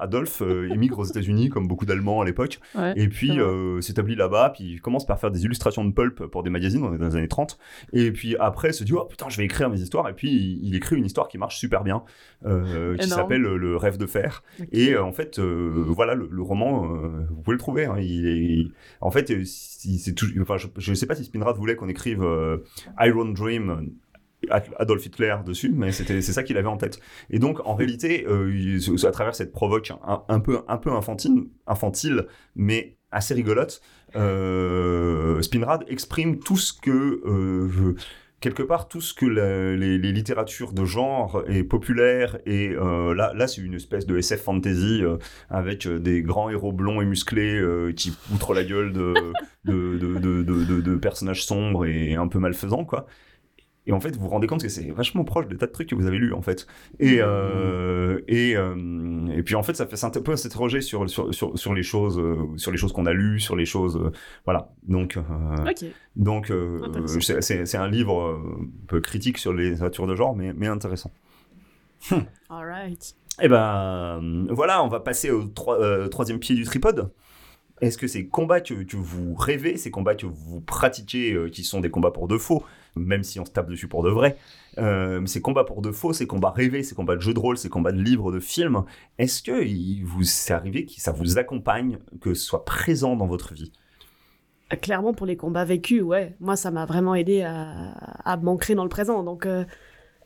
euh, 0.42 0.68
émigre 0.72 0.98
aux 0.98 1.04
États-Unis 1.04 1.48
comme 1.48 1.68
beaucoup 1.68 1.86
d'Allemands 1.86 2.20
à 2.20 2.24
l'époque, 2.24 2.58
Ouais, 2.74 2.92
et 2.96 3.08
puis 3.08 3.38
s'établit 3.80 4.16
là-bas, 4.16 4.50
puis 4.54 4.64
il 4.64 4.80
commence 4.80 5.06
par 5.06 5.18
faire 5.20 5.30
des 5.30 5.44
illustrations 5.44 5.84
de 5.84 5.92
pulp 5.92 6.26
pour 6.26 6.42
des 6.42 6.50
magazines 6.50 6.82
on 6.82 6.92
est 6.92 6.98
dans 6.98 7.06
les 7.06 7.16
années 7.16 7.28
30, 7.28 7.56
et 7.92 8.10
puis 8.10 8.36
après 8.36 8.72
se 8.72 8.82
dit 8.82 8.92
oh 8.94 9.04
putain 9.04 9.28
je 9.28 9.36
vais 9.36 9.44
écrire 9.44 9.70
mes 9.70 9.80
histoires, 9.80 10.08
et 10.08 10.12
puis 10.12 10.58
il, 10.62 10.74
écrit 10.74 10.96
une 10.96 11.04
histoire 11.06 11.28
qui 11.28 11.38
marche 11.38 11.58
super 11.58 11.84
bien, 11.84 12.02
qui 12.42 13.08
s'appelle 13.08 13.42
Le 13.42 13.76
Rêve 13.76 13.96
de 13.96 14.06
fer, 14.06 14.42
et 14.72 14.96
en 14.96 15.12
fait 15.12 15.38
voilà 15.38 16.14
le, 16.14 16.28
le 16.30 16.42
roman, 16.42 16.82
vous 17.30 17.42
pouvez 17.42 17.54
le 17.54 17.60
trouver, 17.60 17.84
hein, 17.86 17.96
il 18.00 18.26
est, 18.26 18.66
en 19.00 19.10
fait 19.12 19.32
c'est 19.44 20.14
tout, 20.14 20.26
enfin 20.40 20.56
je, 20.56 20.66
je 20.76 20.94
sais 20.94 21.06
pas 21.06 21.14
si 21.14 21.24
Spinrad 21.24 21.56
voulait 21.56 21.76
qu'on 21.76 21.88
écrive 21.88 22.24
Dream 23.24 23.70
euh, 24.50 24.60
Adolf 24.78 25.04
Hitler 25.04 25.36
dessus, 25.44 25.70
mais 25.74 25.92
c'était 25.92 26.22
c'est 26.22 26.32
ça 26.32 26.42
qu'il 26.42 26.56
avait 26.56 26.68
en 26.68 26.76
tête. 26.76 26.98
Et 27.28 27.38
donc 27.38 27.60
en 27.66 27.74
réalité, 27.74 28.26
euh, 28.26 28.78
à 29.04 29.10
travers 29.10 29.34
cette 29.34 29.52
provoque 29.52 29.92
un, 30.28 30.40
peu 30.40 30.60
un 30.66 30.78
peu 30.78 30.92
infantile, 30.92 31.44
infantile, 31.66 32.26
mais 32.56 32.96
assez 33.10 33.34
rigolote, 33.34 33.82
euh, 34.16 35.42
Spinrad 35.42 35.84
exprime 35.88 36.38
tout 36.38 36.56
ce 36.56 36.72
que 36.72 37.20
quelque 38.40 38.62
part 38.62 38.88
tout 38.88 39.00
ce 39.00 39.12
que 39.14 39.26
les, 39.26 39.98
littératures 39.98 40.72
de 40.72 40.84
genre 40.84 41.42
et 41.48 41.62
populaires 41.62 42.38
et 42.46 42.70
euh, 42.70 43.14
là 43.14 43.32
là 43.34 43.46
c'est 43.46 43.60
une 43.60 43.74
espèce 43.74 44.06
de 44.06 44.16
SF 44.18 44.42
fantasy 44.42 45.00
euh, 45.02 45.18
avec 45.50 45.86
euh, 45.86 45.98
des 45.98 46.22
grands 46.22 46.48
héros 46.50 46.72
blonds 46.72 47.00
et 47.00 47.04
musclés 47.04 47.54
euh, 47.58 47.92
qui 47.92 48.10
poutrent 48.30 48.54
la 48.54 48.64
gueule 48.64 48.92
de, 48.92 49.14
de, 49.64 49.98
de- 49.98 50.42
de- 50.42 50.80
de 50.80 50.94
personnages 50.96 51.44
sombres 51.44 51.84
et 51.86 52.14
un 52.14 52.28
peu 52.28 52.38
malfaisants 52.38 52.84
quoi 52.84 53.06
et 53.90 53.92
en 53.92 54.00
fait, 54.00 54.14
vous 54.16 54.22
vous 54.22 54.28
rendez 54.28 54.46
compte 54.46 54.62
que 54.62 54.68
c'est 54.68 54.90
vachement 54.90 55.24
proche 55.24 55.48
des 55.48 55.56
tas 55.56 55.66
de 55.66 55.72
trucs 55.72 55.88
que 55.88 55.94
vous 55.96 56.06
avez 56.06 56.18
lus, 56.18 56.32
en 56.32 56.42
fait. 56.42 56.66
Et, 57.00 57.18
euh, 57.20 58.20
et, 58.28 58.56
euh, 58.56 59.26
et 59.36 59.42
puis, 59.42 59.56
en 59.56 59.62
fait, 59.62 59.74
ça 59.74 59.86
fait 59.86 60.02
un 60.04 60.10
peu 60.10 60.36
s'interroger 60.36 60.80
sur, 60.80 61.10
sur, 61.10 61.34
sur, 61.34 61.58
sur 61.58 61.74
les 61.74 61.82
choses, 61.82 62.18
euh, 62.18 62.36
sur 62.56 62.70
les 62.70 62.78
choses 62.78 62.92
qu'on 62.92 63.06
a 63.06 63.12
lues, 63.12 63.40
sur 63.40 63.56
les 63.56 63.64
choses, 63.66 64.00
voilà. 64.44 64.70
Donc, 64.86 65.16
euh, 65.16 65.22
donc, 66.16 66.52
c'est- 67.20 67.76
un 67.76 67.88
livre 67.88 68.38
un 68.40 68.66
peu 68.86 69.00
critique 69.00 69.38
sur 69.38 69.52
les 69.52 69.70
littératures 69.70 70.06
de 70.06 70.14
genre, 70.14 70.36
mais, 70.36 70.52
mais 70.52 70.66
intéressant. 70.68 71.10
Alright. 72.48 73.14
Et 73.42 73.48
ben, 73.48 74.20
euh, 74.22 74.46
voilà, 74.50 74.82
on 74.84 74.88
va 74.88 75.00
passer 75.00 75.30
au 75.30 75.44
troi- 75.44 76.08
troisième 76.10 76.38
pied 76.38 76.54
du 76.54 76.64
tripode. 76.64 77.10
Est-ce 77.80 77.96
que 77.96 78.06
ces 78.06 78.26
combats 78.26 78.60
que, 78.60 78.82
que 78.82 78.96
vous 78.96 79.34
rêvez, 79.34 79.78
ces 79.78 79.90
combats 79.90 80.14
que 80.14 80.26
vous 80.26 80.60
pratiquez, 80.60 81.32
euh, 81.32 81.48
qui 81.48 81.64
sont 81.64 81.80
des 81.80 81.88
combats 81.90 82.10
pour 82.10 82.28
de 82.28 82.36
faux, 82.36 82.62
même 83.04 83.22
si 83.22 83.40
on 83.40 83.44
se 83.44 83.50
tape 83.50 83.68
dessus 83.68 83.88
pour 83.88 84.02
de 84.02 84.10
vrai, 84.10 84.36
euh, 84.78 85.24
ces 85.26 85.40
combats 85.40 85.64
pour 85.64 85.82
de 85.82 85.90
faux, 85.92 86.12
ces 86.12 86.26
combats 86.26 86.50
rêvés, 86.50 86.82
ces 86.82 86.94
combats 86.94 87.16
de 87.16 87.20
jeux 87.20 87.34
de 87.34 87.38
rôle, 87.38 87.56
ces 87.58 87.68
combats 87.68 87.92
de 87.92 88.00
livres, 88.00 88.32
de 88.32 88.40
films, 88.40 88.84
est-ce 89.18 89.42
que 89.42 89.64
il 89.64 90.02
vous 90.04 90.24
arrivé 90.50 90.86
que 90.86 90.92
ça 90.96 91.12
vous 91.12 91.38
accompagne, 91.38 91.98
que 92.20 92.34
ce 92.34 92.44
soit 92.44 92.64
présent 92.64 93.16
dans 93.16 93.26
votre 93.26 93.54
vie? 93.54 93.72
Euh, 94.72 94.76
Clairement, 94.76 95.12
pour 95.12 95.26
les 95.26 95.36
combats 95.36 95.64
vécus, 95.64 96.02
ouais. 96.02 96.36
Moi, 96.40 96.56
ça 96.56 96.70
m'a 96.70 96.86
vraiment 96.86 97.14
aidé 97.14 97.42
à, 97.42 97.92
à 98.24 98.36
m'ancrer 98.36 98.74
dans 98.74 98.84
le 98.84 98.88
présent. 98.88 99.22
Donc, 99.24 99.46
euh, 99.46 99.64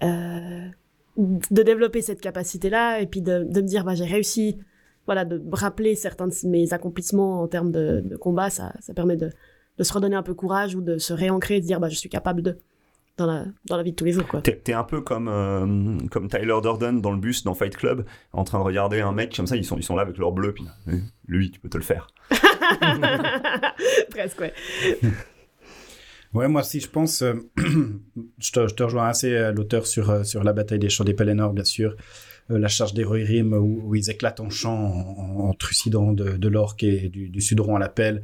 euh, 0.02 0.68
de 1.16 1.62
développer 1.62 2.02
cette 2.02 2.20
capacité-là 2.20 3.00
et 3.00 3.06
puis 3.06 3.22
de, 3.22 3.44
de 3.44 3.60
me 3.60 3.66
dire, 3.66 3.84
bah, 3.84 3.94
j'ai 3.94 4.04
réussi, 4.04 4.58
voilà, 5.06 5.24
de 5.24 5.42
rappeler 5.52 5.94
certains 5.94 6.26
de 6.28 6.34
mes 6.48 6.72
accomplissements 6.72 7.42
en 7.42 7.48
termes 7.48 7.70
de, 7.70 8.00
de 8.04 8.16
combat, 8.16 8.50
ça, 8.50 8.72
ça 8.80 8.94
permet 8.94 9.16
de, 9.16 9.30
de 9.78 9.84
se 9.84 9.92
redonner 9.92 10.16
un 10.16 10.22
peu 10.22 10.34
courage 10.34 10.74
ou 10.74 10.80
de 10.80 10.98
se 10.98 11.12
réancrer 11.12 11.56
et 11.56 11.60
de 11.60 11.66
dire, 11.66 11.80
bah, 11.80 11.88
je 11.88 11.96
suis 11.96 12.08
capable 12.08 12.42
de, 12.42 12.58
dans 13.16 13.26
la, 13.26 13.44
dans 13.66 13.76
la 13.76 13.82
vie 13.82 13.90
de 13.92 13.96
tous 13.96 14.04
les 14.04 14.12
jours, 14.12 14.26
quoi. 14.26 14.40
T'es 14.42 14.72
un 14.72 14.84
peu 14.84 15.00
comme, 15.00 15.28
euh, 15.28 15.98
comme 16.10 16.28
Tyler 16.28 16.54
Durden 16.62 17.00
dans 17.00 17.12
le 17.12 17.18
bus 17.18 17.44
dans 17.44 17.54
Fight 17.54 17.76
Club, 17.76 18.04
en 18.32 18.44
train 18.44 18.58
de 18.58 18.64
regarder 18.64 19.00
un 19.00 19.12
mec 19.12 19.34
comme 19.34 19.46
ça, 19.46 19.56
ils 19.56 19.64
sont, 19.64 19.76
ils 19.76 19.82
sont 19.84 19.96
là 19.96 20.02
avec 20.02 20.18
leur 20.18 20.32
bleu, 20.32 20.52
puis 20.52 20.64
euh, 20.88 20.98
lui, 21.26 21.50
tu 21.50 21.60
peux 21.60 21.68
te 21.68 21.76
le 21.78 21.84
faire. 21.84 22.08
Presque, 24.10 24.40
ouais. 24.40 24.52
Ouais, 26.32 26.48
moi 26.48 26.62
aussi, 26.62 26.80
je 26.80 26.88
pense. 26.90 27.22
euh, 27.22 27.34
je, 28.38 28.50
te, 28.50 28.66
je 28.66 28.74
te 28.74 28.82
rejoins 28.82 29.06
assez, 29.06 29.32
euh, 29.32 29.52
l'auteur, 29.52 29.86
sur, 29.86 30.10
euh, 30.10 30.24
sur 30.24 30.42
la 30.42 30.52
bataille 30.52 30.80
des 30.80 30.88
champs 30.88 31.04
des 31.04 31.14
Pelennor, 31.14 31.52
bien 31.52 31.62
sûr. 31.62 31.94
Euh, 32.50 32.58
la 32.58 32.66
charge 32.66 32.92
des 32.92 33.04
Rohirrim, 33.04 33.52
où, 33.52 33.82
où 33.84 33.94
ils 33.94 34.10
éclatent 34.10 34.40
en 34.40 34.50
chant 34.50 34.74
en, 34.76 35.48
en 35.48 35.54
trucidant 35.54 36.12
de, 36.12 36.30
de 36.36 36.48
l'orque 36.48 36.82
et 36.82 37.08
du, 37.08 37.28
du 37.28 37.40
sudron 37.40 37.76
à 37.76 37.78
la 37.78 37.88
pelle. 37.88 38.20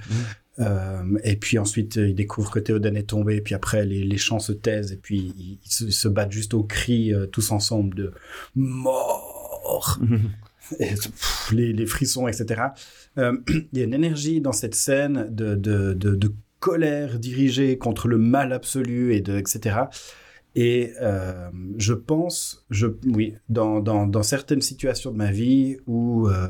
Euh, 0.59 1.19
et 1.25 1.37
puis 1.37 1.59
ensuite, 1.59 1.97
euh, 1.97 2.09
ils 2.09 2.15
découvrent 2.15 2.51
que 2.51 2.59
Théoden 2.59 2.97
est 2.97 3.09
tombé. 3.09 3.41
Puis 3.41 3.55
après, 3.55 3.85
les, 3.87 4.03
les 4.03 4.19
chants 4.19 4.39
se 4.39 4.53
taisent. 4.53 4.93
Et 4.93 4.97
puis, 4.97 5.33
ils, 5.37 5.59
ils 5.65 5.73
se, 5.73 5.91
se 5.91 6.09
battent 6.09 6.33
juste 6.33 6.55
au 6.55 6.63
cri, 6.63 7.15
euh, 7.15 7.27
tous 7.27 7.53
ensemble, 7.53 7.95
de 7.95 8.13
mort. 8.57 9.99
Et, 10.79 10.95
pff, 10.95 11.51
les, 11.53 11.73
les 11.73 11.87
frissons, 11.87 12.29
etc. 12.29 12.63
Euh, 13.19 13.37
Il 13.73 13.79
y 13.79 13.81
a 13.81 13.85
une 13.85 13.95
énergie 13.95 14.41
dans 14.41 14.53
cette 14.53 14.75
scène 14.75 15.27
de, 15.31 15.55
de, 15.55 15.95
de, 15.95 16.15
de 16.15 16.33
colère 16.61 17.19
dirigée 17.19 17.79
contre 17.79 18.07
le 18.07 18.19
mal 18.19 18.53
absolu, 18.53 19.15
et 19.15 19.21
de, 19.21 19.37
etc. 19.37 19.77
Et 20.57 20.93
euh, 21.01 21.49
je 21.79 21.93
pense, 21.95 22.65
je, 22.71 22.89
oui, 23.07 23.35
dans, 23.49 23.79
dans, 23.81 24.07
dans 24.07 24.25
certaines 24.25 24.63
situations 24.63 25.13
de 25.13 25.17
ma 25.17 25.31
vie 25.31 25.77
où 25.87 26.29
euh, 26.29 26.49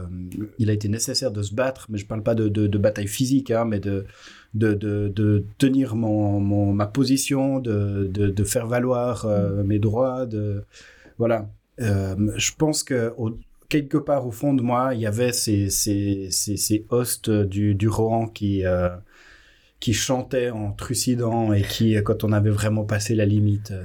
il 0.58 0.70
a 0.70 0.72
été 0.72 0.88
nécessaire 0.88 1.30
de 1.30 1.42
se 1.42 1.54
battre, 1.54 1.86
mais 1.90 1.98
je 1.98 2.04
ne 2.04 2.08
parle 2.08 2.22
pas 2.22 2.34
de, 2.34 2.48
de, 2.48 2.66
de 2.66 2.78
bataille 2.78 3.08
physique, 3.08 3.50
hein, 3.50 3.66
mais 3.66 3.78
de, 3.78 4.06
de, 4.54 4.72
de, 4.74 5.44
tenir 5.58 5.96
mon, 5.96 6.40
mon, 6.40 6.72
ma 6.72 6.86
position, 6.86 7.60
de, 7.60 8.44
faire 8.44 8.66
valoir 8.66 9.26
euh, 9.26 9.62
mes 9.64 9.78
droits, 9.78 10.24
de, 10.26 10.64
voilà. 11.18 11.50
Je 11.78 12.50
pense 12.58 12.82
que 12.82 13.12
au, 13.16 13.38
quelque 13.68 13.96
part 13.96 14.26
au 14.26 14.30
fond 14.30 14.54
de 14.54 14.62
moi, 14.62 14.94
il 14.94 15.00
y 15.00 15.06
avait 15.06 15.32
ces, 15.32 15.70
ces, 15.70 16.28
ces, 16.30 16.56
ces 16.56 16.86
hostes 16.88 17.30
du, 17.30 17.74
du 17.74 17.88
Rohan 17.88 18.26
qui, 18.26 18.64
qui 19.80 19.94
chantaient 19.94 20.50
en 20.50 20.72
trucidant 20.72 21.52
et 21.52 21.62
qui, 21.62 21.96
quand 22.04 22.22
on 22.24 22.32
avait 22.32 22.50
vraiment 22.50 22.84
passé 22.84 23.14
la 23.14 23.24
limite, 23.26 23.70
euh, 23.72 23.84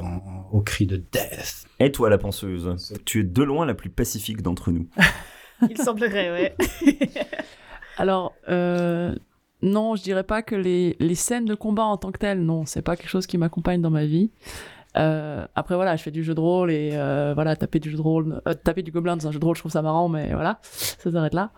en, 0.00 0.04
en- 0.06 0.48
au 0.52 0.60
cri 0.60 0.86
de 0.86 0.96
death. 0.96 1.66
Et 1.80 1.90
toi, 1.92 2.08
la 2.10 2.18
penseuse, 2.18 2.94
tu 3.04 3.20
es 3.20 3.24
de 3.24 3.42
loin 3.42 3.66
la 3.66 3.74
plus 3.74 3.90
pacifique 3.90 4.42
d'entre 4.42 4.70
nous. 4.70 4.86
Il 5.70 5.76
semblerait, 5.78 6.30
ouais. 6.30 6.56
Alors, 7.96 8.34
euh, 8.48 9.14
non, 9.62 9.96
je 9.96 10.02
dirais 10.02 10.24
pas 10.24 10.42
que 10.42 10.54
les, 10.54 10.96
les 11.00 11.14
scènes 11.14 11.44
de 11.46 11.54
combat 11.54 11.84
en 11.84 11.96
tant 11.96 12.12
que 12.12 12.18
telles, 12.18 12.42
non, 12.42 12.66
c'est 12.66 12.82
pas 12.82 12.96
quelque 12.96 13.08
chose 13.08 13.26
qui 13.26 13.38
m'accompagne 13.38 13.80
dans 13.80 13.90
ma 13.90 14.04
vie. 14.04 14.30
Euh, 14.96 15.46
après 15.54 15.74
voilà, 15.74 15.96
je 15.96 16.02
fais 16.02 16.10
du 16.10 16.22
jeu 16.22 16.34
de 16.34 16.40
rôle 16.40 16.70
et 16.70 16.90
euh, 16.94 17.32
voilà, 17.34 17.56
taper 17.56 17.80
du 17.80 17.90
jeu 17.90 17.96
de 17.96 18.02
rôle, 18.02 18.40
euh, 18.46 18.54
taper 18.54 18.82
du 18.82 18.92
gobelin 18.92 19.16
dans 19.16 19.26
un 19.26 19.32
jeu 19.32 19.40
de 19.40 19.44
rôle, 19.44 19.56
je 19.56 19.60
trouve 19.60 19.72
ça 19.72 19.82
marrant, 19.82 20.08
mais 20.08 20.32
voilà, 20.32 20.60
ça 20.62 21.10
s'arrête 21.10 21.34
là. 21.34 21.50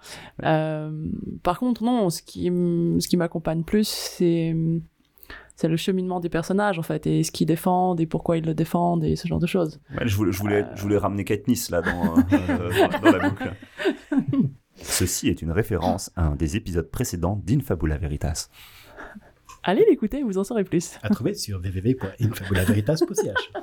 Par 1.43 1.59
contre, 1.59 1.85
non, 1.85 2.11
ce 2.11 2.23
qui, 2.23 2.47
ce 2.47 3.09
qui 3.09 3.17
m'accompagne 3.17 3.63
plus, 3.63 3.89
c'est 3.89 4.55
c'est 5.59 5.69
le 5.69 5.79
cheminement 5.79 6.21
des 6.21 6.29
personnages 6.29 6.79
en 6.79 6.83
fait 6.83 7.07
et 7.07 7.23
ce 7.23 7.31
qu'ils 7.31 7.47
défendent 7.47 7.99
et 7.99 8.07
pourquoi 8.07 8.37
ils 8.37 8.45
le 8.45 8.53
défendent 8.53 9.05
et 9.05 9.17
ce 9.17 9.27
genre 9.27 9.39
de 9.39 9.47
choses. 9.47 9.81
Ouais, 9.99 10.07
je, 10.07 10.15
voulais, 10.15 10.31
je, 10.31 10.39
voulais, 10.39 10.67
je 10.75 10.83
voulais 10.83 10.99
ramener 10.99 11.25
Katniss 11.25 11.71
là 11.71 11.81
dans, 11.81 12.15
dans, 12.15 13.01
dans 13.03 13.17
la 13.17 13.31
boucle. 13.31 13.55
Ceci 14.77 15.29
est 15.29 15.41
une 15.41 15.53
référence 15.53 16.11
à 16.15 16.27
un 16.27 16.37
des 16.37 16.57
épisodes 16.57 16.91
précédents 16.91 17.41
d'Infabula 17.45 17.97
Veritas. 17.97 18.51
Allez 19.69 19.85
l'écouter, 19.89 20.23
vous 20.23 20.39
en 20.39 20.45
saurez 20.45 20.63
plus. 20.65 20.97
À 21.03 21.09
trouver 21.11 21.35
sur 21.35 21.59
www.infabulaVeritas.ch. 21.59 23.53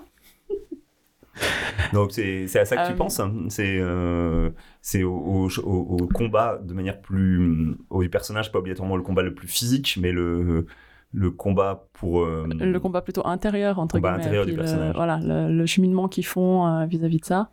Donc 1.94 2.12
c'est 2.12 2.48
c'est 2.48 2.60
à 2.60 2.66
ça 2.66 2.78
que 2.78 2.88
tu 2.88 2.94
Euh. 2.94 2.96
penses 2.96 3.20
hein. 3.20 3.34
C'est 3.50 3.78
euh, 3.80 4.50
c'est 4.82 5.04
au, 5.04 5.14
au, 5.16 5.50
au- 5.64 5.98
au 6.04 6.08
combat 6.08 6.60
de 6.64 6.74
manière 6.74 7.02
plus... 7.02 7.76
Au 7.90 8.02
personnage, 8.08 8.52
pas 8.52 8.60
obligatoirement 8.60 8.98
le 8.98 9.04
combat 9.04 9.22
le 9.24 9.34
plus 9.34 9.48
physique, 9.48 9.98
mais 10.02 10.12
le, 10.12 10.66
le 11.14 11.32
combat 11.32 11.88
pour... 11.94 12.24
euh, 12.24 12.48
le 12.60 12.80
combat 12.80 13.02
plutôt 13.02 13.26
intérieur 13.26 13.80
entre 13.80 13.96
Combat 13.96 14.10
guillemets 14.12 14.24
intérieur 14.26 14.46
du 14.46 14.52
le- 14.52 14.58
personnage. 14.58 14.96
voilà 14.96 15.20
le, 15.24 15.56
le 15.56 15.66
cheminement 15.66 16.08
qu'ils 16.08 16.26
font 16.26 16.68
euh, 16.68 16.86
vis-à-vis 16.86 17.20
de 17.20 17.26
ça 17.26 17.50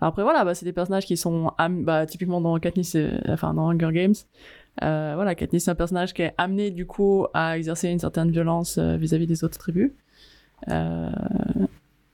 après 0.00 0.22
voilà 0.22 0.44
bah, 0.44 0.54
c'est 0.54 0.64
des 0.66 0.72
personnages 0.72 1.06
qui 1.06 1.16
sont 1.16 1.52
bah, 1.80 2.06
typiquement 2.06 2.40
dans 2.40 2.58
Katniss 2.58 2.94
euh, 2.96 3.18
enfin 3.28 3.54
dans 3.54 3.70
Hunger 3.70 3.90
Games 3.92 4.14
euh, 4.82 5.12
voilà 5.14 5.34
Katniss 5.34 5.64
c'est 5.64 5.70
un 5.70 5.76
personnage 5.76 6.14
qui 6.14 6.22
est 6.22 6.34
amené 6.36 6.70
du 6.70 6.86
coup 6.86 7.26
à 7.32 7.56
exercer 7.56 7.88
une 7.88 8.00
certaine 8.00 8.30
violence 8.30 8.78
euh, 8.78 8.96
vis-à-vis 8.96 9.26
des 9.26 9.44
autres 9.44 9.58
tribus. 9.58 9.92
Euh, 10.68 11.10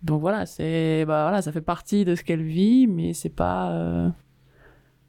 donc 0.02 0.20
voilà 0.20 0.46
c'est 0.46 1.04
bah 1.06 1.22
voilà 1.22 1.42
ça 1.42 1.52
fait 1.52 1.60
partie 1.60 2.04
de 2.04 2.14
ce 2.14 2.24
qu'elle 2.24 2.42
vit 2.42 2.86
mais 2.86 3.12
c'est 3.12 3.28
pas 3.28 3.70
euh, 3.72 4.08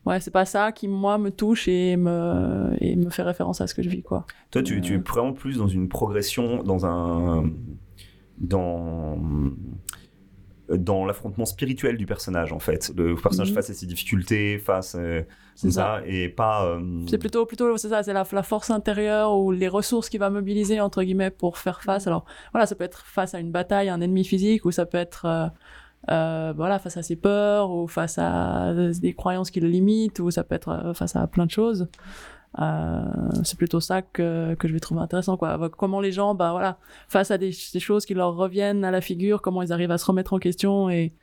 ouais 0.05 0.19
c'est 0.19 0.31
pas 0.31 0.45
ça 0.45 0.71
qui 0.71 0.87
moi 0.87 1.17
me 1.17 1.31
touche 1.31 1.67
et 1.67 1.97
me 1.97 2.75
et 2.79 2.95
me 2.95 3.09
fait 3.09 3.23
référence 3.23 3.61
à 3.61 3.67
ce 3.67 3.73
que 3.73 3.81
je 3.81 3.89
vis 3.89 4.03
quoi. 4.03 4.25
Toi, 4.51 4.63
tu, 4.63 4.81
tu 4.81 4.95
es 4.95 4.97
vraiment 4.97 5.33
plus 5.33 5.57
dans 5.57 5.67
une 5.67 5.87
progression, 5.87 6.61
dans 6.63 6.85
un, 6.85 7.49
dans 8.37 9.17
dans 10.77 11.05
l'affrontement 11.05 11.45
spirituel 11.45 11.97
du 11.97 12.05
personnage 12.05 12.53
en 12.53 12.59
fait 12.59 12.91
le 12.95 13.15
personnage 13.15 13.49
Mhm. 13.49 13.55
face 13.55 13.69
à 13.69 13.73
ses 13.73 13.85
difficultés 13.85 14.57
face 14.57 14.95
euh, 14.99 15.21
C'est 15.55 15.63
comme 15.67 15.71
ça. 15.71 15.99
ça 15.99 16.01
et 16.07 16.29
pas 16.29 16.65
euh, 16.65 16.79
C'est 17.07 17.17
plutôt, 17.17 17.45
plutôt, 17.45 17.75
c'est 17.77 17.89
ça, 17.89 18.03
c'est 18.03 18.13
la, 18.13 18.25
la 18.31 18.43
force 18.43 18.69
intérieure 18.69 19.37
ou 19.37 19.51
les 19.51 19.67
ressources 19.67 20.09
qu'il 20.09 20.19
va 20.19 20.29
mobiliser, 20.29 20.79
entre 20.79 21.03
guillemets, 21.03 21.29
pour 21.31 21.57
faire 21.57 21.81
face. 21.83 22.07
Alors, 22.07 22.25
voilà, 22.53 22.65
ça 22.65 22.75
peut 22.75 22.83
être 22.83 23.05
face 23.05 23.33
à 23.35 23.39
une 23.39 23.51
bataille, 23.51 23.89
un 23.89 24.01
ennemi 24.01 24.23
physique, 24.23 24.65
ou 24.65 24.71
ça 24.71 24.85
peut 24.85 24.97
être, 24.97 25.25
euh, 25.25 25.47
euh, 26.09 26.53
voilà, 26.55 26.79
face 26.79 26.97
à 26.97 27.03
ses 27.03 27.15
peurs, 27.15 27.69
ou 27.71 27.87
face 27.87 28.17
à 28.17 28.73
des 29.01 29.13
croyances 29.13 29.51
qui 29.51 29.59
le 29.59 29.67
limitent, 29.67 30.19
ou 30.19 30.31
ça 30.31 30.43
peut 30.43 30.55
être 30.55 30.69
euh, 30.69 30.93
face 30.93 31.15
à 31.15 31.27
plein 31.27 31.45
de 31.45 31.51
choses. 31.51 31.87
Euh, 32.59 33.03
c'est 33.43 33.57
plutôt 33.57 33.79
ça 33.79 34.01
que, 34.01 34.55
que 34.55 34.67
je 34.67 34.73
vais 34.73 34.79
trouver 34.79 35.01
intéressant, 35.01 35.37
quoi. 35.37 35.69
Comment 35.69 36.01
les 36.01 36.11
gens, 36.11 36.35
bah 36.35 36.51
voilà, 36.51 36.77
face 37.07 37.31
à 37.31 37.37
des, 37.37 37.51
des 37.73 37.79
choses 37.79 38.05
qui 38.05 38.13
leur 38.13 38.35
reviennent 38.35 38.83
à 38.83 38.91
la 38.91 39.01
figure, 39.01 39.41
comment 39.41 39.61
ils 39.61 39.71
arrivent 39.71 39.91
à 39.91 39.97
se 39.97 40.05
remettre 40.05 40.33
en 40.33 40.39
question. 40.39 40.89
Et 40.89 41.13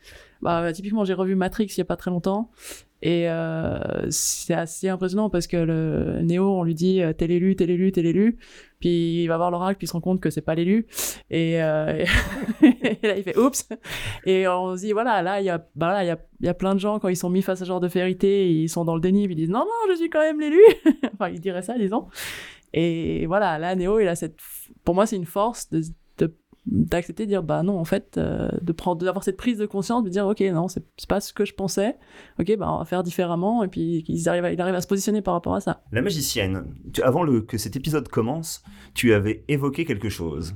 bah, 0.42 0.72
typiquement, 0.72 1.04
j'ai 1.04 1.14
revu 1.14 1.34
Matrix 1.34 1.66
il 1.66 1.78
y 1.78 1.80
a 1.80 1.84
pas 1.84 1.96
très 1.96 2.10
longtemps. 2.10 2.50
Et 3.00 3.30
euh, 3.30 3.78
c'est 4.10 4.54
assez 4.54 4.88
impressionnant 4.88 5.30
parce 5.30 5.46
que 5.46 5.56
le 5.56 6.20
Néo, 6.22 6.50
on 6.50 6.64
lui 6.64 6.74
dit 6.74 7.00
euh, 7.00 7.12
tel 7.12 7.30
élu, 7.30 7.54
tel 7.54 7.70
élu, 7.70 7.92
tel 7.92 8.06
élu. 8.06 8.38
Puis 8.80 9.22
il 9.22 9.26
va 9.28 9.36
voir 9.36 9.52
l'oracle, 9.52 9.78
puis 9.78 9.84
il 9.84 9.88
se 9.88 9.92
rend 9.92 10.00
compte 10.00 10.20
que 10.20 10.30
c'est 10.30 10.40
pas 10.42 10.56
l'élu. 10.56 10.86
Et, 11.30 11.62
euh, 11.62 12.04
là, 13.02 13.16
il 13.16 13.22
fait 13.22 13.38
oups. 13.38 13.68
Et 14.24 14.48
on 14.48 14.76
se 14.76 14.82
dit 14.82 14.92
voilà, 14.92 15.22
là, 15.22 15.40
il 15.40 15.44
y 15.44 15.50
a, 15.50 15.64
bah 15.76 16.04
y 16.04 16.10
a, 16.10 16.18
y 16.40 16.48
a 16.48 16.54
plein 16.54 16.74
de 16.74 16.80
gens 16.80 16.98
quand 16.98 17.08
ils 17.08 17.16
sont 17.16 17.30
mis 17.30 17.42
face 17.42 17.62
à 17.62 17.64
ce 17.64 17.68
genre 17.68 17.80
de 17.80 17.86
vérité, 17.88 18.50
ils 18.50 18.68
sont 18.68 18.84
dans 18.84 18.96
le 18.96 19.00
déni, 19.00 19.26
puis 19.26 19.34
ils 19.34 19.38
disent 19.38 19.50
non, 19.50 19.60
non, 19.60 19.92
je 19.92 19.96
suis 19.96 20.10
quand 20.10 20.20
même 20.20 20.40
l'élu. 20.40 20.60
enfin, 21.14 21.28
ils 21.28 21.40
diraient 21.40 21.62
ça, 21.62 21.78
disons. 21.78 22.06
Et 22.74 23.26
voilà, 23.26 23.58
là, 23.58 23.74
Néo, 23.76 24.00
il 24.00 24.08
a 24.08 24.16
cette. 24.16 24.36
Pour 24.84 24.94
moi, 24.94 25.06
c'est 25.06 25.16
une 25.16 25.24
force 25.24 25.70
de- 25.70 25.82
d'accepter 26.70 27.24
de 27.24 27.28
dire 27.30 27.42
bah 27.42 27.62
non 27.62 27.78
en 27.78 27.84
fait 27.84 28.16
euh, 28.18 28.48
de 28.60 28.72
prendre 28.72 29.02
d'avoir 29.02 29.24
cette 29.24 29.36
prise 29.36 29.58
de 29.58 29.66
conscience 29.66 30.04
de 30.04 30.10
dire 30.10 30.26
ok 30.26 30.40
non 30.52 30.68
c'est 30.68 30.84
c'est 30.96 31.08
pas 31.08 31.20
ce 31.20 31.32
que 31.32 31.44
je 31.44 31.54
pensais. 31.54 31.96
Ok 32.38 32.54
bah 32.56 32.70
on 32.72 32.78
va 32.78 32.84
faire 32.84 33.02
différemment. 33.02 33.64
Et 33.64 33.68
puis 33.68 34.04
ils 34.08 34.28
arrivent 34.28 34.44
à, 34.44 34.52
il 34.52 34.60
arrive 34.60 34.74
à 34.74 34.80
se 34.80 34.86
positionner 34.86 35.22
par 35.22 35.34
rapport 35.34 35.54
à 35.54 35.60
ça. 35.60 35.82
La 35.92 36.02
magicienne 36.02 36.64
tu- 36.92 37.02
avant 37.02 37.22
le, 37.22 37.40
que 37.42 37.58
cet 37.58 37.76
épisode 37.76 38.08
commence 38.08 38.62
tu 38.94 39.12
avais 39.14 39.44
évoqué 39.48 39.84
quelque 39.84 40.08
chose. 40.08 40.54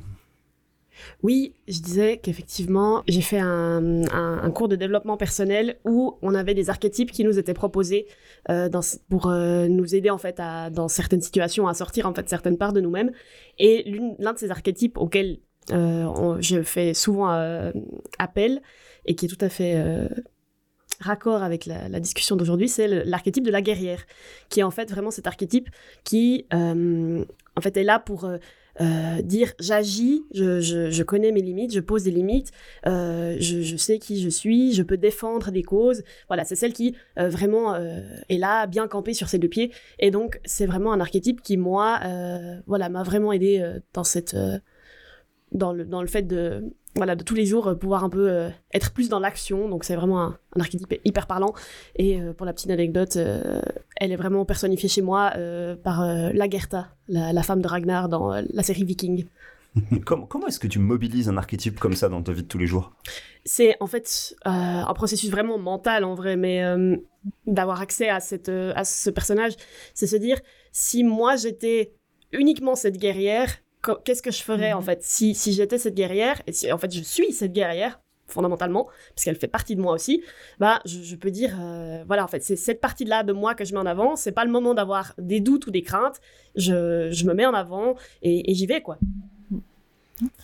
Oui, 1.23 1.55
je 1.67 1.81
disais 1.81 2.19
qu'effectivement, 2.19 3.03
j'ai 3.09 3.23
fait 3.23 3.39
un, 3.39 4.03
un- 4.13 4.39
un 4.43 4.51
cours 4.51 4.69
de 4.69 4.77
développement 4.77 5.17
personnel 5.17 5.79
où 5.85 6.17
on 6.23 6.35
avait 6.35 6.55
des 6.55 6.71
archétypes 6.71 7.11
qui 7.11 7.25
nous 7.25 7.39
étaient 7.39 7.55
proposés 7.55 8.07
euh, 8.51 8.69
dans, 8.69 8.81
pour 9.09 9.27
euh, 9.29 9.67
nous 9.69 9.95
aider 9.97 10.11
en 10.11 10.19
fait 10.19 10.39
à, 10.39 10.71
dans 10.71 10.89
certaines 10.89 11.23
situations 11.23 11.67
à 11.67 11.75
sortir 11.75 12.07
en 12.07 12.15
fait 12.15 12.29
certaines 12.29 12.59
parts 12.59 12.73
de 12.73 12.81
nous-mêmes. 12.81 13.11
Et 13.59 13.83
l'une- 13.91 14.15
l'un 14.19 14.33
de 14.35 14.39
ces 14.39 14.51
archétypes 14.51 14.97
auxquels 14.99 15.39
on- 15.71 16.41
je 16.41 16.63
fais 16.63 16.95
souvent 16.95 17.33
euh, 17.33 17.71
appel 18.19 18.63
et 19.07 19.15
qui 19.15 19.27
est 19.27 19.29
tout 19.29 19.45
à 19.45 19.49
fait 19.49 19.75
euh, 19.77 20.09
raccord 21.01 21.43
avec 21.43 21.67
la, 21.67 22.01
discussion 22.01 22.37
d'aujourd'hui, 22.37 22.69
c'est 22.69 23.05
l'archétype 23.05 23.45
de 23.45 23.51
la 23.51 23.63
guerrière, 23.63 24.05
qui 24.49 24.61
est 24.61 24.63
en 24.63 24.71
fait 24.71 24.91
vraiment 24.91 25.11
cet 25.11 25.27
archétype 25.27 25.69
qui 26.05 26.47
euh, 26.53 27.25
en 27.57 27.61
fait 27.61 27.77
est 27.77 27.85
là 27.85 27.99
pour 27.99 28.25
euh, 28.25 28.39
euh, 28.81 29.21
dire 29.23 29.53
j'agis, 29.61 30.25
je, 30.33 31.03
connais 31.03 31.31
mes 31.31 31.43
limites, 31.43 31.75
je 31.75 31.81
pose 31.81 32.05
des 32.05 32.11
limites, 32.11 32.53
euh, 32.87 33.37
je, 33.39 33.77
sais 33.77 33.99
qui 33.99 34.23
je 34.23 34.29
suis, 34.29 34.73
je 34.73 34.83
peux 34.83 34.97
défendre 34.97 35.51
des 35.51 35.63
causes. 35.63 36.03
Voilà, 36.29 36.45
c'est 36.45 36.57
celle 36.57 36.73
qui 36.73 36.97
euh, 37.19 37.29
vraiment 37.29 37.75
euh, 37.75 38.01
est 38.29 38.39
là, 38.39 38.67
bien 38.67 38.89
campée 38.89 39.15
sur 39.15 39.29
ses 39.29 39.39
deux 39.39 39.49
pieds. 39.49 39.73
Et 39.99 40.11
donc, 40.11 40.41
c'est 40.45 40.67
vraiment 40.67 40.93
un 40.93 41.01
archétype 41.01 41.43
qui, 41.43 41.57
moi, 41.57 42.01
euh, 42.05 42.61
voilà, 42.67 42.89
m'a 42.89 43.03
vraiment 43.03 43.33
aidé 43.33 43.61
euh, 43.61 43.79
dans 43.93 44.05
cette. 44.05 44.37
Dans, 45.53 45.73
le, 45.73 45.85
dans 45.85 46.01
le 46.01 46.09
fait 46.09 46.23
de, 46.23 46.73
voilà, 46.95 47.17
de 47.17 47.25
tous 47.25 47.35
les 47.35 47.47
jours 47.47 47.69
euh, 47.69 47.75
pouvoir 47.75 48.05
un 48.05 48.11
peu 48.11 48.31
euh, 48.31 48.51
être 48.73 48.93
plus 48.93 49.09
dans 49.09 49.19
l'action. 49.19 49.69
Donc, 49.69 49.85
c'est 49.85 49.97
vraiment 49.97 50.23
un, 50.23 50.39
un 50.57 50.61
archétype 50.61 51.01
hyper 51.05 51.27
parlant. 51.27 51.55
Et 51.97 52.21
euh, 52.21 52.33
pour 52.33 52.47
la 52.47 52.53
petite 52.53 52.71
anecdote, 52.71 53.17
euh, 53.17 53.63
elle 53.97 54.13
est 54.13 54.17
vraiment 54.17 54.45
personnifiée 54.45 54.89
chez 54.89 55.03
moi 55.03 55.33
par 55.83 56.05
Lagertha, 56.33 56.89
la, 57.09 57.33
la 57.33 57.43
femme 57.43 57.63
de 57.63 57.69
Ragnar 57.69 58.09
dans 58.09 58.31
la 58.31 58.63
série 58.63 58.85
Viking. 58.85 59.27
comment, 60.05 60.27
comment 60.27 60.47
est-ce 60.49 60.61
que 60.61 60.67
tu 60.67 60.79
mobilises 60.79 61.29
un 61.29 61.37
archétype 61.37 61.79
comme 61.79 61.95
ça 61.95 62.09
dans 62.09 62.23
ta 62.23 62.33
vie 62.33 62.43
de 62.43 62.49
tous 62.49 62.59
les 62.59 62.67
jours? 62.67 62.93
C'est 63.45 63.77
en 63.81 63.87
fait 63.87 64.35
un 64.45 64.93
processus 64.95 65.31
vraiment 65.31 65.59
mental 65.59 66.05
en 66.05 66.15
vrai, 66.15 66.37
mais 66.37 66.63
d'avoir 67.47 67.81
accès 67.81 68.09
à, 68.09 68.21
cette, 68.21 68.49
à 68.49 68.85
ce 68.85 69.11
personnage, 69.11 69.53
c'est 69.95 70.07
se 70.07 70.17
dire 70.17 70.41
si 70.73 71.05
moi 71.05 71.37
j'étais 71.37 71.95
uniquement 72.33 72.75
cette 72.75 72.99
guerrière, 72.99 73.62
qu'est-ce 74.05 74.23
que 74.23 74.31
je 74.31 74.43
ferais 74.43 74.73
en 74.73 74.81
fait 74.83 75.03
si, 75.03 75.35
si 75.35 75.53
j'étais 75.53 75.79
cette 75.79 75.95
guerrière 75.95 76.41
et 76.47 76.53
si 76.53 76.71
en 76.73 76.79
fait 76.79 76.93
je 76.95 77.03
suis 77.03 77.33
cette 77.33 77.53
guerrière 77.53 78.01
fondamentalement 78.29 78.87
parce 79.15 79.25
qu'elle 79.25 79.37
fait 79.37 79.49
partie 79.49 79.77
de 79.77 79.81
moi 79.83 79.93
aussi 79.93 80.23
bah 80.59 80.81
je, 80.87 81.03
je 81.03 81.17
peux 81.17 81.31
dire 81.31 81.57
euh, 81.61 82.03
voilà 82.07 82.25
en 82.25 82.29
fait 82.29 82.43
c'est 82.43 82.57
cette 82.57 82.81
partie 82.81 83.05
là 83.05 83.23
de 83.25 83.33
moi 83.33 83.55
que 83.55 83.65
je 83.65 83.73
mets 83.75 83.81
en 83.81 83.87
avant. 83.87 84.17
C'est 84.17 84.33
pas 84.33 84.45
le 84.45 84.51
moment 84.51 84.73
d'avoir 84.75 85.13
des 85.19 85.41
doutes 85.41 85.67
ou 85.67 85.71
des 85.71 85.83
craintes. 85.83 86.21
Je, 86.55 87.11
je 87.11 87.27
me 87.27 87.35
mets 87.35 87.45
en 87.47 87.53
avant 87.55 87.95
et, 88.23 88.51
et 88.51 88.55
j'y 88.55 88.67
vais 88.67 88.81
quoi. 88.81 88.97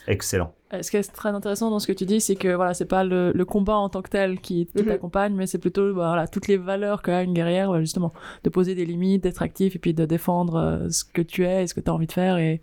Excellent. 0.09 0.53
Euh, 0.73 0.83
ce 0.83 0.91
qui 0.91 0.97
est 0.97 1.13
très 1.13 1.29
intéressant 1.29 1.71
dans 1.71 1.79
ce 1.79 1.87
que 1.87 1.93
tu 1.93 2.05
dis 2.05 2.21
c'est 2.21 2.35
que 2.35 2.49
voilà 2.55 2.75
c'est 2.75 2.85
pas 2.85 3.05
le, 3.05 3.31
le 3.33 3.45
combat 3.45 3.77
en 3.77 3.89
tant 3.89 4.03
que 4.03 4.11
tel 4.11 4.41
qui, 4.41 4.67
qui 4.67 4.83
Mhm. 4.83 4.89
t'accompagne 4.89 5.35
mais 5.35 5.47
c'est 5.47 5.59
plutôt 5.59 5.87
bah, 5.95 6.09
voilà 6.09 6.27
toutes 6.27 6.49
les 6.49 6.57
valeurs 6.57 7.01
qu'a 7.01 7.23
une 7.23 7.33
guerrière 7.33 7.71
bah, 7.71 7.81
justement 7.81 8.13
de 8.45 8.51
poser 8.51 8.75
des 8.75 8.85
limites 8.85 9.23
d'être 9.23 9.41
actif 9.41 9.77
et 9.77 9.79
puis 9.79 9.95
de 9.95 10.05
défendre 10.05 10.57
euh, 10.57 10.91
ce 10.91 11.05
que 11.05 11.23
tu 11.23 11.45
es 11.47 11.63
et 11.63 11.67
ce 11.69 11.75
que 11.75 11.81
tu 11.81 11.91
as 11.91 11.95
envie 11.95 12.07
de 12.09 12.13
faire 12.13 12.39
et 12.39 12.61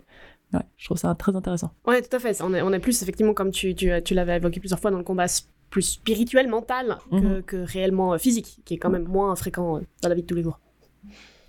ouais, 0.56 0.64
je 0.78 0.86
trouve 0.86 0.97
ça 0.97 1.14
très 1.16 1.36
intéressant 1.36 1.72
Ouais, 1.86 2.01
tout 2.01 2.16
à 2.16 2.20
fait. 2.20 2.41
On 2.41 2.53
est, 2.53 2.62
on 2.62 2.72
est 2.74 2.80
plus, 2.80 3.01
effectivement, 3.01 3.34
comme 3.34 3.51
tu, 3.51 3.76
tu, 3.76 3.89
tu 4.03 4.14
l'avais 4.14 4.38
évoqué 4.38 4.60
plusieurs 4.60 4.80
fois 4.80 4.91
dans 4.91 4.97
le 4.97 5.03
combat, 5.03 5.26
plus 5.70 5.82
spirituel, 5.82 6.47
mental 6.47 6.97
que, 7.12 7.16
Mhm. 7.16 7.41
que 7.43 7.58
réellement 7.58 8.14
euh, 8.14 8.18
physique, 8.18 8.60
qui 8.66 8.76
est 8.76 8.78
quand 8.78 8.89
même 8.89 9.08
moins 9.08 9.36
fréquent 9.36 9.78
euh, 9.78 9.82
dans 10.01 10.10
la 10.10 10.16
vie 10.16 10.22
de 10.22 10.28
tous 10.28 10.36
les 10.36 10.43
jours. 10.43 10.60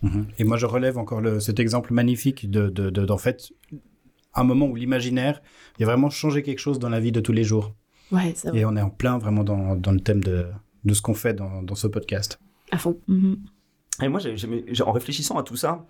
Mhm. 0.02 0.26
Et 0.38 0.44
moi, 0.44 0.56
je 0.56 0.66
relève 0.66 0.98
encore 0.98 1.20
le- 1.20 1.40
cet 1.40 1.58
exemple 1.60 1.92
magnifique 1.92 2.50
de, 2.50 2.68
de, 2.68 2.90
fait, 3.16 3.52
un 4.34 4.44
moment 4.44 4.66
où 4.66 4.74
l'imaginaire 4.76 5.40
il 5.78 5.84
a 5.84 5.86
vraiment 5.86 6.10
changé 6.10 6.42
quelque 6.42 6.58
chose 6.58 6.78
dans 6.78 6.88
la 6.90 7.00
vie 7.00 7.12
de 7.12 7.20
tous 7.20 7.32
les 7.32 7.44
jours. 7.44 7.74
Ouais, 8.12 8.32
c'est 8.36 8.48
vrai. 8.50 8.58
Et 8.60 8.64
on 8.64 8.76
est 8.76 8.82
en 8.82 8.90
plein 8.90 9.18
vraiment 9.18 9.44
dans, 9.44 9.74
dans 9.76 9.92
le 9.92 10.00
thème 10.00 10.22
de, 10.22 10.46
de 10.84 10.94
ce 10.94 11.00
qu'on 11.02 11.14
fait 11.14 11.34
dans, 11.34 11.62
dans 11.62 11.74
ce 11.74 11.86
podcast. 11.86 12.38
À 12.70 12.78
fond. 12.78 12.98
Mhm. 13.08 13.38
Et 14.02 14.08
moi, 14.08 14.20
j'ai- 14.20 14.82
en 14.82 14.92
réfléchissant 14.92 15.38
à 15.38 15.42
tout 15.42 15.56
ça, 15.56 15.86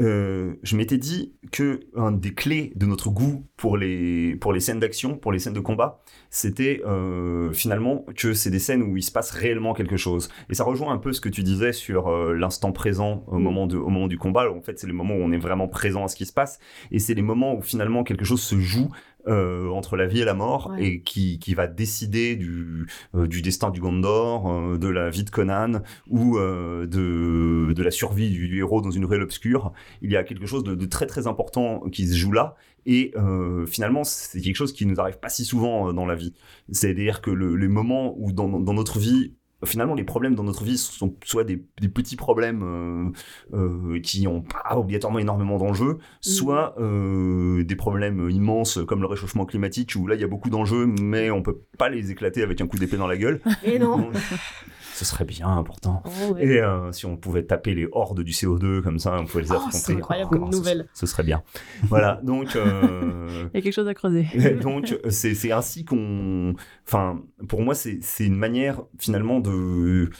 euh, 0.00 0.54
je 0.62 0.76
m'étais 0.76 0.98
dit 0.98 1.34
que 1.52 1.80
un 1.94 2.12
des 2.12 2.32
clés 2.32 2.72
de 2.76 2.86
notre 2.86 3.10
goût 3.10 3.44
pour 3.56 3.76
les, 3.76 4.36
pour 4.36 4.52
les 4.52 4.60
scènes 4.60 4.78
d'action, 4.80 5.16
pour 5.16 5.32
les 5.32 5.38
scènes 5.38 5.52
de 5.52 5.60
combat, 5.60 6.02
c'était 6.30 6.82
euh, 6.86 7.52
finalement 7.52 8.04
que 8.16 8.32
c'est 8.32 8.50
des 8.50 8.58
scènes 8.58 8.82
où 8.82 8.96
il 8.96 9.02
se 9.02 9.12
passe 9.12 9.30
réellement 9.30 9.74
quelque 9.74 9.96
chose. 9.96 10.28
Et 10.48 10.54
ça 10.54 10.64
rejoint 10.64 10.92
un 10.92 10.98
peu 10.98 11.12
ce 11.12 11.20
que 11.20 11.28
tu 11.28 11.42
disais 11.42 11.72
sur 11.72 12.08
euh, 12.08 12.34
l'instant 12.34 12.72
présent 12.72 13.24
au, 13.26 13.38
Mm. 13.38 13.42
moment 13.42 13.66
de, 13.66 13.76
au 13.76 13.88
moment 13.88 14.08
du 14.08 14.18
combat. 14.18 14.50
En 14.50 14.60
fait, 14.60 14.78
c'est 14.78 14.86
les 14.86 14.92
moments 14.92 15.14
où 15.14 15.20
on 15.20 15.32
est 15.32 15.38
vraiment 15.38 15.68
présent 15.68 16.04
à 16.04 16.08
ce 16.08 16.16
qui 16.16 16.26
se 16.26 16.32
passe. 16.32 16.58
Et 16.90 16.98
c'est 16.98 17.14
les 17.14 17.22
moments 17.22 17.54
où 17.54 17.62
finalement 17.62 18.04
quelque 18.04 18.24
chose 18.24 18.42
se 18.42 18.58
joue 18.58 18.88
euh, 19.26 19.68
entre 19.70 19.96
la 19.96 20.06
vie 20.06 20.20
et 20.20 20.24
la 20.24 20.34
mort 20.34 20.70
Ouais. 20.72 20.84
et 20.84 21.02
qui, 21.02 21.38
qui 21.38 21.54
va 21.54 21.66
décider 21.66 22.36
du, 22.36 22.86
euh, 23.14 23.26
du 23.26 23.42
destin 23.42 23.70
du 23.70 23.80
Gondor, 23.80 24.50
euh, 24.50 24.78
de 24.78 24.88
la 24.88 25.10
vie 25.10 25.24
de 25.24 25.30
Conan 25.30 25.80
ou 26.08 26.38
euh, 26.38 26.86
de, 26.86 27.72
de 27.72 27.82
la 27.82 27.90
survie 27.90 28.30
du, 28.30 28.48
du 28.48 28.58
héros 28.58 28.80
dans 28.82 28.90
une 28.90 29.04
ruelle 29.04 29.22
obscure. 29.22 29.72
Il 30.02 30.10
y 30.10 30.16
a 30.16 30.24
quelque 30.24 30.46
chose 30.46 30.64
de, 30.64 30.74
de 30.74 30.86
très 30.86 31.06
très 31.06 31.26
important 31.26 31.80
qui 31.92 32.06
se 32.06 32.16
joue 32.16 32.32
là. 32.32 32.54
Et 32.86 33.12
euh, 33.16 33.66
finalement, 33.66 34.04
c'est 34.04 34.40
quelque 34.40 34.56
chose 34.56 34.72
qui 34.72 34.86
nous 34.86 35.00
arrive 35.00 35.18
pas 35.18 35.28
si 35.28 35.44
souvent 35.44 35.92
dans 35.92 36.06
la 36.06 36.14
vie. 36.14 36.32
C'est-à-dire 36.72 37.20
que 37.20 37.30
le, 37.30 37.54
les 37.56 37.68
moments 37.68 38.14
où 38.18 38.32
dans, 38.32 38.48
dans 38.60 38.72
notre 38.72 38.98
vie, 38.98 39.34
finalement, 39.66 39.94
les 39.94 40.04
problèmes 40.04 40.34
dans 40.34 40.42
notre 40.42 40.64
vie 40.64 40.78
sont 40.78 41.14
soit 41.24 41.44
des, 41.44 41.62
des 41.80 41.88
petits 41.88 42.16
problèmes 42.16 42.62
euh, 42.62 43.56
euh, 43.56 44.00
qui 44.00 44.26
ont 44.26 44.42
pas 44.42 44.76
obligatoirement 44.76 45.18
énormément 45.18 45.58
d'enjeux, 45.58 45.98
soit 46.20 46.74
euh, 46.78 47.62
des 47.64 47.76
problèmes 47.76 48.30
immenses 48.30 48.78
comme 48.86 49.00
le 49.00 49.06
réchauffement 49.06 49.44
climatique 49.44 49.92
où 49.96 50.06
là 50.06 50.14
il 50.14 50.20
y 50.20 50.24
a 50.24 50.28
beaucoup 50.28 50.50
d'enjeux, 50.50 50.86
mais 50.86 51.30
on 51.30 51.42
peut 51.42 51.60
pas 51.78 51.88
les 51.88 52.10
éclater 52.10 52.42
avec 52.42 52.60
un 52.60 52.66
coup 52.66 52.78
d'épée 52.78 52.96
dans 52.96 53.06
la 53.06 53.16
gueule. 53.16 53.40
Et 53.64 53.78
non. 53.78 54.10
Ce 55.00 55.06
serait 55.06 55.24
bien 55.24 55.48
important. 55.48 56.02
Oh, 56.04 56.34
ouais. 56.34 56.44
Et 56.44 56.60
euh, 56.60 56.92
si 56.92 57.06
on 57.06 57.16
pouvait 57.16 57.42
taper 57.44 57.74
les 57.74 57.88
hordes 57.90 58.20
du 58.20 58.32
CO2 58.32 58.82
comme 58.82 58.98
ça, 58.98 59.16
on 59.18 59.24
pouvait 59.24 59.44
les 59.44 59.50
Oh, 59.52 59.54
affronter. 59.54 59.78
c'est 59.78 59.94
incroyable 59.96 60.28
comme 60.30 60.52
ce- 60.52 60.58
nouvelle. 60.58 60.86
Ce, 60.92 61.06
serait 61.06 61.22
bien. 61.22 61.42
voilà, 61.84 62.20
donc... 62.22 62.54
euh, 62.54 63.46
il 63.54 63.56
y 63.56 63.60
a 63.60 63.62
quelque 63.62 63.72
chose 63.72 63.88
à 63.88 63.94
creuser 63.94 64.26
donc, 64.62 64.94
c'est 65.08 65.34
c'est 65.34 65.52
ainsi 65.52 65.86
qu'on. 65.86 66.54
Enfin, 66.86 67.22
pour 67.48 67.62
moi, 67.62 67.74
c'est 67.74 67.98
c'est 68.02 68.26
une 68.26 68.36
manière 68.36 68.82
finalement 68.98 69.40
de. 69.40 70.10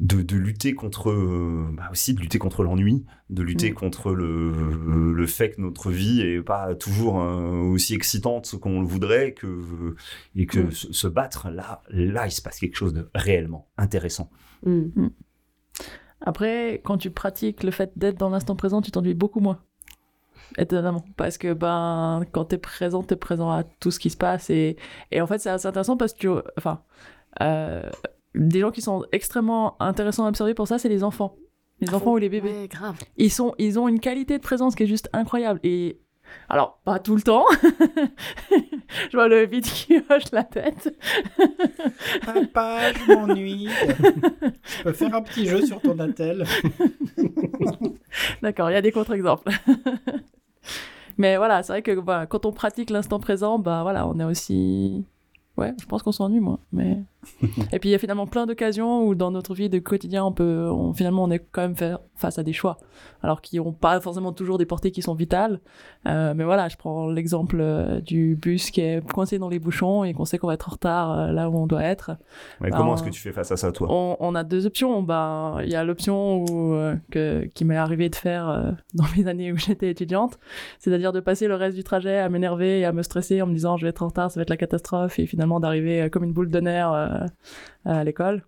De, 0.00 0.22
de 0.22 0.36
lutter 0.36 0.74
contre 0.74 1.10
euh, 1.10 1.70
bah 1.72 1.88
aussi 1.90 2.14
de 2.14 2.20
lutter 2.20 2.38
contre 2.38 2.62
l'ennui 2.62 3.04
de 3.30 3.42
lutter 3.42 3.72
Mm. 3.72 3.74
contre 3.74 4.12
le, 4.12 5.12
le 5.12 5.26
fait 5.26 5.50
que 5.56 5.60
notre 5.60 5.90
vie 5.90 6.20
est 6.20 6.40
pas 6.40 6.76
toujours 6.76 7.20
euh, 7.20 7.56
aussi 7.72 7.94
excitante 7.94 8.54
qu'on 8.60 8.80
le 8.80 8.86
voudrait 8.86 9.32
que 9.32 9.96
et 10.36 10.46
que 10.46 10.60
Mm. 10.60 10.70
se, 10.70 10.92
se 10.92 11.08
battre 11.08 11.50
là 11.50 11.82
là 11.90 12.28
il 12.28 12.30
se 12.30 12.40
passe 12.42 12.60
quelque 12.60 12.76
chose 12.76 12.92
de 12.92 13.10
réellement 13.12 13.66
intéressant 13.76 14.30
Mm. 14.64 15.08
après 16.20 16.80
quand 16.84 16.98
tu 16.98 17.10
pratiques 17.10 17.62
le 17.64 17.70
fait 17.72 17.90
d'être 17.96 18.18
dans 18.18 18.30
l'instant 18.30 18.56
présent 18.56 18.80
tu 18.82 18.90
t'ennuies 18.92 19.14
beaucoup 19.14 19.40
moins 19.40 19.60
étonnamment. 20.56 21.04
Parce 21.16 21.36
que 21.36 21.52
ben, 21.52 22.22
quand 22.32 22.46
t'es 22.46 22.56
présent, 22.56 23.02
t'es 23.02 23.16
présent 23.16 23.50
à 23.50 23.64
tout 23.64 23.90
ce 23.90 23.98
qui 23.98 24.08
se 24.08 24.16
passe. 24.16 24.48
Et, 24.48 24.76
et 25.10 25.20
en 25.20 25.26
fait, 25.26 25.38
c'est 25.40 25.50
assez 25.50 25.66
intéressant 25.68 25.98
parce 25.98 26.14
que, 26.14 26.42
enfin, 26.56 26.80
euh, 27.42 27.82
des 28.34 28.60
gens 28.60 28.70
qui 28.70 28.82
sont 28.82 29.04
extrêmement 29.12 29.80
intéressants 29.80 30.26
à 30.26 30.28
observer 30.28 30.54
pour 30.54 30.68
ça, 30.68 30.78
c'est 30.78 30.88
les 30.88 31.04
enfants. 31.04 31.36
Les 31.80 31.94
enfants 31.94 32.12
ou 32.12 32.16
les 32.18 32.28
bébés. 32.28 32.50
Ouais, 32.50 32.68
grave. 32.68 32.96
Ils, 33.16 33.30
sont, 33.30 33.54
ils 33.58 33.78
ont 33.78 33.86
une 33.86 34.00
qualité 34.00 34.36
de 34.36 34.42
présence 34.42 34.74
qui 34.74 34.82
est 34.82 34.86
juste 34.86 35.08
incroyable. 35.12 35.60
Et 35.62 36.00
alors, 36.48 36.80
pas 36.84 36.98
tout 36.98 37.14
le 37.14 37.22
temps. 37.22 37.44
je 38.50 39.16
vois 39.16 39.28
le 39.28 39.46
vide 39.46 39.64
qui 39.64 39.96
hoche 40.10 40.30
la 40.32 40.44
tête. 40.44 40.94
Papa, 42.24 42.92
je 42.92 43.12
m'ennuie. 43.12 43.68
je 44.78 44.82
peux 44.82 44.92
faire 44.92 45.14
un 45.14 45.22
petit 45.22 45.46
jeu 45.46 45.64
sur 45.64 45.80
ton 45.80 45.98
attel. 45.98 46.44
D'accord, 48.42 48.70
il 48.70 48.74
y 48.74 48.76
a 48.76 48.82
des 48.82 48.92
contre-exemples. 48.92 49.50
Mais 51.18 51.36
voilà, 51.36 51.62
c'est 51.62 51.72
vrai 51.72 51.82
que 51.82 52.00
bah, 52.00 52.26
quand 52.26 52.46
on 52.46 52.52
pratique 52.52 52.90
l'instant 52.90 53.18
présent, 53.18 53.58
bah 53.58 53.82
voilà, 53.82 54.06
on 54.06 54.18
est 54.20 54.24
aussi. 54.24 55.04
Ouais, 55.56 55.74
je 55.80 55.86
pense 55.86 56.02
qu'on 56.02 56.12
s'ennuie, 56.12 56.40
moi. 56.40 56.60
Mais... 56.72 57.02
Et 57.72 57.78
puis 57.78 57.88
il 57.88 57.92
y 57.92 57.94
a 57.94 57.98
finalement 57.98 58.26
plein 58.26 58.46
d'occasions 58.46 59.04
où 59.06 59.14
dans 59.14 59.30
notre 59.30 59.54
vie 59.54 59.68
de 59.68 59.78
quotidien, 59.78 60.24
on 60.24 60.32
peut, 60.32 60.68
on, 60.70 60.92
finalement, 60.92 61.24
on 61.24 61.30
est 61.30 61.40
quand 61.50 61.62
même 61.62 61.76
fait 61.76 61.94
face 62.14 62.38
à 62.38 62.42
des 62.42 62.52
choix, 62.52 62.78
alors 63.22 63.40
qui 63.40 63.58
n'ont 63.58 63.72
pas 63.72 64.00
forcément 64.00 64.32
toujours 64.32 64.58
des 64.58 64.66
portées 64.66 64.90
qui 64.90 65.02
sont 65.02 65.14
vitales. 65.14 65.60
Euh, 66.06 66.32
mais 66.34 66.42
voilà, 66.44 66.68
je 66.68 66.76
prends 66.76 67.08
l'exemple 67.08 67.58
euh, 67.60 68.00
du 68.00 68.34
bus 68.36 68.70
qui 68.70 68.80
est 68.80 69.06
coincé 69.12 69.38
dans 69.38 69.48
les 69.48 69.58
bouchons 69.60 70.02
et 70.04 70.14
qu'on 70.14 70.24
sait 70.24 70.38
qu'on 70.38 70.48
va 70.48 70.54
être 70.54 70.68
en 70.68 70.72
retard 70.72 71.18
euh, 71.18 71.32
là 71.32 71.48
où 71.48 71.56
on 71.56 71.66
doit 71.66 71.82
être. 71.84 72.12
Mais 72.60 72.70
comment 72.70 72.90
on- 72.90 72.94
est-ce 72.94 73.02
que 73.04 73.10
tu 73.10 73.20
fais 73.20 73.32
face 73.32 73.52
à 73.52 73.56
ça, 73.56 73.70
toi? 73.72 73.86
On, 73.90 74.16
on 74.20 74.34
a 74.34 74.42
deux 74.42 74.66
options. 74.66 75.02
Ben, 75.02 75.58
il 75.62 75.70
y 75.70 75.76
a 75.76 75.84
l'option 75.84 76.42
où, 76.44 76.74
euh, 76.74 76.96
que, 77.10 77.44
qui 77.54 77.64
m'est 77.64 77.76
arrivé 77.76 78.08
de 78.08 78.16
faire 78.16 78.48
euh, 78.48 78.70
dans 78.94 79.04
mes 79.16 79.28
années 79.28 79.52
où 79.52 79.56
j'étais 79.56 79.90
étudiante, 79.90 80.38
c'est-à-dire 80.80 81.12
de 81.12 81.20
passer 81.20 81.46
le 81.46 81.54
reste 81.54 81.76
du 81.76 81.84
trajet 81.84 82.18
à 82.18 82.28
m'énerver 82.28 82.80
et 82.80 82.84
à 82.84 82.92
me 82.92 83.02
stresser 83.02 83.42
en 83.42 83.46
me 83.46 83.54
disant 83.54 83.76
je 83.76 83.84
vais 83.86 83.90
être 83.90 84.02
en 84.02 84.08
retard, 84.08 84.30
ça 84.30 84.40
va 84.40 84.42
être 84.42 84.50
la 84.50 84.56
catastrophe, 84.56 85.18
et 85.20 85.26
finalement 85.26 85.60
d'arriver 85.60 86.08
comme 86.10 86.24
une 86.24 86.32
boule 86.32 86.50
de 86.50 86.60
nerfs 86.60 86.92
à 87.84 88.04
l'école. 88.04 88.42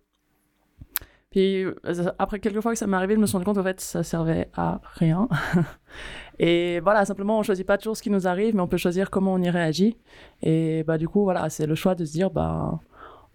Puis 1.30 1.62
euh, 1.64 1.74
après 2.18 2.40
quelques 2.40 2.60
fois 2.60 2.72
que 2.72 2.78
ça 2.78 2.88
m'est 2.88 2.96
arrivé, 2.96 3.14
je 3.14 3.20
me 3.20 3.26
suis 3.26 3.34
rendu 3.34 3.44
compte 3.44 3.56
qu'en 3.56 3.62
fait 3.62 3.80
ça 3.80 4.02
servait 4.02 4.50
à 4.54 4.80
rien. 4.94 5.28
et 6.40 6.80
voilà, 6.80 7.04
simplement 7.04 7.38
on 7.38 7.42
choisit 7.44 7.66
pas 7.66 7.78
toujours 7.78 7.96
ce 7.96 8.02
qui 8.02 8.10
nous 8.10 8.26
arrive, 8.26 8.56
mais 8.56 8.60
on 8.60 8.66
peut 8.66 8.76
choisir 8.76 9.10
comment 9.10 9.34
on 9.34 9.40
y 9.40 9.48
réagit. 9.48 9.96
Et 10.42 10.82
bah 10.82 10.98
du 10.98 11.08
coup 11.08 11.22
voilà, 11.22 11.48
c'est 11.48 11.66
le 11.66 11.76
choix 11.76 11.94
de 11.94 12.04
se 12.04 12.12
dire 12.12 12.32
bah 12.32 12.80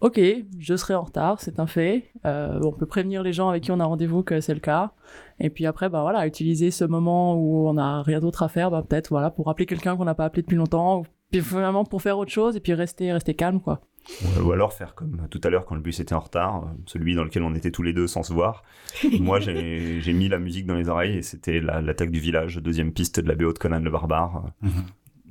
ok, 0.00 0.20
je 0.58 0.76
serai 0.76 0.94
en 0.94 1.02
retard, 1.04 1.40
c'est 1.40 1.58
un 1.58 1.66
fait. 1.66 2.10
Euh, 2.26 2.60
on 2.62 2.72
peut 2.72 2.84
prévenir 2.84 3.22
les 3.22 3.32
gens 3.32 3.48
avec 3.48 3.62
qui 3.62 3.72
on 3.72 3.80
a 3.80 3.84
rendez-vous 3.86 4.22
que 4.22 4.42
c'est 4.42 4.54
le 4.54 4.60
cas. 4.60 4.92
Et 5.40 5.48
puis 5.48 5.64
après, 5.64 5.88
bah 5.88 6.02
voilà, 6.02 6.26
utiliser 6.26 6.70
ce 6.70 6.84
moment 6.84 7.34
où 7.34 7.66
on 7.66 7.74
n'a 7.74 8.02
rien 8.02 8.20
d'autre 8.20 8.42
à 8.42 8.48
faire, 8.48 8.70
bah 8.70 8.84
peut-être 8.86 9.08
voilà 9.08 9.30
pour 9.30 9.48
appeler 9.48 9.64
quelqu'un 9.64 9.96
qu'on 9.96 10.04
n'a 10.04 10.14
pas 10.14 10.26
appelé 10.26 10.42
depuis 10.42 10.56
longtemps, 10.56 11.00
ou 11.00 11.06
puis 11.30 11.40
vraiment 11.40 11.84
pour 11.84 12.02
faire 12.02 12.18
autre 12.18 12.30
chose 12.30 12.56
et 12.56 12.60
puis 12.60 12.74
rester 12.74 13.10
rester 13.12 13.34
calme 13.34 13.60
quoi. 13.60 13.80
Ou 14.42 14.52
alors 14.52 14.72
faire 14.72 14.94
comme 14.94 15.26
tout 15.30 15.40
à 15.44 15.50
l'heure 15.50 15.64
quand 15.64 15.74
le 15.74 15.80
bus 15.80 15.98
était 16.00 16.14
en 16.14 16.20
retard, 16.20 16.64
euh, 16.64 16.66
celui 16.86 17.14
dans 17.14 17.24
lequel 17.24 17.42
on 17.42 17.54
était 17.54 17.70
tous 17.70 17.82
les 17.82 17.92
deux 17.92 18.06
sans 18.06 18.22
se 18.22 18.32
voir. 18.32 18.62
Moi, 19.20 19.40
j'ai 19.40 20.00
mis 20.12 20.28
la 20.28 20.38
musique 20.38 20.66
dans 20.66 20.76
les 20.76 20.88
oreilles 20.88 21.16
et 21.18 21.22
c'était 21.22 21.60
la- 21.60 21.80
l'attaque 21.82 22.10
du 22.10 22.20
village, 22.20 22.56
deuxième 22.58 22.92
piste 22.92 23.18
de 23.20 23.28
la 23.28 23.34
BO 23.34 23.52
de 23.52 23.58
Conan 23.58 23.80
le 23.80 23.90
barbare. 23.90 24.50
Mhm. 24.62 24.70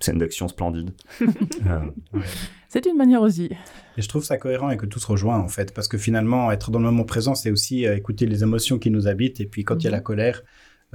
Scène 0.02 0.18
d'action 0.18 0.48
splendide. 0.50 0.92
Euh, 1.66 2.20
C'est 2.68 2.86
une 2.86 2.98
manière 2.98 3.22
aussi. 3.22 3.50
Et 3.98 4.02
je 4.02 4.08
trouve 4.10 4.24
ça 4.26 4.38
cohérent 4.38 4.70
et 4.70 4.76
que 4.78 4.86
tout 4.86 5.00
se 5.00 5.08
rejoint 5.08 5.40
en 5.40 5.48
fait, 5.48 5.74
parce 5.74 5.88
que 5.88 5.98
finalement, 5.98 6.52
être 6.52 6.70
dans 6.70 6.80
le 6.80 6.86
moment 6.86 7.06
présent, 7.06 7.34
c'est 7.34 7.50
aussi 7.52 7.88
euh, 7.88 7.96
écouter 7.96 8.26
les 8.26 8.44
émotions 8.44 8.78
qui 8.78 8.92
nous 8.92 9.08
habitent. 9.08 9.40
Et 9.40 9.46
puis 9.46 9.64
quand 9.64 9.78
il 9.78 9.86
y 9.86 9.88
a 9.88 9.92
la 9.92 10.02
colère, 10.02 10.44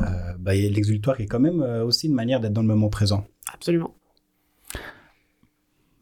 euh, 0.00 0.04
bah, 0.38 0.54
l'exultoire 0.54 1.18
est 1.20 1.26
quand 1.26 1.40
même 1.40 1.62
euh, 1.62 1.82
aussi 1.84 2.08
une 2.08 2.14
manière 2.14 2.40
d'être 2.40 2.52
dans 2.52 2.60
le 2.60 2.68
moment 2.68 2.90
présent. 2.90 3.26
Absolument. 3.54 3.94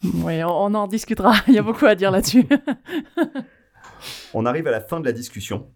Oui, 0.02 0.42
on, 0.44 0.64
on 0.64 0.74
en 0.74 0.86
discutera. 0.86 1.34
Il 1.48 1.54
y 1.54 1.58
a 1.58 1.62
beaucoup 1.62 1.86
à 1.86 1.94
dire 1.94 2.10
là-dessus. 2.10 2.46
On 4.34 4.46
arrive 4.46 4.66
à 4.66 4.70
la 4.70 4.80
fin 4.80 5.00
de 5.00 5.04
la 5.04 5.12
discussion. 5.12 5.70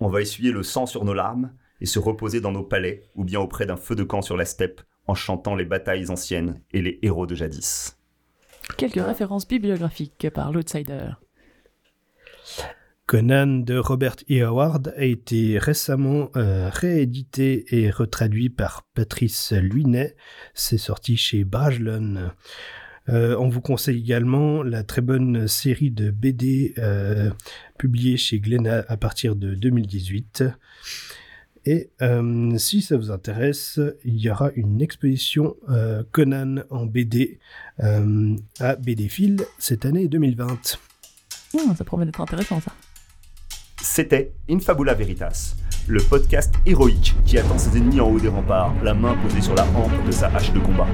On 0.00 0.08
va 0.08 0.20
essuyer 0.20 0.52
le 0.52 0.62
sang 0.62 0.86
sur 0.86 1.04
nos 1.04 1.14
larmes 1.14 1.52
et 1.80 1.86
se 1.86 1.98
reposer 1.98 2.40
dans 2.40 2.52
nos 2.52 2.62
palais 2.62 3.02
ou 3.14 3.24
bien 3.24 3.40
auprès 3.40 3.66
d'un 3.66 3.76
feu 3.76 3.94
de 3.94 4.04
camp 4.04 4.22
sur 4.22 4.36
la 4.36 4.44
steppe 4.44 4.80
en 5.06 5.14
chantant 5.14 5.54
les 5.54 5.64
batailles 5.64 6.10
anciennes 6.10 6.60
et 6.72 6.82
les 6.82 6.98
héros 7.02 7.26
de 7.26 7.34
jadis. 7.34 7.98
Quelques 8.76 9.04
références 9.04 9.46
bibliographiques 9.46 10.28
par 10.32 10.52
l'outsider. 10.52 11.10
Conan 13.06 13.46
de 13.46 13.76
Robert 13.76 14.16
E. 14.30 14.42
Howard 14.42 14.94
a 14.96 15.04
été 15.04 15.58
récemment 15.58 16.30
euh, 16.36 16.70
réédité 16.70 17.66
et 17.68 17.90
retraduit 17.90 18.48
par 18.48 18.82
Patrice 18.94 19.52
Luinet. 19.52 20.16
C'est 20.54 20.78
sorti 20.78 21.18
chez 21.18 21.44
Brajlon. 21.44 22.30
Euh, 23.08 23.36
on 23.38 23.48
vous 23.48 23.60
conseille 23.60 23.98
également 23.98 24.62
la 24.62 24.82
très 24.82 25.02
bonne 25.02 25.46
série 25.46 25.90
de 25.90 26.10
BD 26.10 26.74
euh, 26.78 27.30
publiée 27.78 28.16
chez 28.16 28.40
Glénat 28.40 28.84
à 28.88 28.96
partir 28.96 29.36
de 29.36 29.54
2018. 29.54 30.44
Et 31.66 31.90
euh, 32.02 32.56
si 32.58 32.82
ça 32.82 32.96
vous 32.96 33.10
intéresse, 33.10 33.80
il 34.04 34.18
y 34.18 34.30
aura 34.30 34.50
une 34.54 34.82
exposition 34.82 35.56
euh, 35.70 36.02
Conan 36.12 36.56
en 36.70 36.84
BD 36.84 37.38
euh, 37.82 38.36
à 38.60 38.76
BDphile 38.76 39.44
cette 39.58 39.86
année 39.86 40.08
2020. 40.08 40.78
Hmm, 41.54 41.74
ça 41.74 41.84
promet 41.84 42.04
d'être 42.04 42.20
intéressant 42.20 42.60
ça. 42.60 42.72
C'était 43.80 44.32
Infabula 44.48 44.94
Veritas, 44.94 45.54
le 45.88 46.02
podcast 46.02 46.54
héroïque 46.66 47.14
qui 47.24 47.38
attend 47.38 47.58
ses 47.58 47.76
ennemis 47.78 48.00
en 48.00 48.10
haut 48.10 48.20
des 48.20 48.28
remparts, 48.28 48.74
la 48.82 48.94
main 48.94 49.16
posée 49.22 49.40
sur 49.40 49.54
la 49.54 49.64
hampe 49.74 50.06
de 50.06 50.10
sa 50.10 50.28
hache 50.28 50.52
de 50.52 50.58
combat. 50.58 50.88